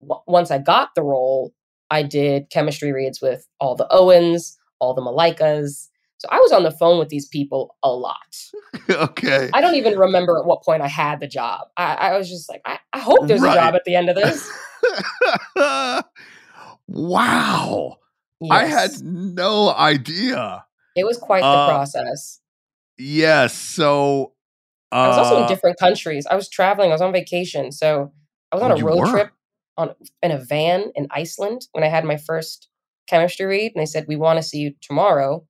w- 0.00 0.22
once 0.28 0.52
I 0.52 0.58
got 0.58 0.90
the 0.94 1.02
role, 1.02 1.52
I 1.90 2.04
did 2.04 2.50
chemistry 2.50 2.92
reads 2.92 3.20
with 3.20 3.44
all 3.58 3.74
the 3.74 3.88
Owens, 3.90 4.56
all 4.78 4.94
the 4.94 5.02
Malaikas. 5.02 5.88
So 6.18 6.28
I 6.30 6.38
was 6.38 6.52
on 6.52 6.62
the 6.62 6.70
phone 6.70 7.00
with 7.00 7.08
these 7.08 7.26
people 7.26 7.74
a 7.82 7.90
lot. 7.90 8.16
okay. 8.90 9.50
I 9.52 9.60
don't 9.60 9.74
even 9.74 9.98
remember 9.98 10.38
at 10.38 10.46
what 10.46 10.62
point 10.62 10.80
I 10.82 10.86
had 10.88 11.18
the 11.18 11.26
job. 11.26 11.66
I, 11.76 11.94
I 11.94 12.16
was 12.16 12.30
just 12.30 12.48
like, 12.48 12.62
I, 12.64 12.78
I 12.92 13.00
hope 13.00 13.26
there's 13.26 13.40
Right. 13.42 13.56
a 13.56 13.60
job 13.60 13.74
at 13.74 13.82
the 13.84 13.96
end 13.96 14.08
of 14.08 14.14
this. 14.14 14.48
wow. 16.86 17.96
I 18.50 18.66
had 18.66 19.02
no 19.02 19.70
idea. 19.74 20.64
It 20.94 21.04
was 21.04 21.18
quite 21.18 21.40
the 21.42 21.46
Uh, 21.48 21.66
process. 21.68 22.38
Yes. 23.04 23.54
So 23.54 24.32
uh, 24.92 24.96
I 24.96 25.08
was 25.08 25.18
also 25.18 25.40
in 25.40 25.46
different 25.46 25.78
countries. 25.78 26.26
I 26.30 26.36
was 26.36 26.48
traveling. 26.48 26.90
I 26.90 26.94
was 26.94 27.02
on 27.02 27.12
vacation. 27.12 27.72
So 27.72 28.12
I 28.52 28.56
was 28.56 28.62
on 28.62 28.72
Oh, 28.72 28.76
a 28.80 28.84
road 28.84 28.98
were? 29.00 29.06
trip 29.06 29.32
on 29.76 29.94
in 30.22 30.30
a 30.30 30.38
van 30.38 30.92
in 30.94 31.08
Iceland 31.10 31.66
when 31.72 31.84
I 31.84 31.88
had 31.88 32.04
my 32.04 32.16
first 32.16 32.68
chemistry 33.08 33.46
read, 33.46 33.72
and 33.74 33.82
they 33.82 33.86
said 33.86 34.06
we 34.08 34.16
want 34.16 34.38
to 34.38 34.42
see 34.42 34.58
you 34.58 34.74
tomorrow. 34.80 35.44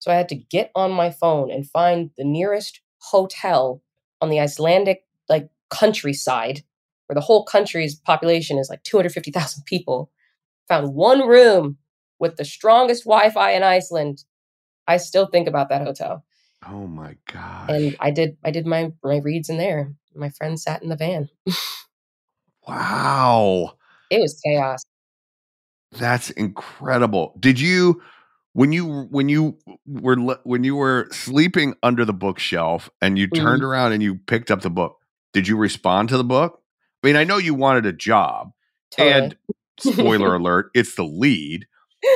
So 0.00 0.10
I 0.10 0.16
had 0.16 0.28
to 0.30 0.34
get 0.36 0.70
on 0.74 0.92
my 0.92 1.10
phone 1.10 1.50
and 1.50 1.68
find 1.68 2.10
the 2.16 2.24
nearest 2.24 2.80
hotel 2.98 3.82
on 4.20 4.30
the 4.30 4.40
Icelandic 4.40 5.04
like 5.28 5.48
countryside, 5.70 6.62
where 7.06 7.14
the 7.14 7.20
whole 7.20 7.44
country's 7.44 7.94
population 7.94 8.58
is 8.58 8.68
like 8.68 8.82
two 8.82 8.96
hundred 8.98 9.12
fifty 9.12 9.30
thousand 9.30 9.64
people. 9.66 10.10
Found 10.68 10.94
one 10.94 11.28
room 11.28 11.78
with 12.18 12.36
the 12.36 12.44
strongest 12.44 13.04
Wi-Fi 13.04 13.52
in 13.52 13.62
Iceland. 13.62 14.24
I 14.88 14.96
still 14.98 15.26
think 15.26 15.48
about 15.48 15.68
that 15.68 15.82
hotel 15.82 16.25
Oh 16.68 16.86
my 16.86 17.16
god. 17.32 17.70
and 17.70 17.96
I 18.00 18.10
did 18.10 18.36
I 18.44 18.50
did 18.50 18.66
my 18.66 18.92
my 19.04 19.18
reads 19.18 19.48
in 19.48 19.58
there. 19.58 19.92
My 20.14 20.30
friend 20.30 20.58
sat 20.58 20.82
in 20.82 20.88
the 20.88 20.96
van. 20.96 21.28
Wow. 22.66 23.74
It 24.10 24.20
was 24.20 24.40
chaos. 24.44 24.82
That's 25.92 26.30
incredible. 26.30 27.34
Did 27.38 27.60
you 27.60 28.02
when 28.54 28.72
you 28.72 29.02
when 29.10 29.28
you 29.28 29.56
were 29.86 30.16
when 30.44 30.64
you 30.64 30.74
were 30.76 31.08
sleeping 31.12 31.74
under 31.82 32.04
the 32.04 32.12
bookshelf 32.12 32.90
and 33.00 33.18
you 33.18 33.28
turned 33.28 33.62
Mhm. 33.62 33.66
around 33.66 33.92
and 33.92 34.02
you 34.02 34.16
picked 34.16 34.50
up 34.50 34.62
the 34.62 34.70
book, 34.70 34.96
did 35.32 35.46
you 35.46 35.56
respond 35.56 36.08
to 36.08 36.16
the 36.16 36.24
book? 36.24 36.60
I 37.02 37.06
mean, 37.06 37.16
I 37.16 37.24
know 37.24 37.36
you 37.36 37.54
wanted 37.54 37.86
a 37.86 37.92
job. 37.92 38.50
And 38.98 39.36
spoiler 39.78 40.34
alert, 40.34 40.70
it's 40.74 40.94
the 40.94 41.04
lead. 41.04 41.66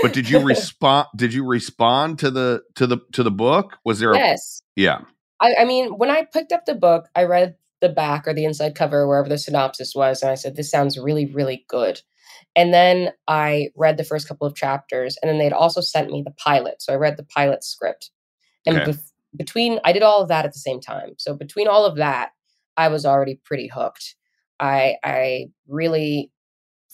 But 0.02 0.12
did 0.12 0.28
you 0.28 0.40
respond 0.40 1.08
did 1.16 1.34
you 1.34 1.46
respond 1.46 2.18
to 2.20 2.30
the 2.30 2.62
to 2.76 2.86
the 2.86 2.98
to 3.12 3.22
the 3.22 3.30
book? 3.30 3.78
Was 3.84 4.00
there 4.00 4.12
a 4.12 4.18
Yes. 4.18 4.62
Yeah. 4.76 5.00
I, 5.40 5.54
I 5.60 5.64
mean, 5.64 5.96
when 5.96 6.10
I 6.10 6.24
picked 6.24 6.52
up 6.52 6.66
the 6.66 6.74
book, 6.74 7.08
I 7.16 7.24
read 7.24 7.56
the 7.80 7.88
back 7.88 8.28
or 8.28 8.34
the 8.34 8.44
inside 8.44 8.74
cover, 8.74 9.08
wherever 9.08 9.28
the 9.28 9.38
synopsis 9.38 9.94
was, 9.94 10.22
and 10.22 10.30
I 10.30 10.34
said, 10.34 10.56
"This 10.56 10.70
sounds 10.70 10.98
really, 10.98 11.26
really 11.26 11.64
good." 11.68 12.02
And 12.56 12.74
then 12.74 13.12
I 13.28 13.70
read 13.76 13.96
the 13.96 14.04
first 14.04 14.28
couple 14.28 14.46
of 14.46 14.54
chapters, 14.54 15.16
and 15.22 15.30
then 15.30 15.38
they'd 15.38 15.52
also 15.52 15.80
sent 15.80 16.10
me 16.10 16.22
the 16.22 16.32
pilot, 16.32 16.82
so 16.82 16.92
I 16.92 16.96
read 16.96 17.16
the 17.16 17.22
pilot 17.24 17.64
script. 17.64 18.10
And 18.66 18.78
Okay. 18.78 18.90
bef- 18.90 19.12
between, 19.36 19.78
I 19.84 19.92
did 19.92 20.02
all 20.02 20.20
of 20.22 20.28
that 20.28 20.44
at 20.44 20.52
the 20.52 20.58
same 20.58 20.80
time. 20.80 21.14
So 21.16 21.34
between 21.34 21.68
all 21.68 21.86
of 21.86 21.96
that, 21.96 22.32
I 22.76 22.88
was 22.88 23.06
already 23.06 23.40
pretty 23.44 23.68
hooked. 23.68 24.16
I 24.58 24.96
I 25.04 25.46
really 25.68 26.30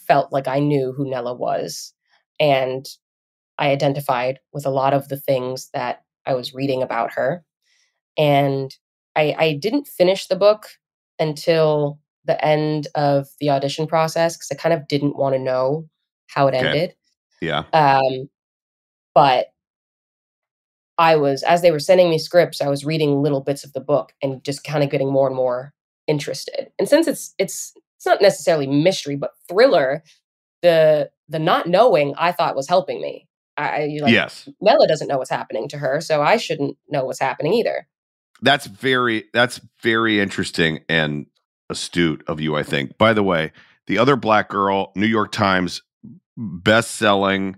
felt 0.07 0.33
like 0.33 0.47
I 0.47 0.61
knew 0.61 0.93
who 0.93 1.09
Nella 1.09 1.35
was, 1.35 1.93
and 2.39 2.87
I 3.59 3.71
identified 3.71 4.41
with 4.53 4.67
a 4.67 4.71
lot 4.71 4.95
of 4.95 5.09
the 5.09 5.17
things 5.17 5.71
that 5.73 6.05
I 6.27 6.35
was 6.35 6.55
reading 6.55 6.83
about 6.83 7.13
her. 7.15 7.45
And 8.19 8.75
I, 9.15 9.35
I 9.39 9.53
didn't 9.55 9.87
finish 9.87 10.27
the 10.27 10.37
book 10.37 10.67
until 11.19 11.99
the 12.25 12.43
end 12.45 12.89
of 12.95 13.29
the 13.41 13.51
audition 13.51 13.87
process 13.87 14.37
because 14.37 14.51
I 14.51 14.57
kind 14.57 14.75
of 14.75 14.89
didn't 14.89 15.17
want 15.17 15.35
to 15.35 15.39
know 15.39 15.89
how 16.27 16.49
it 16.49 16.55
Okay. 16.55 16.67
ended. 16.67 16.95
Yeah. 17.41 17.65
Um, 17.73 18.29
but 19.15 19.47
I 20.99 21.17
was, 21.17 21.43
as 21.43 21.63
they 21.63 21.71
were 21.71 21.79
sending 21.79 22.11
me 22.11 22.19
scripts, 22.19 22.61
I 22.61 22.69
was 22.69 22.85
reading 22.85 23.23
little 23.23 23.41
bits 23.41 23.65
of 23.65 23.73
the 23.73 23.81
book 23.81 24.13
and 24.23 24.43
just 24.45 24.65
kind 24.65 24.83
of 24.83 24.91
getting 24.91 25.13
more 25.13 25.27
and 25.27 25.37
more 25.37 25.73
interested. 26.07 26.71
And 26.79 26.89
since 26.89 27.07
it's 27.07 27.35
it's 27.39 27.73
it's 27.97 28.07
not 28.07 28.23
necessarily 28.23 28.67
mystery, 28.67 29.17
but 29.17 29.33
thriller, 29.49 30.03
the 30.63 31.11
the 31.29 31.39
not 31.39 31.67
knowing 31.67 32.15
I 32.17 32.33
thought 32.33 32.57
was 32.57 32.69
helping 32.69 33.01
me. 33.01 33.29
I, 33.57 33.99
like 34.03 34.13
Yes. 34.13 34.49
Nella 34.61 34.87
doesn't 34.87 35.09
know 35.09 35.19
what's 35.19 35.31
happening 35.31 35.69
to 35.71 35.79
her, 35.79 36.01
so 36.01 36.23
I 36.23 36.37
shouldn't 36.37 36.77
know 36.89 37.05
what's 37.05 37.19
happening 37.19 37.55
either. 37.55 37.89
That's 38.43 38.67
very 38.67 39.25
that's 39.33 39.61
very 39.83 40.21
interesting 40.21 40.81
and 40.89 41.27
astute 41.71 42.23
of 42.27 42.41
you, 42.41 42.55
I 42.55 42.63
think. 42.63 42.99
By 42.99 43.13
the 43.13 43.23
way, 43.23 43.53
the 43.87 43.99
other 43.99 44.15
black 44.17 44.51
girl, 44.51 44.93
New 44.95 45.07
York 45.07 45.33
Times 45.33 45.83
best-selling 46.37 47.57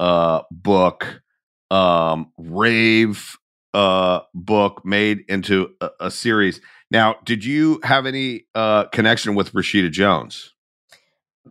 uh 0.00 0.42
book, 0.50 1.22
um 1.70 2.32
rave 2.36 3.36
uh 3.74 4.20
book 4.34 4.84
made 4.84 5.20
into 5.28 5.70
a, 5.80 5.90
a 6.00 6.10
series. 6.10 6.60
Now, 6.90 7.16
did 7.24 7.44
you 7.44 7.80
have 7.84 8.06
any 8.06 8.46
uh 8.56 8.86
connection 8.86 9.36
with 9.36 9.52
Rashida 9.52 9.90
Jones? 9.90 10.52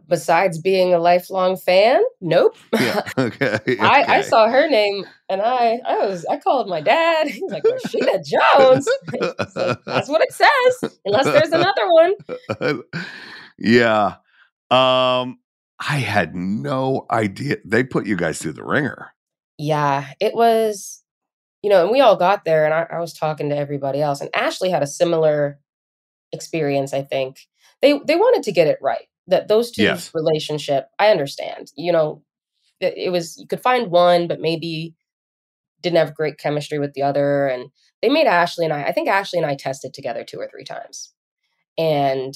Besides 0.08 0.60
being 0.60 0.94
a 0.94 1.00
lifelong 1.00 1.58
fan, 1.58 2.02
nope. 2.22 2.56
Yeah. 2.74 3.02
okay. 3.18 3.60
I, 3.80 4.18
I 4.18 4.22
saw 4.22 4.50
her 4.50 4.70
name 4.70 5.06
and 5.30 5.42
I 5.42 5.80
I 5.86 6.06
was 6.06 6.26
I 6.26 6.38
called 6.38 6.68
my 6.68 6.82
dad. 6.82 7.28
He's 7.28 7.52
like 7.52 7.64
Rashida 7.64 8.24
Jones. 8.26 8.88
Like, 9.12 9.84
That's 9.86 10.10
what 10.10 10.22
it 10.22 10.34
says, 10.34 10.94
unless 11.06 11.26
there's 11.26 11.52
another 11.52 11.88
one. 11.90 12.84
yeah. 13.58 14.16
Um 14.70 15.40
I 15.80 15.98
had 15.98 16.36
no 16.36 17.06
idea 17.12 17.58
they 17.64 17.84
put 17.84 18.08
you 18.08 18.16
guys 18.16 18.40
through 18.40 18.54
the 18.54 18.64
ringer. 18.64 19.14
Yeah, 19.58 20.08
it 20.20 20.34
was, 20.34 21.04
you 21.64 21.70
know, 21.70 21.84
and 21.84 21.92
we 21.92 22.00
all 22.02 22.16
got 22.16 22.46
there, 22.46 22.66
and 22.66 22.74
I, 22.74 22.88
I 22.92 23.00
was 23.00 23.14
talking 23.14 23.50
to 23.50 23.58
everybody 23.58 24.02
else, 24.02 24.22
and 24.22 24.30
Ashley 24.36 24.70
had 24.70 24.84
a 24.84 24.88
similar 24.88 25.60
experience. 26.32 26.94
I 26.94 27.04
think 27.04 27.48
they 27.82 28.00
they 28.06 28.16
wanted 28.16 28.44
to 28.44 28.52
get 28.52 28.68
it 28.68 28.80
right. 28.82 29.08
That 29.28 29.48
those 29.48 29.72
two 29.72 29.84
Yes. 29.84 30.12
relationship, 30.14 30.90
I 31.00 31.10
understand. 31.10 31.72
You 31.76 31.92
know, 31.92 32.24
it, 32.80 32.94
it 32.98 33.10
was 33.12 33.38
you 33.38 33.48
could 33.48 33.62
find 33.62 33.92
one, 33.92 34.28
but 34.28 34.42
maybe 34.42 34.96
didn't 35.82 35.98
have 35.98 36.16
great 36.16 36.38
chemistry 36.40 36.80
with 36.80 36.94
the 36.94 37.04
other, 37.04 37.48
and 37.48 37.70
they 38.02 38.10
made 38.10 38.28
Ashley 38.28 38.66
and 38.66 38.74
I. 38.74 38.86
I 38.86 38.92
think 38.94 39.10
Ashley 39.10 39.40
and 39.40 39.46
I 39.46 39.56
tested 39.56 39.94
together 39.94 40.24
two 40.24 40.40
or 40.40 40.48
three 40.50 40.64
times, 40.64 41.14
and 41.78 42.36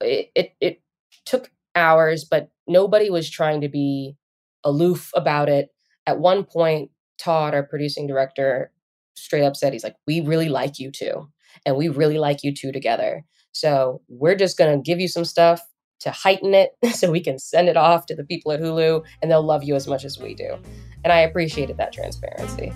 it 0.00 0.30
it, 0.34 0.52
it 0.60 0.82
took 1.26 1.50
hours, 1.74 2.24
but 2.24 2.50
nobody 2.66 3.10
was 3.10 3.30
trying 3.30 3.60
to 3.62 3.68
be 3.68 4.16
aloof 4.64 5.10
about 5.14 5.48
it. 5.48 5.70
At 6.06 6.20
one 6.20 6.44
point, 6.44 6.90
Todd, 7.18 7.54
our 7.54 7.62
producing 7.62 8.06
director, 8.06 8.72
straight 9.14 9.44
up 9.44 9.56
said, 9.56 9.72
he's 9.72 9.84
like, 9.84 9.96
We 10.06 10.20
really 10.20 10.48
like 10.48 10.78
you 10.78 10.90
two, 10.90 11.28
and 11.66 11.76
we 11.76 11.88
really 11.88 12.18
like 12.18 12.42
you 12.42 12.54
two 12.54 12.72
together. 12.72 13.24
So 13.52 14.02
we're 14.08 14.36
just 14.36 14.58
going 14.58 14.76
to 14.76 14.82
give 14.82 15.00
you 15.00 15.08
some 15.08 15.24
stuff 15.24 15.60
to 16.00 16.10
heighten 16.10 16.54
it 16.54 16.76
so 16.92 17.10
we 17.10 17.20
can 17.20 17.38
send 17.38 17.68
it 17.68 17.76
off 17.76 18.06
to 18.06 18.14
the 18.14 18.24
people 18.24 18.52
at 18.52 18.60
Hulu 18.60 19.04
and 19.22 19.30
they'll 19.30 19.42
love 19.42 19.62
you 19.62 19.74
as 19.74 19.86
much 19.86 20.04
as 20.04 20.18
we 20.18 20.34
do. 20.34 20.56
And 21.04 21.12
I 21.12 21.20
appreciated 21.20 21.76
that 21.78 21.92
transparency. 21.92 22.72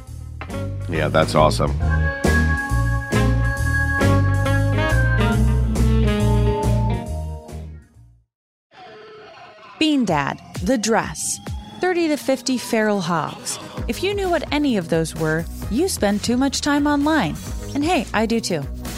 Yeah, 0.88 1.08
that's 1.08 1.34
awesome. 1.34 1.72
Bean 9.78 10.04
Dad, 10.04 10.40
The 10.62 10.78
Dress, 10.78 11.38
30 11.80 12.08
to 12.08 12.16
50 12.16 12.56
Feral 12.56 13.00
Hogs. 13.02 13.58
If 13.86 14.02
you 14.02 14.14
knew 14.14 14.30
what 14.30 14.50
any 14.50 14.78
of 14.78 14.88
those 14.88 15.14
were, 15.14 15.44
you 15.70 15.88
spend 15.88 16.22
too 16.22 16.38
much 16.38 16.62
time 16.62 16.86
online. 16.86 17.36
And 17.74 17.84
hey, 17.84 18.06
I 18.14 18.24
do 18.24 18.40
too. 18.40 18.62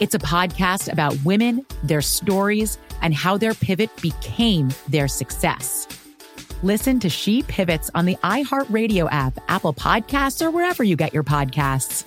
It's 0.00 0.14
a 0.14 0.18
podcast 0.18 0.90
about 0.90 1.14
women, 1.26 1.66
their 1.82 2.00
stories, 2.00 2.78
and 3.02 3.12
how 3.12 3.36
their 3.36 3.52
pivot 3.52 3.90
became 4.00 4.70
their 4.88 5.06
success. 5.08 5.86
Listen 6.62 6.98
to 7.00 7.10
She 7.10 7.42
Pivots 7.42 7.90
on 7.94 8.06
the 8.06 8.16
iHeartRadio 8.24 9.08
app, 9.12 9.38
Apple 9.48 9.74
Podcasts, 9.74 10.40
or 10.40 10.50
wherever 10.50 10.82
you 10.82 10.96
get 10.96 11.12
your 11.12 11.22
podcasts. 11.22 12.04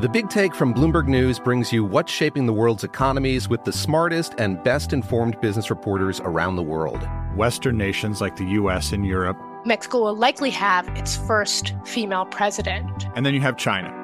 The 0.00 0.08
Big 0.08 0.28
Take 0.28 0.56
from 0.56 0.74
Bloomberg 0.74 1.06
News 1.06 1.38
brings 1.38 1.72
you 1.72 1.84
what's 1.84 2.10
shaping 2.10 2.46
the 2.46 2.52
world's 2.52 2.82
economies 2.82 3.48
with 3.48 3.62
the 3.62 3.72
smartest 3.72 4.34
and 4.38 4.60
best 4.64 4.92
informed 4.92 5.40
business 5.40 5.70
reporters 5.70 6.20
around 6.20 6.56
the 6.56 6.64
world. 6.64 7.08
Western 7.36 7.78
nations 7.78 8.20
like 8.20 8.34
the 8.36 8.44
US 8.44 8.90
and 8.90 9.06
Europe. 9.06 9.40
Mexico 9.64 10.00
will 10.00 10.16
likely 10.16 10.50
have 10.50 10.88
its 10.98 11.16
first 11.16 11.74
female 11.84 12.26
president. 12.26 13.06
And 13.14 13.24
then 13.24 13.34
you 13.34 13.40
have 13.40 13.56
China. 13.56 14.03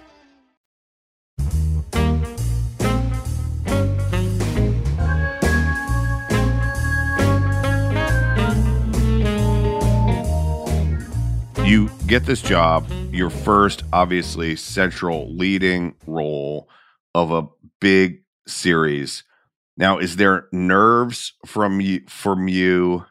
You 11.71 11.89
get 12.05 12.25
this 12.25 12.41
job, 12.41 12.85
your 13.13 13.29
first, 13.29 13.83
obviously, 13.93 14.57
central 14.57 15.33
leading 15.33 15.95
role 16.05 16.67
of 17.15 17.31
a 17.31 17.47
big 17.79 18.23
series. 18.45 19.23
Now, 19.77 19.97
is 19.97 20.17
there 20.17 20.49
nerves 20.51 21.31
from 21.45 21.79
you 21.79 22.01
from 22.09 22.49
you 22.49 23.05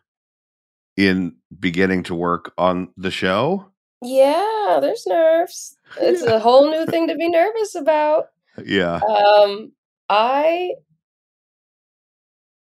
in 0.98 1.36
beginning 1.58 2.02
to 2.02 2.14
work 2.14 2.52
on 2.58 2.90
the 2.98 3.10
show? 3.10 3.64
Yeah, 4.02 4.78
there's 4.82 5.06
nerves. 5.06 5.78
It's 5.98 6.20
a 6.20 6.38
whole 6.38 6.70
new 6.70 6.84
thing 6.84 7.08
to 7.08 7.14
be 7.14 7.30
nervous 7.30 7.74
about. 7.74 8.26
Yeah. 8.62 8.96
Um, 8.96 9.72
I 10.10 10.72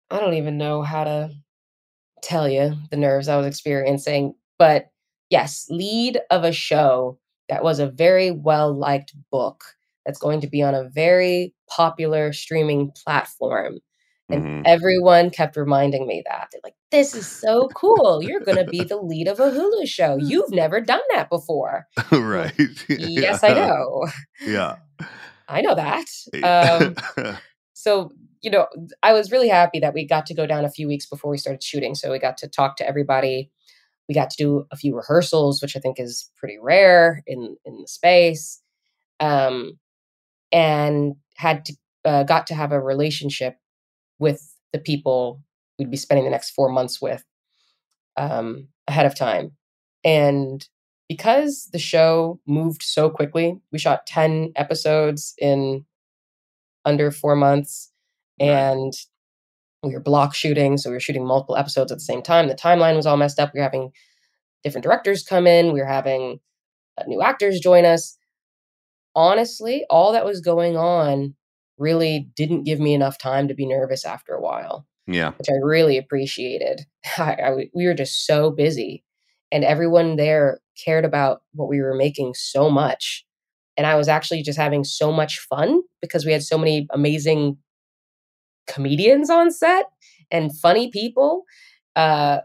I 0.09 0.21
don't 0.21 0.35
even 0.35 0.57
know 0.57 0.83
how 0.83 1.03
to 1.03 1.31
tell 2.23 2.49
you 2.49 2.77
the 2.93 2.97
nerves 2.97 3.27
I 3.27 3.37
was 3.37 3.47
experiencing, 3.49 4.37
but 4.57 4.90
yes, 5.31 5.67
lead 5.71 6.21
of 6.31 6.45
a 6.45 6.53
show 6.53 7.19
that 7.49 7.63
was 7.65 7.79
a 7.79 7.89
very 7.91 8.31
well 8.31 8.73
liked 8.73 9.15
book 9.31 9.65
that's 10.05 10.19
going 10.19 10.41
to 10.41 10.47
be 10.49 10.63
on 10.63 10.75
a 10.75 10.89
very 10.89 11.55
popular 11.69 12.33
streaming 12.33 12.93
platform. 13.05 13.79
And 14.31 14.43
Mhm. 14.45 14.63
everyone 14.65 15.31
kept 15.31 15.57
reminding 15.57 16.07
me 16.07 16.23
that. 16.29 16.49
They're 16.53 16.61
like, 16.63 16.77
this 16.93 17.15
is 17.15 17.27
so 17.29 17.69
cool. 17.75 18.23
You're 18.23 18.41
going 18.41 18.57
to 18.57 18.65
be 18.71 18.85
the 18.85 18.97
lead 19.03 19.27
of 19.29 19.41
a 19.41 19.51
Hulu 19.51 19.87
show. 19.89 20.17
You've 20.21 20.51
never 20.51 20.81
done 20.81 21.01
that 21.15 21.29
before. 21.29 21.87
right. 22.13 22.53
Yes, 22.89 23.43
I 23.43 23.53
know. 23.55 24.07
Yeah. 24.47 24.77
I 25.49 25.63
know 25.63 25.75
that. 25.75 26.07
Um, 26.45 26.97
so, 27.75 28.13
you 28.41 28.51
know, 28.51 28.69
I 29.03 29.13
was 29.13 29.33
really 29.33 29.49
happy 29.49 29.81
that 29.81 29.95
we 29.95 30.07
got 30.07 30.27
to 30.27 30.35
go 30.35 30.47
down 30.47 30.65
a 30.65 30.71
few 30.71 30.87
weeks 30.87 31.07
before 31.07 31.31
we 31.31 31.39
started 31.39 31.63
shooting. 31.63 31.95
So 31.95 32.11
we 32.13 32.19
got 32.19 32.37
to 32.39 32.49
talk 32.49 32.77
to 32.77 32.87
everybody. 32.89 33.51
We 34.11 34.15
got 34.15 34.29
to 34.31 34.37
do 34.37 34.67
a 34.73 34.77
few 34.77 34.97
rehearsals, 34.97 35.63
which 35.63 35.77
I 35.77 35.81
think 35.81 36.01
is 36.01 36.29
pretty 36.37 36.59
rare 36.61 37.23
in 37.29 37.57
in 37.65 37.81
the 37.81 37.87
space, 37.87 38.61
um, 39.21 39.79
and 40.51 41.15
had 41.37 41.65
to 41.67 41.77
uh, 42.05 42.23
got 42.25 42.49
to 42.49 42.55
have 42.57 42.73
a 42.73 42.81
relationship 42.81 43.57
with 44.19 44.53
the 44.73 44.81
people 44.81 45.41
we'd 45.79 45.91
be 45.91 45.97
spending 45.97 46.25
the 46.25 46.31
next 46.31 46.51
four 46.51 46.69
months 46.69 47.01
with 47.01 47.25
um, 48.17 48.67
ahead 48.89 49.07
of 49.07 49.15
time. 49.15 49.53
And 50.05 50.67
because 51.09 51.71
the 51.73 51.79
show 51.79 52.41
moved 52.47 52.83
so 52.83 53.11
quickly, 53.11 53.59
we 53.73 53.79
shot 53.79 54.07
10 54.07 54.53
episodes 54.57 55.35
in 55.39 55.85
under 56.85 57.11
four 57.11 57.37
months 57.37 57.93
and 58.39 58.93
we 59.83 59.93
were 59.93 60.01
block 60.01 60.35
shooting. 60.35 60.77
So 60.77 60.91
we 60.91 60.97
were 60.97 61.01
shooting 61.01 61.27
multiple 61.27 61.57
episodes 61.57 61.91
at 61.93 61.99
the 61.99 62.05
same 62.05 62.23
time. 62.23 62.49
The 62.49 62.55
timeline 62.55 62.97
was 62.97 63.07
all 63.07 63.17
messed 63.17 63.39
up. 63.39 63.53
We 63.55 63.61
were 63.61 63.65
having 63.65 63.91
different 64.63 64.83
directors 64.85 65.23
come 65.23 65.47
in, 65.47 65.73
we 65.73 65.81
were 65.81 65.87
having 65.87 66.39
uh, 66.99 67.05
new 67.07 67.23
actors 67.23 67.61
join 67.61 67.85
us. 67.85 68.19
Honestly, 69.15 69.85
all 69.91 70.13
that 70.13 70.25
was 70.25 70.41
going 70.41 70.77
on 70.77 71.35
really 71.79 72.29
didn't 72.37 72.65
give 72.65 72.79
me 72.79 72.95
enough 72.95 73.19
time 73.19 73.49
to 73.49 73.55
be 73.55 73.67
nervous 73.67 74.05
after 74.05 74.35
a 74.35 74.41
while 74.41 74.87
Yeah. 75.07 75.33
which 75.39 75.49
I 75.49 75.57
really 75.65 75.97
appreciated. 75.99 76.83
I, 77.19 77.33
I- 77.35 77.71
we 77.75 77.87
were 77.87 77.95
just 77.95 78.27
so 78.27 78.51
busy, 78.51 79.03
and 79.51 79.65
everyone 79.65 80.17
there 80.17 80.61
cared 80.83 81.05
about 81.05 81.43
what 81.53 81.69
we 81.69 81.81
were 81.81 81.95
making 81.95 82.35
so 82.35 82.71
much. 82.71 83.25
And 83.77 83.87
I 83.87 83.95
was 83.97 84.09
actually 84.09 84.43
just 84.43 84.59
having 84.59 84.85
so 84.85 85.11
much 85.11 85.39
fun 85.39 85.81
because 86.03 86.27
we 86.27 86.33
had 86.33 86.43
so 86.43 86.59
many 86.59 86.87
amazing 86.91 87.57
comedians 88.73 89.29
on 89.31 89.51
set 89.51 89.87
and 90.31 90.57
funny 90.57 90.91
people. 90.91 91.45
Uh, 91.97 92.39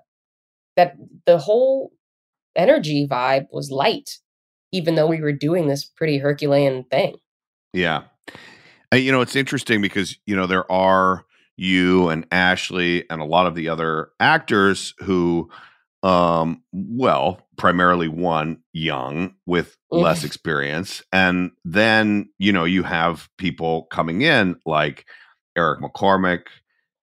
that 0.76 0.96
the 1.26 1.38
whole 1.38 1.94
energy 2.56 3.08
vibe 3.10 3.46
was 3.52 3.72
light, 3.72 4.18
even 4.72 4.96
though 4.96 5.08
we 5.08 5.22
were 5.22 5.32
doing 5.32 5.68
this 5.68 5.86
pretty 5.86 6.18
Herculean 6.18 6.84
thing. 6.92 7.16
Yeah. 7.72 8.04
And, 8.92 9.02
you 9.02 9.12
know, 9.12 9.22
it's 9.22 9.36
interesting 9.36 9.82
because, 9.82 10.18
you 10.26 10.36
know, 10.36 10.48
there 10.48 10.70
are 10.72 11.26
you 11.58 12.10
and 12.10 12.26
Ashley 12.32 13.10
and 13.10 13.22
a 13.22 13.26
lot 13.26 13.48
of 13.48 13.56
the 13.56 13.70
other 13.70 14.10
actors 14.20 14.94
who, 15.00 15.50
um, 16.04 16.62
well, 16.74 17.40
primarily 17.58 18.10
one 18.10 18.58
young 18.74 19.36
with 19.46 19.78
less 19.92 20.24
Mm. 20.24 20.26
experience. 20.26 21.02
And 21.14 21.52
then, 21.64 22.30
you 22.38 22.52
know, 22.52 22.66
you 22.66 22.84
have 22.84 23.30
people 23.38 23.84
coming 23.92 24.22
in 24.22 24.58
like 24.66 25.06
Eric 25.56 25.82
McCormack 25.82 26.44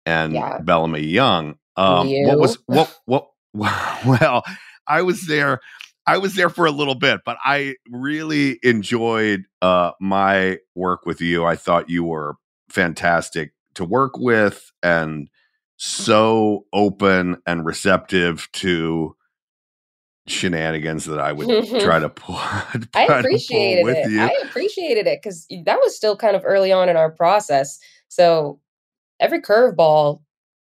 and 0.06 0.34
Yeah. 0.34 0.58
Bellamy 0.58 1.02
Young. 1.02 1.56
Um, 1.76 2.08
what 2.08 2.38
was, 2.38 2.58
what, 2.66 2.94
what, 3.06 3.30
well, 3.54 4.42
I 4.86 5.02
was 5.02 5.26
there. 5.26 5.60
I 6.06 6.18
was 6.18 6.34
there 6.34 6.50
for 6.50 6.66
a 6.66 6.72
little 6.72 6.96
bit, 6.96 7.20
but 7.24 7.38
I 7.44 7.76
really 7.88 8.58
enjoyed 8.62 9.44
uh, 9.62 9.92
my 10.00 10.58
work 10.74 11.06
with 11.06 11.20
you. 11.20 11.44
I 11.44 11.54
thought 11.56 11.88
you 11.88 12.04
were 12.04 12.34
fantastic 12.68 13.52
to 13.74 13.84
work 13.84 14.18
with 14.18 14.72
and 14.82 15.28
so 15.76 16.64
open 16.72 17.36
and 17.46 17.64
receptive 17.64 18.48
to 18.52 19.14
shenanigans 20.26 21.04
that 21.06 21.20
I 21.20 21.32
would 21.32 21.68
try 21.80 21.98
to 21.98 22.08
pull. 22.08 22.36
I 22.38 22.62
try 22.94 23.06
to 23.06 23.06
pull 23.06 23.18
appreciated 23.20 23.86
it. 23.88 24.10
you. 24.10 24.22
I 24.22 24.34
appreciated 24.44 25.06
it 25.06 25.20
because 25.22 25.46
that 25.64 25.78
was 25.80 25.96
still 25.96 26.16
kind 26.16 26.36
of 26.36 26.42
early 26.44 26.72
on 26.72 26.88
in 26.88 26.96
our 26.96 27.10
process. 27.10 27.78
So 28.12 28.60
every 29.18 29.40
curveball 29.40 30.20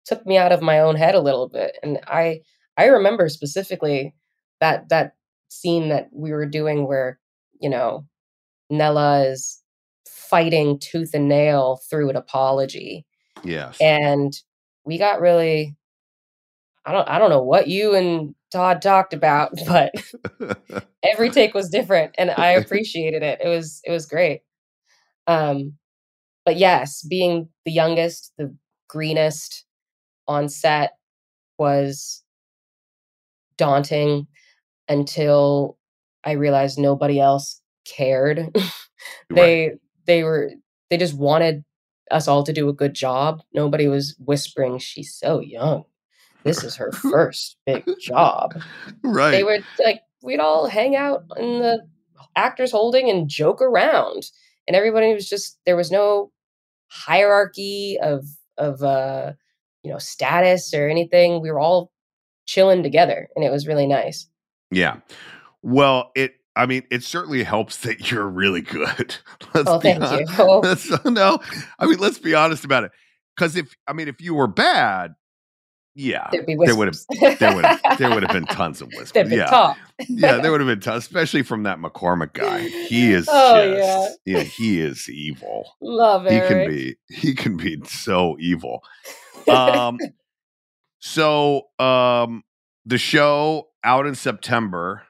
took 0.03 0.25
me 0.25 0.37
out 0.37 0.51
of 0.51 0.61
my 0.61 0.81
own 0.81 0.97
head 0.97 1.15
a 1.15 1.21
little 1.21 1.47
bit, 1.47 1.77
and 1.81 1.97
I 2.05 2.41
I 2.75 2.87
remember 2.87 3.29
specifically 3.29 4.13
that 4.59 4.89
that 4.89 5.13
scene 5.47 5.87
that 5.87 6.09
we 6.11 6.33
were 6.33 6.45
doing 6.45 6.85
where 6.85 7.17
you 7.61 7.69
know 7.69 8.05
Nella 8.69 9.21
is 9.25 9.63
fighting 10.05 10.79
tooth 10.79 11.11
and 11.13 11.29
nail 11.29 11.79
through 11.89 12.09
an 12.09 12.17
apology, 12.17 13.05
yes. 13.45 13.77
and 13.79 14.33
we 14.83 14.97
got 14.97 15.21
really 15.21 15.77
I 16.85 16.91
don't 16.91 17.07
I 17.07 17.19
don't 17.19 17.29
know 17.29 17.43
what 17.43 17.69
you 17.69 17.95
and 17.95 18.35
Todd 18.51 18.81
talked 18.81 19.13
about, 19.13 19.53
but 19.65 19.93
every 21.03 21.29
take 21.37 21.53
was 21.53 21.69
different 21.69 22.15
and 22.17 22.31
I 22.31 22.49
appreciated 22.51 23.23
it. 23.23 23.39
It 23.41 23.47
was 23.47 23.79
it 23.85 23.91
was 23.91 24.07
great. 24.07 24.41
Um 25.25 25.77
but 26.49 26.57
yes, 26.57 27.03
being 27.03 27.47
the 27.63 27.71
youngest, 27.71 28.33
the 28.39 28.55
greenest 28.87 29.65
on 30.27 30.49
set 30.49 30.93
was 31.59 32.23
daunting 33.55 34.25
until 34.87 35.77
I 36.23 36.31
realized 36.31 36.79
nobody 36.79 37.19
else 37.19 37.61
cared. 37.85 38.57
they 39.29 39.73
they 40.07 40.23
were 40.23 40.49
they 40.89 40.97
just 40.97 41.13
wanted 41.13 41.63
us 42.09 42.27
all 42.27 42.41
to 42.45 42.51
do 42.51 42.67
a 42.67 42.73
good 42.73 42.95
job. 42.95 43.43
Nobody 43.53 43.87
was 43.87 44.15
whispering 44.17 44.79
she's 44.79 45.13
so 45.13 45.41
young. 45.41 45.83
This 46.43 46.63
is 46.63 46.77
her 46.77 46.91
first 47.11 47.57
big 47.67 47.85
job. 48.01 48.59
right. 49.03 49.29
They 49.29 49.43
were 49.43 49.59
like 49.85 50.01
we'd 50.23 50.39
all 50.39 50.67
hang 50.67 50.95
out 50.95 51.25
in 51.37 51.59
the 51.59 51.87
actors 52.35 52.71
holding 52.71 53.07
and 53.07 53.29
joke 53.29 53.61
around 53.61 54.31
and 54.67 54.75
everybody 54.75 55.13
was 55.13 55.29
just 55.29 55.59
there 55.67 55.75
was 55.75 55.91
no 55.91 56.31
hierarchy 56.89 57.97
of 58.01 58.25
of 58.57 58.81
uh 58.83 59.33
you 59.83 59.91
know 59.91 59.97
status 59.97 60.73
or 60.73 60.89
anything 60.89 61.41
we 61.41 61.49
were 61.51 61.59
all 61.59 61.91
chilling 62.45 62.83
together 62.83 63.29
and 63.35 63.45
it 63.45 63.51
was 63.51 63.67
really 63.67 63.87
nice 63.87 64.27
Yeah. 64.71 64.97
Well, 65.61 66.11
it. 66.15 66.33
I 66.55 66.65
mean, 66.65 66.83
it 66.91 67.03
certainly 67.03 67.43
helps 67.43 67.77
that 67.77 68.11
you're 68.11 68.27
really 68.27 68.61
good. 68.61 69.15
Let's 69.53 69.69
Oh, 69.69 69.79
thank 69.79 70.01
you. 70.11 70.25
let's- 70.61 70.89
no, 71.05 71.39
I 71.77 71.85
mean, 71.85 71.99
let's 71.99 72.17
be 72.19 72.33
honest 72.35 72.65
about 72.65 72.83
it. 72.83 72.91
Because 73.35 73.55
if 73.55 73.75
I 73.87 73.93
mean, 73.93 74.07
if 74.07 74.19
you 74.19 74.33
were 74.33 74.47
bad, 74.47 75.13
yeah, 75.99 76.27
There'd 76.31 76.45
be 76.45 76.55
there 76.55 76.75
would 76.75 76.87
have 76.87 76.97
there 77.39 77.55
would 77.55 77.65
have 77.65 77.97
there 77.97 78.09
would 78.09 78.23
have 78.23 78.31
been 78.31 78.45
tons 78.45 78.81
of 78.81 78.87
whispers. 78.95 79.31
Yeah, 79.31 79.73
yeah, 80.07 80.37
there 80.37 80.51
would 80.51 80.61
have 80.61 80.67
been 80.67 80.79
tons, 80.79 81.03
especially 81.03 81.43
from 81.43 81.63
that 81.63 81.77
McCormack 81.79 82.33
guy. 82.33 82.67
He 82.67 83.11
is 83.19 83.27
Oh, 83.29 83.75
just 83.75 84.19
yeah. 84.25 84.39
he 84.43 84.79
is 84.79 85.09
evil. 85.09 85.65
love 85.81 86.25
it. 86.27 86.31
He 86.33 86.39
can 86.47 86.67
be 86.69 86.95
he 87.09 87.33
can 87.35 87.57
be 87.57 87.77
so 87.85 88.37
evil. 88.39 88.81
Um, 89.47 89.97
so 90.99 91.63
um, 91.79 92.43
the 92.85 92.97
show 92.97 93.69
out 93.83 94.05
in 94.05 94.15
September. 94.15 95.03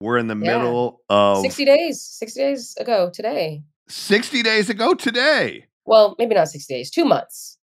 We're 0.00 0.18
in 0.18 0.28
the 0.28 0.36
Yeah. 0.36 0.58
middle 0.58 1.00
of 1.10 1.42
60 1.42 1.64
days 1.64 2.00
60 2.00 2.40
days 2.40 2.76
ago 2.78 3.10
today 3.12 3.64
60 3.88 4.42
days 4.44 4.70
ago 4.70 4.94
today. 4.94 5.66
well 5.86 6.14
maybe 6.20 6.36
not 6.36 6.48
60 6.48 6.72
days 6.72 6.88
two 6.90 7.04
months 7.04 7.58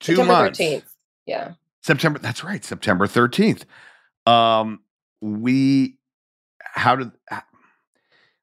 Two 0.00 0.16
September 0.16 0.32
months. 0.42 0.58
13th 0.58 0.82
yeah 1.26 1.52
September. 1.86 2.18
That's 2.18 2.42
right. 2.42 2.64
September 2.64 3.06
13th. 3.06 3.62
Um, 4.26 4.80
we, 5.20 5.98
how 6.60 6.96
did, 6.96 7.12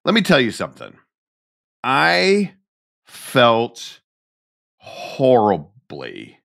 let 0.05 0.15
me 0.15 0.21
tell 0.21 0.39
you 0.39 0.51
something. 0.51 0.97
I 1.83 2.53
felt 3.05 3.99
horribly 4.77 6.39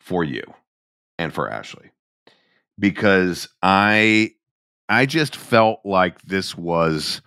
for 0.00 0.24
you 0.24 0.42
and 1.18 1.32
for 1.32 1.48
Ashley 1.48 1.92
because 2.80 3.48
I, 3.62 4.32
I 4.88 5.06
just 5.06 5.36
felt 5.36 5.78
like 5.84 6.20
this 6.22 6.56
was 6.56 7.22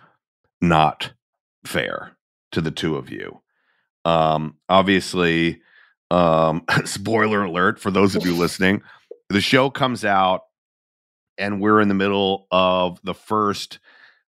not 0.60 1.14
fair 1.64 2.14
to 2.52 2.60
the 2.60 2.70
two 2.70 2.96
of 2.96 3.10
you. 3.10 3.40
Um, 4.04 4.58
obviously, 4.68 5.62
um, 6.10 6.64
spoiler 6.84 7.44
alert 7.44 7.78
for 7.80 7.90
those 7.90 8.14
of 8.16 8.24
you 8.24 8.34
listening, 8.36 8.82
the 9.28 9.40
show 9.40 9.70
comes 9.70 10.04
out 10.04 10.42
and 11.38 11.60
we're 11.60 11.80
in 11.80 11.88
the 11.88 11.94
middle 11.94 12.46
of 12.50 13.00
the 13.02 13.14
first 13.14 13.78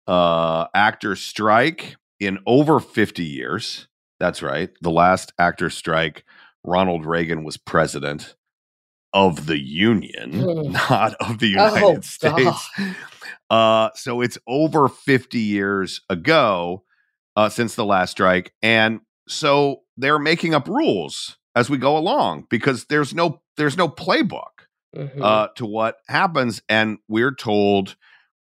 uh 0.07 0.67
actor 0.75 1.15
strike 1.15 1.95
in 2.19 2.37
over 2.45 2.79
50 2.79 3.23
years. 3.23 3.87
That's 4.19 4.41
right. 4.41 4.69
The 4.81 4.91
last 4.91 5.33
actor 5.39 5.69
strike, 5.69 6.23
Ronald 6.63 7.05
Reagan 7.05 7.43
was 7.43 7.57
president 7.57 8.35
of 9.13 9.45
the 9.47 9.59
Union, 9.59 10.31
Hmm. 10.33 10.71
not 10.71 11.13
of 11.15 11.39
the 11.39 11.55
Oh, 11.57 11.65
United 11.75 11.95
God. 11.95 12.05
States. 12.05 12.69
Uh, 13.49 13.89
so 13.93 14.21
it's 14.21 14.39
over 14.47 14.89
50 14.89 15.37
years 15.39 16.01
ago 16.09 16.83
uh, 17.35 17.47
since 17.47 17.75
the 17.75 17.85
last 17.85 18.09
strike. 18.11 18.51
And 18.63 19.01
so 19.27 19.81
they're 19.97 20.17
making 20.17 20.55
up 20.55 20.67
rules 20.67 21.37
as 21.55 21.69
we 21.69 21.77
go 21.77 21.97
along 21.97 22.47
because 22.49 22.85
there's 22.85 23.13
no 23.13 23.41
there's 23.57 23.77
no 23.77 23.87
playbook 23.87 24.51
Mhm. 24.95 25.21
uh, 25.21 25.47
to 25.55 25.65
what 25.65 25.97
happens. 26.07 26.61
And 26.69 26.99
we're 27.09 27.33
told 27.35 27.95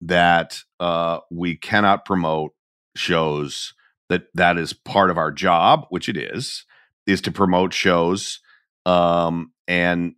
that 0.01 0.59
uh, 0.79 1.19
we 1.29 1.55
cannot 1.57 2.05
promote 2.05 2.53
shows 2.95 3.73
that 4.09 4.27
that 4.33 4.57
is 4.57 4.71
part 4.71 5.09
of 5.09 5.17
our 5.17 5.31
job, 5.31 5.85
which 5.89 6.07
it 6.07 6.15
is, 6.15 6.63
is 7.05 7.19
to 7.21 7.31
promote 7.31 7.73
shows. 7.73 8.39
Um, 8.85 9.51
and 9.67 10.15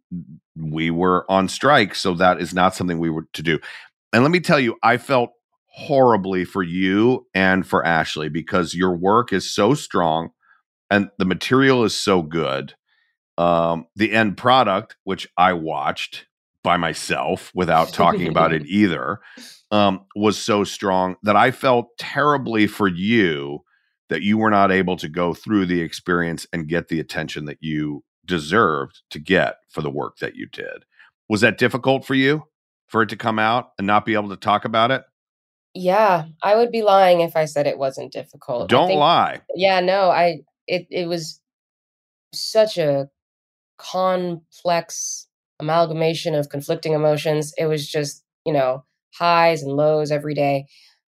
we 0.55 0.91
were 0.91 1.25
on 1.31 1.47
strike, 1.47 1.95
so 1.95 2.13
that 2.15 2.39
is 2.39 2.53
not 2.53 2.75
something 2.75 2.99
we 2.99 3.09
were 3.09 3.25
to 3.33 3.41
do. 3.41 3.59
And 4.13 4.21
let 4.23 4.31
me 4.31 4.39
tell 4.39 4.59
you, 4.59 4.75
I 4.83 4.97
felt 4.97 5.31
horribly 5.71 6.45
for 6.45 6.61
you 6.61 7.25
and 7.33 7.65
for 7.65 7.83
Ashley 7.85 8.29
because 8.29 8.75
your 8.75 8.95
work 8.95 9.33
is 9.33 9.51
so 9.51 9.73
strong 9.73 10.29
and 10.91 11.09
the 11.17 11.25
material 11.25 11.83
is 11.83 11.95
so 11.95 12.21
good. 12.21 12.75
Um, 13.39 13.85
the 13.95 14.11
end 14.11 14.35
product, 14.37 14.97
which 15.05 15.27
I 15.37 15.53
watched 15.53 16.27
by 16.63 16.75
myself 16.77 17.51
without 17.55 17.93
talking 17.93 18.27
about 18.27 18.51
it 18.53 18.65
either, 18.67 19.19
um, 19.71 20.01
was 20.15 20.37
so 20.37 20.63
strong 20.65 21.15
that 21.23 21.35
I 21.37 21.51
felt 21.51 21.97
terribly 21.97 22.67
for 22.67 22.87
you 22.87 23.63
that 24.09 24.21
you 24.23 24.37
were 24.37 24.49
not 24.49 24.71
able 24.71 24.97
to 24.97 25.07
go 25.07 25.33
through 25.33 25.67
the 25.67 25.81
experience 25.81 26.45
and 26.51 26.67
get 26.67 26.89
the 26.89 26.99
attention 26.99 27.45
that 27.45 27.59
you 27.61 28.03
deserved 28.25 29.01
to 29.11 29.19
get 29.19 29.55
for 29.69 29.81
the 29.81 29.89
work 29.89 30.17
that 30.17 30.35
you 30.35 30.45
did. 30.47 30.83
Was 31.29 31.41
that 31.41 31.57
difficult 31.57 32.05
for 32.05 32.15
you 32.15 32.43
for 32.87 33.03
it 33.03 33.09
to 33.09 33.15
come 33.15 33.39
out 33.39 33.69
and 33.77 33.87
not 33.87 34.05
be 34.05 34.15
able 34.15 34.29
to 34.29 34.35
talk 34.37 34.65
about 34.65 34.91
it? 34.91 35.03
yeah 35.75 36.25
i 36.41 36.55
would 36.55 36.71
be 36.71 36.81
lying 36.81 37.21
if 37.21 37.35
i 37.35 37.45
said 37.45 37.67
it 37.67 37.77
wasn't 37.77 38.11
difficult 38.11 38.67
Don't 38.69 38.87
think- 38.87 38.99
lie. 38.99 39.41
yeah 39.53 39.79
no 39.81 40.09
i 40.09 40.39
it 40.65 40.87
it 40.89 41.07
was 41.07 41.39
such 42.33 42.79
a 42.79 43.07
complex 43.79 45.27
amalgamation 45.59 46.35
of 46.35 46.49
conflicting 46.49 46.93
emotions 46.93 47.53
it 47.57 47.67
was 47.67 47.87
just 47.89 48.23
you 48.45 48.53
know 48.53 48.83
highs 49.15 49.63
and 49.63 49.73
lows 49.73 50.11
every 50.11 50.35
day 50.35 50.65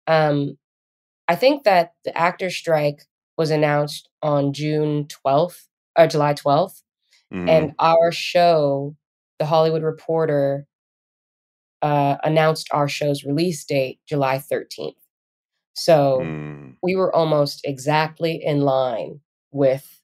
um 0.08 0.58
i 1.28 1.36
think 1.36 1.64
that 1.64 1.94
the 2.06 2.18
actor 2.18 2.50
strike 2.50 3.04
was 3.38 3.52
announced 3.52 4.10
on 4.24 4.54
june 4.54 5.08
12th 5.08 5.68
or 5.98 6.08
july 6.08 6.34
12th 6.34 6.84
Mhm. 7.34 7.50
And 7.50 7.74
our 7.80 8.12
show, 8.12 8.96
The 9.40 9.46
Hollywood 9.46 9.84
Reporter, 9.84 10.68
uh, 11.82 12.18
announced 12.24 12.68
our 12.72 12.88
show's 12.88 13.24
release 13.24 13.64
date 13.66 14.00
July 14.08 14.40
13th. 14.40 14.98
So 15.74 16.20
Mm. 16.22 16.78
we 16.82 16.96
were 16.96 17.14
almost 17.16 17.62
exactly 17.66 18.42
in 18.44 18.62
line 18.62 19.20
with 19.52 20.02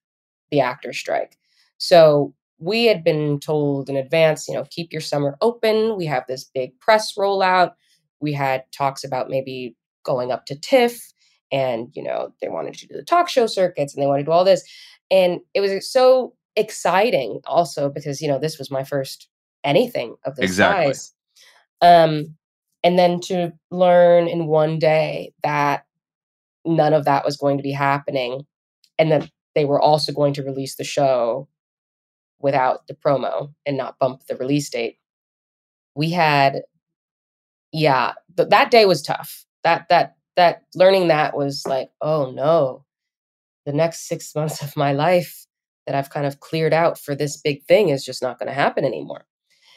the 0.51 0.62
actor 0.62 0.93
strike. 0.93 1.38
So 1.78 2.34
we 2.60 2.86
had 2.86 3.03
been 3.03 3.39
told 3.39 3.89
in 3.89 3.95
advance, 3.95 4.47
you 4.47 4.53
know, 4.53 4.66
keep 4.70 4.91
your 4.91 5.01
summer 5.01 5.38
open. 5.41 5.95
We 5.95 6.05
have 6.05 6.26
this 6.28 6.43
big 6.43 6.78
press 6.80 7.16
rollout. 7.18 7.72
We 8.20 8.34
had 8.34 8.64
talks 8.72 9.03
about 9.03 9.30
maybe 9.30 9.76
going 10.03 10.32
up 10.32 10.45
to 10.47 10.55
TIFF 10.60 11.14
and, 11.51 11.88
you 11.93 12.03
know, 12.03 12.34
they 12.41 12.49
wanted 12.49 12.74
to 12.76 12.88
do 12.88 12.95
the 12.95 13.03
talk 13.03 13.30
show 13.30 13.47
circuits 13.47 13.95
and 13.95 14.03
they 14.03 14.07
wanted 14.07 14.24
to 14.24 14.26
do 14.26 14.32
all 14.32 14.43
this. 14.43 14.64
And 15.10 15.39
it 15.53 15.62
was 15.62 15.89
so 15.89 16.34
exciting 16.55 17.39
also 17.45 17.89
because, 17.89 18.22
you 18.22 18.28
know, 18.28 18.39
this 18.39 18.60
was 18.60 18.70
my 18.70 18.84
first 18.84 19.30
anything 19.64 20.16
of 20.26 20.36
this 20.36 20.45
Exactly. 20.45 20.93
size. 20.93 21.14
Um, 21.82 22.36
and 22.84 22.99
then 22.99 23.22
to 23.22 23.53
learn 23.72 24.28
in 24.28 24.47
one 24.47 24.80
day 24.80 25.34
that 25.43 25.86
none 26.66 26.93
of 26.93 27.05
that 27.05 27.26
was 27.26 27.38
going 27.38 27.57
to 27.57 27.64
be 27.64 27.72
happening 27.72 28.45
and 28.97 29.12
that 29.12 29.30
they 29.55 29.66
were 29.66 29.82
also 29.82 30.12
going 30.12 30.34
to 30.34 30.43
release 30.43 30.76
the 30.76 30.84
show 30.84 31.47
without 32.39 32.87
the 32.87 32.93
promo 32.95 33.53
and 33.65 33.77
not 33.77 33.99
bump 33.99 34.21
the 34.27 34.35
release 34.37 34.69
date 34.69 34.97
we 35.95 36.11
had 36.11 36.61
yeah 37.71 38.13
th- 38.37 38.49
that 38.49 38.71
day 38.71 38.85
was 38.85 39.01
tough 39.01 39.45
that 39.63 39.87
that 39.89 40.15
that 40.35 40.63
learning 40.75 41.07
that 41.09 41.35
was 41.35 41.63
like 41.67 41.89
oh 42.01 42.31
no 42.31 42.83
the 43.65 43.73
next 43.73 44.07
6 44.07 44.35
months 44.35 44.61
of 44.63 44.75
my 44.77 44.93
life 44.93 45.45
that 45.87 45.95
I've 45.95 46.11
kind 46.11 46.27
of 46.27 46.39
cleared 46.39 46.73
out 46.73 46.99
for 46.99 47.15
this 47.15 47.37
big 47.37 47.63
thing 47.65 47.89
is 47.89 48.05
just 48.05 48.21
not 48.21 48.39
going 48.39 48.47
to 48.47 48.53
happen 48.53 48.85
anymore 48.85 49.25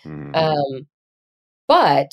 Mhm. 0.04 0.36
um, 0.36 0.86
but 1.68 2.10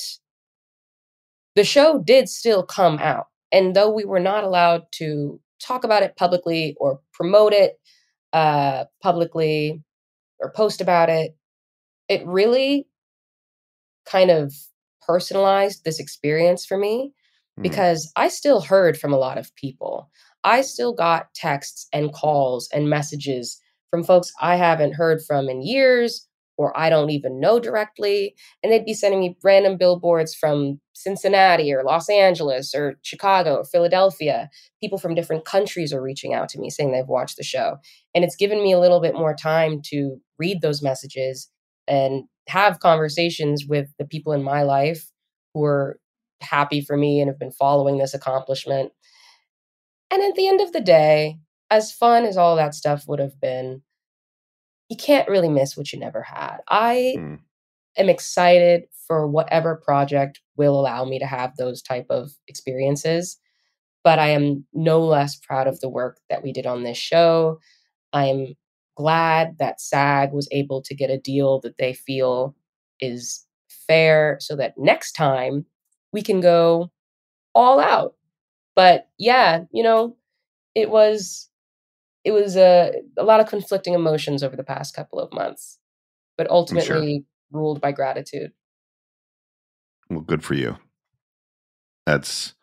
the 1.56 1.64
show 1.64 1.98
did 1.98 2.28
still 2.28 2.62
come 2.62 2.98
out. 2.98 3.26
And 3.52 3.74
though 3.74 3.90
we 3.90 4.04
were 4.04 4.20
not 4.20 4.44
allowed 4.44 4.84
to 4.92 5.40
talk 5.60 5.84
about 5.84 6.02
it 6.02 6.16
publicly 6.16 6.76
or 6.78 7.00
promote 7.12 7.52
it 7.52 7.78
uh, 8.32 8.84
publicly 9.02 9.82
or 10.40 10.52
post 10.52 10.80
about 10.80 11.08
it, 11.10 11.36
it 12.08 12.26
really 12.26 12.86
kind 14.06 14.30
of 14.30 14.54
personalized 15.06 15.84
this 15.84 16.00
experience 16.00 16.64
for 16.66 16.76
me 16.78 17.12
Mhm. 17.58 17.62
because 17.62 18.12
I 18.16 18.28
still 18.28 18.60
heard 18.60 18.98
from 18.98 19.12
a 19.12 19.18
lot 19.18 19.38
of 19.38 19.54
people. 19.56 20.10
I 20.44 20.62
still 20.62 20.92
got 20.92 21.34
texts 21.34 21.86
and 21.92 22.12
calls 22.12 22.68
and 22.72 22.88
messages 22.88 23.60
from 23.90 24.04
folks 24.04 24.32
I 24.40 24.56
haven't 24.56 24.94
heard 24.94 25.20
from 25.26 25.48
in 25.48 25.62
years 25.62 26.26
or 26.60 26.78
I 26.78 26.90
don't 26.90 27.08
even 27.08 27.40
know 27.40 27.58
directly. 27.58 28.34
And 28.62 28.70
they'd 28.70 28.84
be 28.84 28.92
sending 28.92 29.20
me 29.20 29.38
random 29.42 29.78
billboards 29.78 30.34
from 30.34 30.78
Cincinnati 30.92 31.72
or 31.72 31.82
Los 31.82 32.10
Angeles 32.10 32.74
or 32.74 32.98
Chicago 33.00 33.54
or 33.56 33.64
Philadelphia. 33.64 34.50
People 34.78 34.98
from 34.98 35.14
different 35.14 35.46
countries 35.46 35.90
are 35.90 36.02
reaching 36.02 36.34
out 36.34 36.50
to 36.50 36.60
me 36.60 36.68
saying 36.68 36.92
they've 36.92 37.08
watched 37.08 37.38
the 37.38 37.42
show. 37.42 37.78
And 38.14 38.24
it's 38.24 38.36
given 38.36 38.62
me 38.62 38.74
a 38.74 38.78
little 38.78 39.00
bit 39.00 39.14
more 39.14 39.34
time 39.34 39.80
to 39.86 40.18
read 40.38 40.60
those 40.60 40.82
messages 40.82 41.48
and 41.88 42.24
have 42.46 42.80
conversations 42.80 43.64
with 43.66 43.88
the 43.98 44.04
people 44.04 44.34
in 44.34 44.42
my 44.42 44.62
life 44.62 45.10
who 45.54 45.64
are 45.64 45.98
happy 46.42 46.82
for 46.82 46.94
me 46.94 47.22
and 47.22 47.30
have 47.30 47.38
been 47.38 47.52
following 47.52 47.96
this 47.96 48.12
accomplishment. 48.12 48.92
And 50.10 50.22
at 50.22 50.34
the 50.34 50.46
end 50.46 50.60
of 50.60 50.72
the 50.72 50.82
day, 50.82 51.38
as 51.70 51.90
fun 51.90 52.26
as 52.26 52.36
all 52.36 52.54
that 52.56 52.74
stuff 52.74 53.08
would 53.08 53.18
have 53.18 53.40
been, 53.40 53.80
you 54.90 54.96
can't 54.98 55.28
really 55.30 55.50
miss 55.50 55.76
what 55.78 55.92
you 55.92 56.00
never 56.00 56.22
had. 56.22 56.58
I 56.68 57.16
Mm. 57.18 57.40
am 57.98 58.08
excited 58.10 58.84
for 59.08 59.26
whatever 59.28 59.76
project 59.76 60.40
will 60.56 60.78
allow 60.80 61.04
me 61.04 61.18
to 61.20 61.26
have 61.26 61.56
those 61.56 61.82
type 61.82 62.06
of 62.10 62.32
experiences, 62.48 63.38
but 64.04 64.18
I 64.18 64.28
am 64.30 64.66
no 64.72 65.00
less 65.04 65.36
proud 65.36 65.66
of 65.68 65.80
the 65.80 65.88
work 65.90 66.20
that 66.30 66.42
we 66.42 66.52
did 66.52 66.66
on 66.66 66.84
this 66.84 66.98
show. 66.98 67.60
I'm 68.12 68.56
glad 68.96 69.58
that 69.58 69.80
SAG 69.80 70.32
was 70.32 70.48
able 70.52 70.82
to 70.82 70.94
get 70.94 71.10
a 71.10 71.18
deal 71.18 71.60
that 71.60 71.78
they 71.78 71.94
feel 71.94 72.56
is 73.00 73.46
fair 73.88 74.38
so 74.40 74.56
that 74.56 74.78
next 74.78 75.12
time 75.12 75.66
we 76.12 76.22
can 76.22 76.40
go 76.40 76.90
all 77.54 77.80
out. 77.80 78.14
But 78.76 79.08
yeah, 79.18 79.64
you 79.72 79.82
know, 79.84 80.16
it 80.76 80.90
was 80.90 81.49
it 82.24 82.32
was 82.32 82.56
a, 82.56 82.92
a 83.16 83.24
lot 83.24 83.40
of 83.40 83.48
conflicting 83.48 83.94
emotions 83.94 84.42
over 84.42 84.56
the 84.56 84.64
past 84.64 84.94
couple 84.94 85.18
of 85.18 85.32
months, 85.32 85.78
but 86.36 86.46
sure. 86.46 86.54
ultimately 86.54 87.24
ruled 87.50 87.80
by 87.80 87.92
gratitude. 87.92 88.52
Well, 90.08 90.20
good 90.20 90.44
for 90.44 90.54
you. 90.54 90.76
That's 92.06 92.54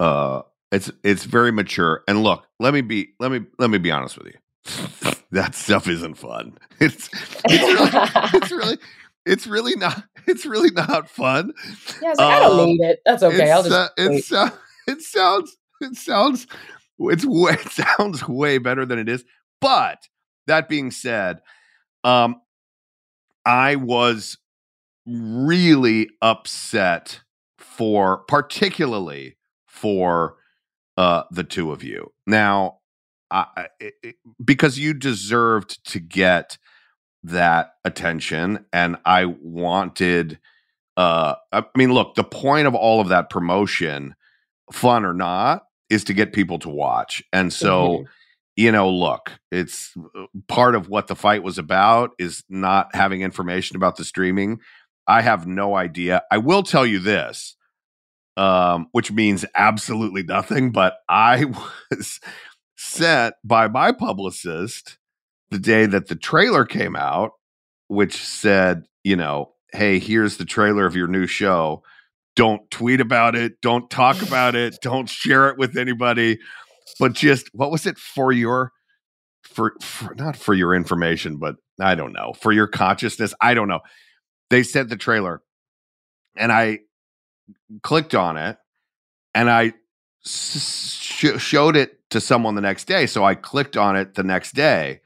uh 0.00 0.42
it's 0.70 0.90
it's 1.02 1.24
very 1.24 1.50
mature. 1.50 2.02
And 2.06 2.22
look, 2.22 2.46
let 2.60 2.72
me 2.74 2.82
be 2.82 3.14
let 3.18 3.32
me 3.32 3.40
let 3.58 3.70
me 3.70 3.78
be 3.78 3.90
honest 3.90 4.18
with 4.18 4.28
you. 4.28 5.12
that 5.32 5.54
stuff 5.54 5.88
isn't 5.88 6.14
fun. 6.14 6.56
It's 6.80 7.08
it's 7.46 7.62
really 7.64 8.30
it's 8.34 8.50
really 8.52 8.78
it's 9.26 9.46
really 9.46 9.74
not 9.76 10.04
it's 10.26 10.46
really 10.46 10.70
not 10.70 11.10
fun. 11.10 11.52
Yeah, 12.00 12.14
I 12.18 12.24
like, 12.24 12.36
I 12.36 12.40
don't 12.40 12.60
Um, 12.60 12.66
need 12.66 12.80
it. 12.82 13.00
That's 13.04 13.22
okay. 13.24 13.50
I'll 13.50 13.64
just 13.64 13.74
uh, 13.74 13.88
wait. 13.98 14.18
it, 14.18 14.24
sou- 14.24 14.58
it 14.86 15.02
sounds 15.02 15.56
it 15.80 15.96
sounds 15.96 16.46
it's 17.00 17.24
way 17.24 17.52
it 17.60 17.68
sounds 17.70 18.26
way 18.28 18.58
better 18.58 18.84
than 18.86 18.98
it 18.98 19.08
is. 19.08 19.24
But 19.60 19.98
that 20.46 20.68
being 20.68 20.90
said, 20.90 21.40
um 22.04 22.40
I 23.44 23.76
was 23.76 24.38
really 25.06 26.10
upset 26.20 27.20
for 27.58 28.18
particularly 28.28 29.36
for 29.66 30.36
uh 30.96 31.24
the 31.30 31.44
two 31.44 31.72
of 31.72 31.82
you. 31.82 32.12
Now, 32.26 32.78
I, 33.30 33.68
it- 33.80 34.16
because 34.44 34.78
you 34.78 34.94
deserved 34.94 35.84
to 35.92 36.00
get 36.00 36.58
that 37.24 37.72
attention 37.84 38.64
and 38.72 38.96
I 39.04 39.26
wanted 39.26 40.38
uh 40.96 41.36
I 41.52 41.64
mean 41.76 41.92
look, 41.92 42.14
the 42.16 42.24
point 42.24 42.66
of 42.68 42.74
all 42.74 43.00
of 43.00 43.08
that 43.08 43.30
promotion, 43.30 44.14
fun 44.72 45.04
or 45.04 45.14
not, 45.14 45.64
is 45.90 46.04
to 46.04 46.14
get 46.14 46.32
people 46.32 46.58
to 46.60 46.68
watch. 46.68 47.22
And 47.32 47.52
so 47.52 47.88
Mhm. 47.88 48.06
you 48.56 48.72
know, 48.72 48.90
look, 48.90 49.38
it's 49.52 49.94
uh, 50.16 50.24
part 50.48 50.74
of 50.74 50.88
what 50.88 51.06
the 51.06 51.14
fight 51.14 51.44
was 51.44 51.58
about 51.58 52.10
is 52.18 52.42
not 52.48 52.92
having 52.92 53.22
information 53.22 53.76
about 53.76 53.94
the 53.96 54.04
streaming. 54.04 54.58
I 55.06 55.22
have 55.22 55.46
no 55.46 55.76
idea. 55.76 56.22
I 56.32 56.38
will 56.38 56.64
tell 56.64 56.84
you 56.84 56.98
this, 56.98 57.54
um, 58.36 58.88
which 58.90 59.12
means 59.12 59.44
absolutely 59.54 60.24
nothing, 60.24 60.72
but 60.72 60.96
I 61.08 61.44
was 61.90 62.18
sent 62.76 63.34
by 63.44 63.68
my 63.68 63.92
publicist 63.92 64.98
the 65.50 65.58
day 65.60 65.86
that 65.86 66.08
the 66.08 66.16
trailer 66.16 66.64
came 66.64 66.96
out, 66.96 67.32
which 67.86 68.16
said, 68.16 68.84
you 69.04 69.14
know, 69.16 69.52
hey, 69.72 69.98
here's 70.00 70.36
the 70.36 70.44
trailer 70.44 70.84
of 70.84 70.96
your 70.96 71.06
new 71.08 71.26
show. 71.28 71.82
Don't 72.38 72.70
tweet 72.70 73.00
about 73.00 73.34
it. 73.34 73.60
Don't 73.60 73.90
talk 73.90 74.22
about 74.22 74.54
it. 74.54 74.78
Don't 74.82 75.08
share 75.08 75.48
it 75.48 75.58
with 75.58 75.76
anybody. 75.76 76.38
But 77.00 77.14
just 77.14 77.48
what 77.52 77.72
was 77.72 77.84
it 77.84 77.98
for 77.98 78.30
your 78.30 78.70
for, 79.42 79.74
for 79.82 80.14
not 80.14 80.36
for 80.36 80.54
your 80.54 80.72
information, 80.72 81.38
but 81.38 81.56
I 81.80 81.96
don't 81.96 82.12
know, 82.12 82.32
for 82.40 82.52
your 82.52 82.68
consciousness. 82.68 83.34
I 83.40 83.54
don't 83.54 83.66
know. 83.66 83.80
They 84.50 84.62
sent 84.62 84.88
the 84.88 84.96
trailer 84.96 85.42
and 86.36 86.52
I 86.52 86.78
clicked 87.82 88.14
on 88.14 88.36
it 88.36 88.56
and 89.34 89.50
I 89.50 89.72
sh- 90.24 91.38
showed 91.38 91.76
it 91.76 91.98
to 92.10 92.20
someone 92.20 92.54
the 92.54 92.60
next 92.60 92.84
day. 92.84 93.06
So 93.06 93.24
I 93.24 93.34
clicked 93.34 93.76
on 93.76 93.96
it 93.96 94.14
the 94.14 94.22
next 94.22 94.52
day 94.54 95.00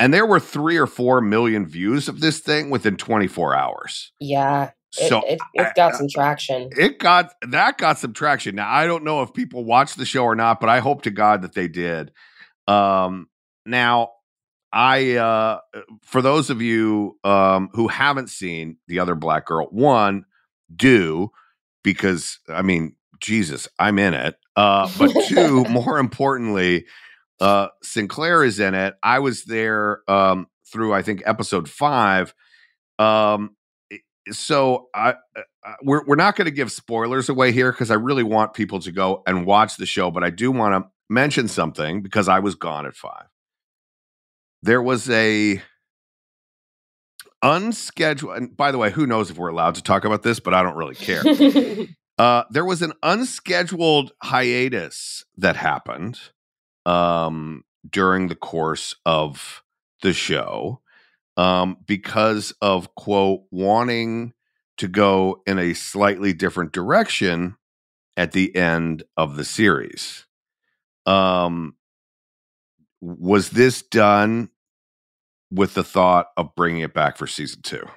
and 0.00 0.12
there 0.12 0.26
were 0.26 0.40
three 0.40 0.78
or 0.78 0.88
four 0.88 1.20
million 1.20 1.64
views 1.64 2.08
of 2.08 2.20
this 2.20 2.40
thing 2.40 2.70
within 2.70 2.96
24 2.96 3.54
hours. 3.54 4.12
Yeah. 4.18 4.70
It, 4.98 5.08
So, 5.08 5.20
it, 5.26 5.38
it 5.54 5.68
got 5.76 5.94
some 5.94 6.08
traction. 6.08 6.70
It 6.76 6.98
got 6.98 7.32
that 7.48 7.78
got 7.78 7.98
some 7.98 8.12
traction. 8.12 8.56
Now 8.56 8.70
I 8.72 8.86
don't 8.86 9.04
know 9.04 9.22
if 9.22 9.32
people 9.32 9.64
watched 9.64 9.96
the 9.98 10.04
show 10.06 10.24
or 10.24 10.34
not, 10.34 10.60
but 10.60 10.68
I 10.68 10.80
hope 10.80 11.02
to 11.02 11.10
God 11.10 11.42
that 11.42 11.54
they 11.54 11.68
did. 11.68 12.12
Um, 12.66 13.28
now 13.66 14.10
I 14.72 15.16
uh, 15.16 15.58
for 16.02 16.22
those 16.22 16.50
of 16.50 16.60
you 16.62 17.18
um, 17.24 17.70
who 17.72 17.88
haven't 17.88 18.30
seen 18.30 18.76
the 18.88 18.98
other 19.00 19.14
Black 19.14 19.46
Girl, 19.46 19.66
one 19.70 20.24
do 20.74 21.30
because 21.82 22.38
I 22.48 22.62
mean 22.62 22.96
Jesus, 23.20 23.68
I'm 23.78 23.98
in 23.98 24.14
it. 24.14 24.36
Uh, 24.56 24.88
but 24.98 25.12
two, 25.26 25.64
more 25.64 25.98
importantly, 25.98 26.86
uh, 27.40 27.68
Sinclair 27.82 28.42
is 28.44 28.58
in 28.60 28.74
it. 28.74 28.94
I 29.02 29.20
was 29.20 29.44
there 29.44 30.02
um, 30.08 30.46
through 30.72 30.94
I 30.94 31.02
think 31.02 31.22
episode 31.26 31.68
five. 31.68 32.34
Um, 32.98 33.56
i- 33.56 33.59
so 34.32 34.88
I, 34.94 35.10
uh, 35.10 35.42
uh, 35.64 35.74
we're 35.82 36.04
we're 36.06 36.16
not 36.16 36.36
going 36.36 36.46
to 36.46 36.52
give 36.52 36.72
spoilers 36.72 37.28
away 37.28 37.52
here 37.52 37.70
because 37.70 37.90
I 37.90 37.94
really 37.94 38.22
want 38.22 38.54
people 38.54 38.80
to 38.80 38.92
go 38.92 39.22
and 39.26 39.46
watch 39.46 39.76
the 39.76 39.86
show. 39.86 40.10
But 40.10 40.24
I 40.24 40.30
do 40.30 40.50
want 40.50 40.74
to 40.74 40.90
mention 41.08 41.48
something 41.48 42.02
because 42.02 42.28
I 42.28 42.38
was 42.38 42.54
gone 42.54 42.86
at 42.86 42.96
five. 42.96 43.26
There 44.62 44.82
was 44.82 45.08
a 45.10 45.62
unscheduled. 47.42 48.36
And 48.36 48.56
by 48.56 48.70
the 48.70 48.78
way, 48.78 48.90
who 48.90 49.06
knows 49.06 49.30
if 49.30 49.38
we're 49.38 49.48
allowed 49.48 49.74
to 49.76 49.82
talk 49.82 50.04
about 50.04 50.22
this, 50.22 50.40
but 50.40 50.54
I 50.54 50.62
don't 50.62 50.76
really 50.76 50.94
care. 50.94 51.22
uh, 52.18 52.44
there 52.50 52.64
was 52.64 52.82
an 52.82 52.92
unscheduled 53.02 54.12
hiatus 54.22 55.24
that 55.36 55.56
happened 55.56 56.18
um, 56.86 57.64
during 57.88 58.28
the 58.28 58.34
course 58.34 58.94
of 59.04 59.62
the 60.02 60.12
show 60.12 60.80
um, 61.40 61.78
because 61.86 62.52
of 62.60 62.94
quote 62.96 63.44
wanting 63.50 64.34
to 64.76 64.88
go 64.88 65.40
in 65.46 65.58
a 65.58 65.72
slightly 65.72 66.34
different 66.34 66.70
direction 66.70 67.56
at 68.14 68.32
the 68.32 68.54
end 68.54 69.04
of 69.16 69.36
the 69.36 69.44
series. 69.46 70.26
Um, 71.06 71.76
was 73.00 73.50
this 73.50 73.80
done 73.80 74.50
with 75.50 75.72
the 75.72 75.82
thought 75.82 76.26
of 76.36 76.54
bringing 76.54 76.82
it 76.82 76.92
back 76.92 77.16
for 77.16 77.26
season 77.26 77.62
two? 77.62 77.88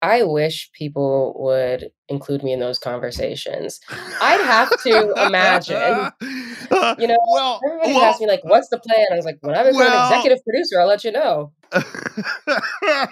I 0.00 0.22
wish 0.22 0.70
people 0.72 1.34
would 1.38 1.90
include 2.08 2.44
me 2.44 2.52
in 2.52 2.60
those 2.60 2.78
conversations. 2.78 3.80
I'd 3.90 4.40
have 4.40 4.70
to 4.82 5.26
imagine. 5.26 6.10
Uh, 6.70 6.94
you 6.98 7.06
know, 7.06 7.16
well, 7.32 7.60
everybody 7.66 7.94
well, 7.94 8.04
asked 8.04 8.20
me 8.20 8.26
like, 8.26 8.40
uh, 8.40 8.48
"What's 8.48 8.68
the 8.68 8.78
plan?" 8.78 9.06
I 9.10 9.16
was 9.16 9.24
like, 9.24 9.38
"When 9.40 9.54
I 9.54 9.62
become 9.62 9.76
well- 9.76 10.06
an 10.06 10.12
executive 10.12 10.44
producer, 10.44 10.78
I'll 10.78 10.86
let 10.86 11.02
you 11.02 11.12
know." 11.12 11.52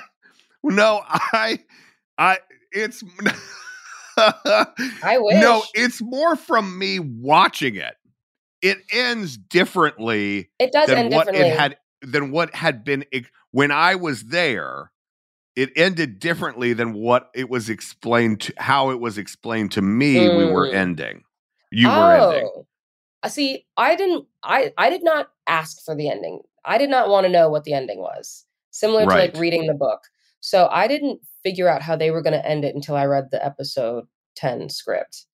no, 0.62 1.00
I, 1.06 1.60
I, 2.18 2.38
it's. 2.72 3.02
I 4.18 5.16
wish. 5.18 5.40
No, 5.40 5.62
it's 5.72 6.02
more 6.02 6.36
from 6.36 6.78
me 6.78 6.98
watching 6.98 7.76
it. 7.76 7.94
It 8.60 8.78
ends 8.92 9.38
differently. 9.38 10.50
It 10.58 10.72
does 10.72 10.88
than 10.88 10.98
end 10.98 11.14
what 11.14 11.28
differently. 11.28 11.50
it 11.52 11.58
had 11.58 11.78
than 12.02 12.30
what 12.30 12.54
had 12.54 12.84
been 12.84 13.06
when 13.52 13.70
I 13.70 13.94
was 13.94 14.24
there. 14.24 14.90
It 15.56 15.70
ended 15.76 16.20
differently 16.20 16.74
than 16.74 16.92
what 16.92 17.30
it 17.34 17.48
was 17.50 17.70
explained 17.70 18.42
to 18.42 18.54
how 18.58 18.90
it 18.90 19.00
was 19.00 19.18
explained 19.18 19.72
to 19.72 19.82
me. 19.82 20.28
We 20.28 20.44
were 20.44 20.68
Mm. 20.68 20.74
ending. 20.74 21.24
You 21.72 21.88
were 21.88 22.12
ending. 22.12 22.50
Oh. 22.54 22.66
See, 23.28 23.66
I 23.76 23.96
didn't. 23.96 24.26
I 24.42 24.72
I 24.78 24.90
did 24.90 25.02
not 25.04 25.30
ask 25.48 25.84
for 25.84 25.94
the 25.96 26.08
ending. 26.08 26.40
I 26.64 26.78
did 26.78 26.90
not 26.90 27.08
want 27.08 27.26
to 27.26 27.32
know 27.32 27.48
what 27.50 27.64
the 27.64 27.72
ending 27.74 28.00
was. 28.00 28.44
Similar 28.70 29.02
to 29.02 29.06
like 29.08 29.34
reading 29.34 29.66
the 29.66 29.74
book. 29.74 30.00
So 30.40 30.68
I 30.70 30.86
didn't 30.86 31.20
figure 31.42 31.68
out 31.68 31.82
how 31.82 31.96
they 31.96 32.10
were 32.10 32.22
going 32.22 32.34
to 32.40 32.46
end 32.46 32.64
it 32.64 32.74
until 32.74 32.96
I 32.96 33.06
read 33.06 33.30
the 33.30 33.44
episode 33.44 34.06
ten 34.36 34.68
script. 34.68 35.26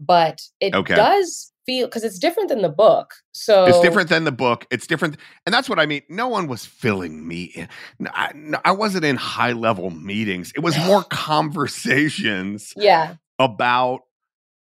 But 0.00 0.42
it 0.60 0.74
Okay. 0.74 0.94
does 0.94 1.52
feel 1.66 1.86
because 1.86 2.04
it's 2.04 2.18
different 2.18 2.48
than 2.48 2.62
the 2.62 2.68
book. 2.68 3.14
So 3.32 3.64
It's 3.66 3.80
different 3.80 4.08
than 4.08 4.24
the 4.24 4.32
book. 4.32 4.66
It's 4.70 4.86
different, 4.86 5.16
and 5.46 5.54
that's 5.54 5.68
what 5.68 5.78
I 5.78 5.86
mean. 5.86 6.02
No 6.08 6.28
one 6.28 6.46
was 6.46 6.64
filling 6.66 7.26
me 7.26 7.44
in. 7.44 7.68
I, 8.12 8.32
no, 8.34 8.58
I 8.64 8.72
wasn't 8.72 9.04
in 9.04 9.16
high 9.16 9.52
level 9.52 9.90
meetings. 9.90 10.52
It 10.54 10.60
was 10.60 10.76
more 10.78 11.02
conversations 11.10 12.72
Yeah. 12.76 13.14
about 13.38 14.00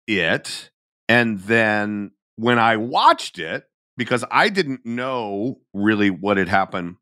it, 0.06 0.70
and 1.08 1.38
then 1.40 2.10
when 2.36 2.58
I 2.58 2.76
watched 2.76 3.38
it, 3.38 3.64
because 3.96 4.24
I 4.30 4.48
didn't 4.48 4.84
know 4.86 5.60
really 5.74 6.10
what 6.10 6.36
had 6.36 6.48
happened 6.48 6.96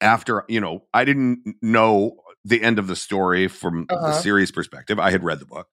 after. 0.00 0.44
You 0.48 0.60
know, 0.60 0.84
I 0.92 1.04
didn't 1.04 1.56
know 1.62 2.16
the 2.44 2.62
end 2.62 2.78
of 2.78 2.86
the 2.88 2.96
story 2.96 3.48
from 3.48 3.86
the 3.88 3.94
Uh-huh. 3.96 4.12
series 4.12 4.52
perspective. 4.52 4.98
I 4.98 5.10
had 5.10 5.24
read 5.24 5.40
the 5.40 5.46
book, 5.46 5.68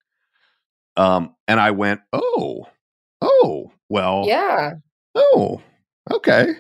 um, 0.95 1.35
and 1.47 1.59
I 1.59 1.71
went, 1.71 2.01
"Oh, 2.13 2.67
oh, 3.21 3.71
well, 3.89 4.23
Yeah. 4.27 4.73
Oh, 5.15 5.61
okay. 6.11 6.53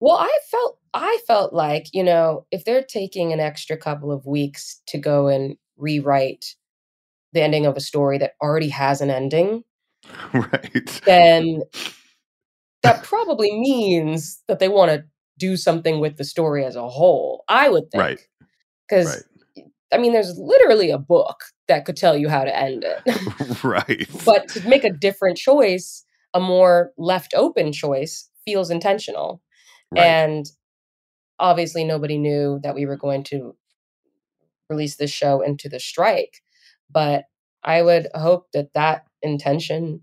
Well, 0.00 0.16
I 0.16 0.38
felt 0.50 0.78
I 0.94 1.18
felt 1.26 1.52
like, 1.52 1.86
you 1.92 2.02
know, 2.02 2.46
if 2.50 2.64
they're 2.64 2.82
taking 2.82 3.32
an 3.32 3.40
extra 3.40 3.76
couple 3.76 4.12
of 4.12 4.26
weeks 4.26 4.82
to 4.88 4.98
go 4.98 5.28
and 5.28 5.56
rewrite 5.76 6.54
the 7.32 7.40
ending 7.42 7.64
of 7.64 7.76
a 7.76 7.80
story 7.80 8.18
that 8.18 8.32
already 8.42 8.68
has 8.68 9.00
an 9.00 9.10
ending, 9.10 9.62
right. 10.34 11.00
then 11.04 11.62
that 12.82 13.04
probably 13.04 13.58
means 13.58 14.42
that 14.48 14.58
they 14.58 14.68
want 14.68 14.90
to 14.90 15.04
do 15.38 15.56
something 15.56 16.00
with 16.00 16.16
the 16.16 16.24
story 16.24 16.64
as 16.64 16.76
a 16.76 16.88
whole. 16.88 17.44
I 17.48 17.68
would 17.68 17.90
think. 17.90 18.02
Right. 18.02 18.28
Because 18.88 19.24
I 19.92 19.98
mean, 19.98 20.12
there's 20.12 20.36
literally 20.38 20.90
a 20.90 20.98
book 20.98 21.44
that 21.72 21.86
could 21.86 21.96
tell 21.96 22.16
you 22.16 22.28
how 22.28 22.44
to 22.44 22.56
end 22.56 22.84
it. 22.84 23.64
right. 23.64 24.08
but 24.24 24.48
to 24.48 24.68
make 24.68 24.84
a 24.84 24.92
different 24.92 25.38
choice, 25.38 26.04
a 26.34 26.40
more 26.40 26.92
left 26.98 27.32
open 27.34 27.72
choice, 27.72 28.28
feels 28.44 28.70
intentional. 28.70 29.40
Right. 29.90 30.04
And 30.04 30.46
obviously, 31.38 31.84
nobody 31.84 32.18
knew 32.18 32.60
that 32.62 32.74
we 32.74 32.84
were 32.86 32.96
going 32.96 33.24
to 33.24 33.56
release 34.68 34.96
this 34.96 35.10
show 35.10 35.40
into 35.40 35.68
the 35.68 35.80
strike. 35.80 36.42
But 36.90 37.24
I 37.64 37.82
would 37.82 38.08
hope 38.14 38.48
that 38.52 38.74
that 38.74 39.04
intention 39.22 40.02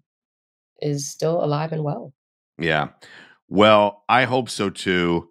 is 0.81 1.07
still 1.07 1.43
alive 1.43 1.71
and 1.71 1.83
well. 1.83 2.13
Yeah. 2.57 2.89
Well, 3.47 4.03
I 4.09 4.23
hope 4.23 4.49
so 4.49 4.69
too. 4.69 5.29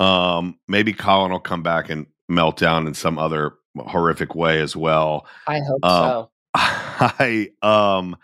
Um, 0.00 0.58
maybe 0.66 0.92
Colin 0.92 1.32
will 1.32 1.40
come 1.40 1.62
back 1.62 1.90
and 1.90 2.06
melt 2.28 2.56
down 2.56 2.86
in 2.86 2.94
some 2.94 3.18
other 3.18 3.52
horrific 3.78 4.34
way 4.34 4.60
as 4.60 4.76
well. 4.76 5.26
I 5.46 5.60
hope 5.60 5.84
Um, 5.84 6.02
so. 6.10 6.30
I 6.54 7.48
um 7.62 8.16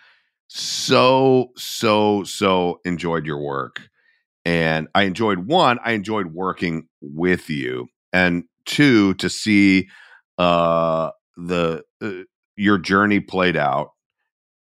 so 0.48 1.51
so 1.57 2.24
so 2.24 2.80
enjoyed 2.84 3.26
your 3.26 3.38
work. 3.38 3.88
And 4.44 4.88
I 4.94 5.03
enjoyed 5.03 5.40
one, 5.40 5.78
I 5.84 5.92
enjoyed 5.92 6.26
working 6.28 6.88
with 7.01 7.51
you. 7.51 7.88
And 8.12 8.44
two, 8.64 9.14
to 9.14 9.28
see 9.28 9.88
uh 10.38 11.11
the 11.36 11.82
uh, 12.03 12.11
your 12.57 12.78
journey 12.78 13.20
played 13.20 13.57
out, 13.57 13.90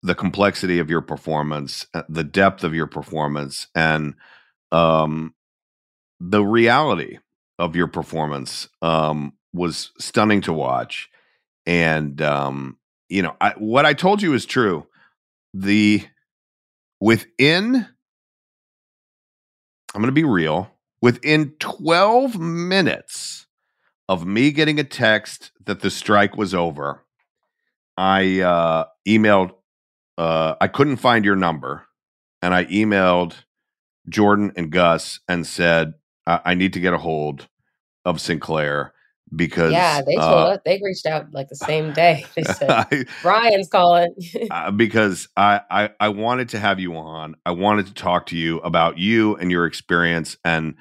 the 0.02 0.14
complexity 0.14 0.78
of 0.78 0.90
your 0.90 1.02
performance, 1.02 1.86
uh, 1.94 2.02
the 2.08 2.24
depth 2.24 2.64
of 2.64 2.74
your 2.74 2.86
performance 2.86 3.68
and 3.74 4.14
um 4.72 5.34
the 6.20 6.42
reality 6.44 7.18
of 7.58 7.74
your 7.74 7.86
performance 7.88 8.68
um 8.82 9.32
was 9.52 9.90
stunning 9.98 10.40
to 10.42 10.52
watch 10.52 11.08
and 11.66 12.20
um 12.22 12.76
you 13.08 13.22
know 13.22 13.36
I, 13.40 13.50
what 13.58 13.86
i 13.86 13.94
told 13.94 14.22
you 14.22 14.34
is 14.34 14.46
true. 14.46 14.86
The 15.52 16.04
within 17.00 17.74
i'm 19.94 20.00
going 20.00 20.06
to 20.06 20.12
be 20.12 20.24
real 20.24 20.70
within 21.00 21.54
12 21.58 22.38
minutes 22.38 23.46
of 24.08 24.26
me 24.26 24.52
getting 24.52 24.78
a 24.78 24.84
text 24.84 25.50
that 25.64 25.80
the 25.80 25.90
strike 25.90 26.36
was 26.36 26.54
over 26.54 27.04
i 27.96 28.40
uh 28.40 28.84
emailed 29.08 29.52
uh 30.18 30.54
i 30.60 30.68
couldn't 30.68 30.98
find 30.98 31.24
your 31.24 31.36
number 31.36 31.86
and 32.42 32.54
i 32.54 32.66
emailed 32.66 33.32
jordan 34.08 34.52
and 34.56 34.70
gus 34.70 35.20
and 35.26 35.46
said 35.46 35.94
i, 36.26 36.40
I 36.44 36.54
need 36.54 36.74
to 36.74 36.80
get 36.80 36.92
a 36.92 36.98
hold 36.98 37.48
of 38.04 38.20
sinclair 38.20 38.92
because 39.34 39.72
yeah, 39.72 40.00
they 40.06 40.16
told 40.16 40.32
uh, 40.32 40.46
us 40.48 40.58
they 40.64 40.80
reached 40.82 41.06
out 41.06 41.32
like 41.32 41.48
the 41.48 41.56
same 41.56 41.92
day. 41.92 42.26
They 42.36 42.44
said 42.44 42.70
I- 42.70 43.06
Brian's 43.22 43.68
calling. 43.68 44.14
uh, 44.50 44.70
because 44.70 45.28
I, 45.36 45.60
I 45.70 45.90
I 46.00 46.08
wanted 46.08 46.50
to 46.50 46.58
have 46.58 46.80
you 46.80 46.96
on. 46.96 47.36
I 47.46 47.52
wanted 47.52 47.86
to 47.86 47.94
talk 47.94 48.26
to 48.26 48.36
you 48.36 48.58
about 48.58 48.98
you 48.98 49.36
and 49.36 49.50
your 49.50 49.66
experience 49.66 50.36
and 50.44 50.74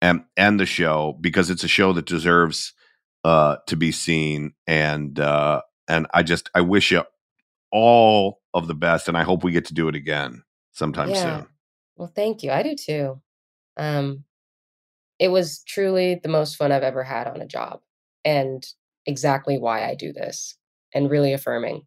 and 0.00 0.24
and 0.36 0.58
the 0.58 0.66
show 0.66 1.16
because 1.20 1.50
it's 1.50 1.64
a 1.64 1.68
show 1.68 1.92
that 1.92 2.06
deserves 2.06 2.72
uh 3.24 3.56
to 3.68 3.76
be 3.76 3.92
seen 3.92 4.52
and 4.66 5.20
uh 5.20 5.60
and 5.88 6.06
I 6.12 6.22
just 6.24 6.50
I 6.54 6.60
wish 6.62 6.90
you 6.90 7.04
all 7.70 8.40
of 8.54 8.66
the 8.66 8.74
best 8.74 9.08
and 9.08 9.16
I 9.16 9.22
hope 9.22 9.44
we 9.44 9.52
get 9.52 9.66
to 9.66 9.74
do 9.74 9.88
it 9.88 9.94
again 9.94 10.42
sometime 10.72 11.10
Yeah. 11.10 11.38
soon. 11.38 11.46
Well, 11.96 12.12
thank 12.14 12.42
you. 12.42 12.50
I 12.50 12.62
do 12.62 12.74
too. 12.74 13.20
Um, 13.76 14.24
it 15.18 15.28
was 15.28 15.62
truly 15.66 16.20
the 16.22 16.28
most 16.28 16.56
fun 16.56 16.72
I've 16.72 16.82
ever 16.82 17.04
had 17.04 17.26
on 17.28 17.40
a 17.40 17.46
job, 17.46 17.80
and 18.24 18.66
exactly 19.06 19.58
why 19.58 19.88
I 19.88 19.94
do 19.94 20.12
this, 20.12 20.56
and 20.94 21.10
really 21.10 21.32
affirming. 21.32 21.86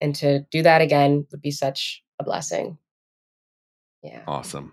And 0.00 0.14
to 0.16 0.40
do 0.50 0.62
that 0.62 0.80
again 0.80 1.26
would 1.30 1.42
be 1.42 1.50
such 1.50 2.02
a 2.18 2.24
blessing. 2.24 2.78
Yeah. 4.02 4.22
Awesome. 4.26 4.72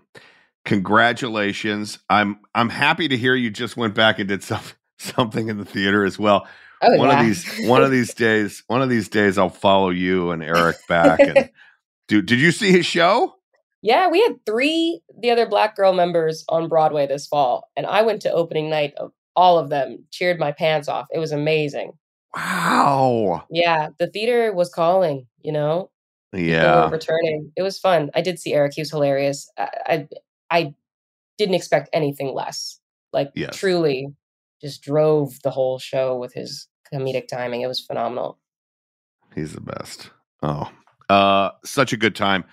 Congratulations. 0.64 1.98
I'm 2.10 2.40
I'm 2.54 2.68
happy 2.68 3.08
to 3.08 3.16
hear 3.16 3.34
you 3.34 3.50
just 3.50 3.76
went 3.76 3.94
back 3.94 4.18
and 4.18 4.28
did 4.28 4.42
some, 4.42 4.60
something 4.98 5.48
in 5.48 5.58
the 5.58 5.64
theater 5.64 6.04
as 6.04 6.18
well. 6.18 6.46
Oh, 6.82 6.96
one 6.96 7.08
yeah. 7.08 7.20
of 7.20 7.26
these 7.26 7.68
one 7.68 7.82
of 7.82 7.90
these 7.90 8.14
days, 8.14 8.62
one 8.66 8.82
of 8.82 8.88
these 8.88 9.08
days 9.08 9.38
I'll 9.38 9.48
follow 9.48 9.90
you 9.90 10.30
and 10.30 10.42
Eric 10.42 10.76
back 10.88 11.20
and 11.20 11.50
do 12.08 12.22
did 12.22 12.40
you 12.40 12.52
see 12.52 12.72
his 12.72 12.86
show? 12.86 13.34
Yeah, 13.82 14.08
we 14.08 14.20
had 14.22 14.44
three 14.44 15.00
the 15.20 15.30
other 15.30 15.46
Black 15.46 15.76
Girl 15.76 15.92
members 15.92 16.44
on 16.48 16.68
Broadway 16.68 17.06
this 17.06 17.26
fall, 17.26 17.70
and 17.76 17.86
I 17.86 18.02
went 18.02 18.22
to 18.22 18.32
opening 18.32 18.68
night 18.68 18.94
of 18.96 19.12
all 19.36 19.58
of 19.58 19.68
them. 19.68 20.04
Cheered 20.10 20.38
my 20.40 20.50
pants 20.52 20.88
off. 20.88 21.06
It 21.12 21.18
was 21.18 21.30
amazing. 21.32 21.92
Wow. 22.34 23.44
Yeah, 23.50 23.90
the 23.98 24.08
theater 24.08 24.52
was 24.52 24.68
calling. 24.68 25.26
You 25.42 25.52
know, 25.52 25.90
Yeah. 26.32 26.88
returning. 26.88 27.52
It 27.56 27.62
was 27.62 27.78
fun. 27.78 28.10
I 28.14 28.20
did 28.22 28.38
see 28.40 28.52
Eric. 28.54 28.72
He 28.74 28.80
was 28.80 28.90
hilarious. 28.90 29.50
I 29.56 29.68
I, 29.86 30.08
I 30.50 30.74
didn't 31.38 31.54
expect 31.54 31.90
anything 31.92 32.34
less. 32.34 32.80
Like 33.12 33.30
Yes. 33.34 33.56
truly, 33.56 34.08
just 34.60 34.82
drove 34.82 35.40
the 35.42 35.50
whole 35.50 35.78
show 35.78 36.16
with 36.16 36.32
his 36.34 36.66
comedic 36.92 37.28
timing. 37.28 37.60
It 37.60 37.66
was 37.68 37.80
phenomenal. 37.80 38.38
He's 39.34 39.52
the 39.52 39.60
best. 39.60 40.10
Oh, 40.42 40.70
uh, 41.10 41.50
such 41.64 41.92
a 41.92 41.96
good 41.96 42.16
time. 42.16 42.44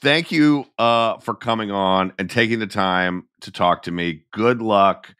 Thank 0.00 0.30
you 0.30 0.66
uh, 0.78 1.18
for 1.18 1.34
coming 1.34 1.70
on 1.70 2.12
and 2.18 2.30
taking 2.30 2.58
the 2.60 2.66
time 2.66 3.28
to 3.40 3.50
talk 3.50 3.82
to 3.84 3.90
me. 3.90 4.24
Good 4.32 4.62
luck. 4.62 5.12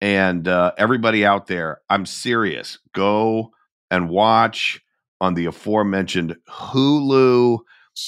And 0.00 0.46
uh, 0.46 0.72
everybody 0.76 1.24
out 1.24 1.46
there, 1.46 1.80
I'm 1.88 2.06
serious. 2.06 2.78
Go 2.94 3.52
and 3.90 4.08
watch 4.08 4.82
on 5.20 5.34
the 5.34 5.46
aforementioned 5.46 6.36
Hulu 6.48 7.58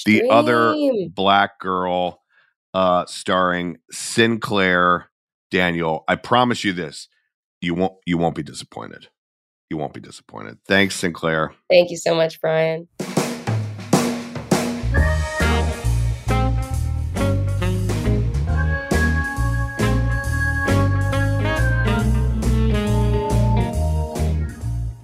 the 0.04 0.28
other 0.30 0.74
black 1.14 1.58
girl 1.58 2.22
uh, 2.74 3.06
starring 3.06 3.78
Sinclair 3.90 5.10
Daniel. 5.50 6.04
I 6.08 6.16
promise 6.16 6.64
you 6.64 6.72
this. 6.72 7.08
You 7.60 7.74
won't 7.74 7.94
you 8.06 8.18
won't 8.18 8.34
be 8.34 8.42
disappointed. 8.42 9.08
You 9.70 9.76
won't 9.76 9.92
be 9.94 10.00
disappointed. 10.00 10.58
Thanks, 10.66 10.94
Sinclair. 10.94 11.52
Thank 11.68 11.90
you 11.90 11.96
so 11.96 12.14
much, 12.14 12.40
Brian. 12.40 12.88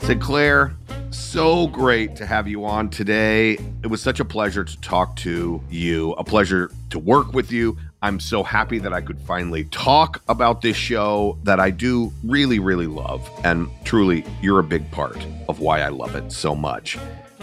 Sinclair, 0.06 0.76
so 1.10 1.66
great 1.68 2.14
to 2.16 2.26
have 2.26 2.46
you 2.46 2.66
on 2.66 2.90
today. 2.90 3.52
It 3.82 3.86
was 3.86 4.02
such 4.02 4.20
a 4.20 4.24
pleasure 4.24 4.62
to 4.62 4.80
talk 4.82 5.16
to 5.16 5.62
you, 5.70 6.12
a 6.12 6.24
pleasure 6.24 6.70
to 6.90 6.98
work 6.98 7.32
with 7.32 7.50
you. 7.50 7.78
I'm 8.02 8.20
so 8.20 8.42
happy 8.42 8.78
that 8.80 8.92
I 8.92 9.00
could 9.00 9.18
finally 9.18 9.64
talk 9.64 10.20
about 10.28 10.60
this 10.60 10.76
show 10.76 11.38
that 11.44 11.58
I 11.58 11.70
do 11.70 12.12
really, 12.22 12.58
really 12.58 12.86
love. 12.86 13.26
And 13.44 13.70
truly, 13.84 14.26
you're 14.42 14.60
a 14.60 14.62
big 14.62 14.90
part 14.90 15.16
of 15.48 15.60
why 15.60 15.80
I 15.80 15.88
love 15.88 16.14
it 16.16 16.32
so 16.32 16.54
much. 16.54 16.98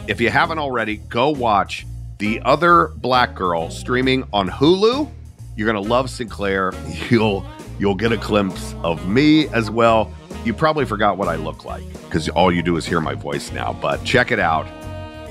If 0.07 0.21
you 0.21 0.29
haven't 0.29 0.59
already, 0.59 0.97
go 0.97 1.31
watch 1.31 1.87
The 2.19 2.41
Other 2.41 2.89
Black 2.89 3.33
Girl 3.33 3.71
streaming 3.71 4.23
on 4.33 4.47
Hulu. 4.47 5.09
You're 5.55 5.71
going 5.73 5.83
to 5.83 5.89
love 5.89 6.11
Sinclair. 6.11 6.73
You'll 7.09 7.43
you'll 7.79 7.95
get 7.95 8.11
a 8.11 8.17
glimpse 8.17 8.75
of 8.83 9.07
me 9.09 9.47
as 9.47 9.71
well. 9.71 10.13
You 10.43 10.55
probably 10.55 10.85
forgot 10.85 11.17
what 11.17 11.27
I 11.27 11.35
look 11.35 11.65
like 11.65 11.83
because 12.05 12.27
all 12.29 12.51
you 12.51 12.63
do 12.63 12.75
is 12.75 12.85
hear 12.85 12.99
my 12.99 13.13
voice 13.13 13.51
now, 13.51 13.73
but 13.73 14.03
check 14.03 14.31
it 14.31 14.39
out. 14.39 14.65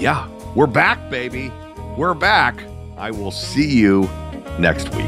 Yeah, 0.01 0.29
we're 0.55 0.69
back, 0.69 1.11
baby. 1.11 1.53
We're 1.97 2.15
back. 2.15 2.63
I 2.97 3.11
will 3.11 3.33
see 3.33 3.77
you 3.77 4.09
next 4.59 4.95
week. 4.95 5.07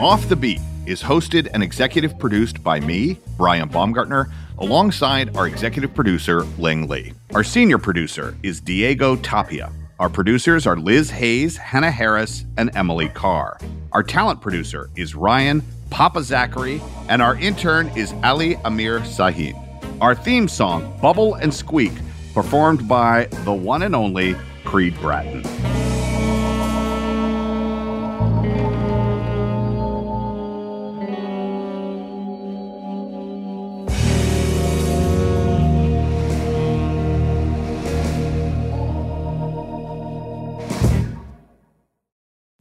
Off 0.00 0.28
the 0.28 0.36
Beat 0.36 0.60
is 0.86 1.02
hosted 1.02 1.48
and 1.52 1.62
executive 1.62 2.18
produced 2.18 2.62
by 2.62 2.80
me, 2.80 3.18
Brian 3.36 3.68
Baumgartner, 3.68 4.32
alongside 4.58 5.36
our 5.36 5.46
executive 5.46 5.94
producer, 5.94 6.42
Ling 6.58 6.88
Lee. 6.88 7.12
Our 7.34 7.44
senior 7.44 7.78
producer 7.78 8.36
is 8.42 8.60
Diego 8.60 9.16
Tapia. 9.16 9.72
Our 9.98 10.08
producers 10.08 10.66
are 10.66 10.76
Liz 10.76 11.10
Hayes, 11.10 11.56
Hannah 11.56 11.90
Harris, 11.90 12.44
and 12.56 12.70
Emily 12.76 13.08
Carr. 13.08 13.58
Our 13.92 14.02
talent 14.02 14.40
producer 14.40 14.90
is 14.96 15.14
Ryan 15.14 15.62
Papa 15.90 16.22
Zachary, 16.22 16.80
and 17.08 17.20
our 17.20 17.36
intern 17.36 17.88
is 17.96 18.12
Ali 18.22 18.56
Amir 18.64 19.00
Sahin. 19.00 19.56
Our 20.00 20.14
theme 20.14 20.46
song, 20.46 20.96
Bubble 21.00 21.34
and 21.34 21.52
Squeak, 21.52 21.92
performed 22.34 22.86
by 22.86 23.26
the 23.44 23.52
one 23.52 23.82
and 23.82 23.96
only 23.96 24.36
Creed 24.64 24.94
Bratton. 25.00 25.42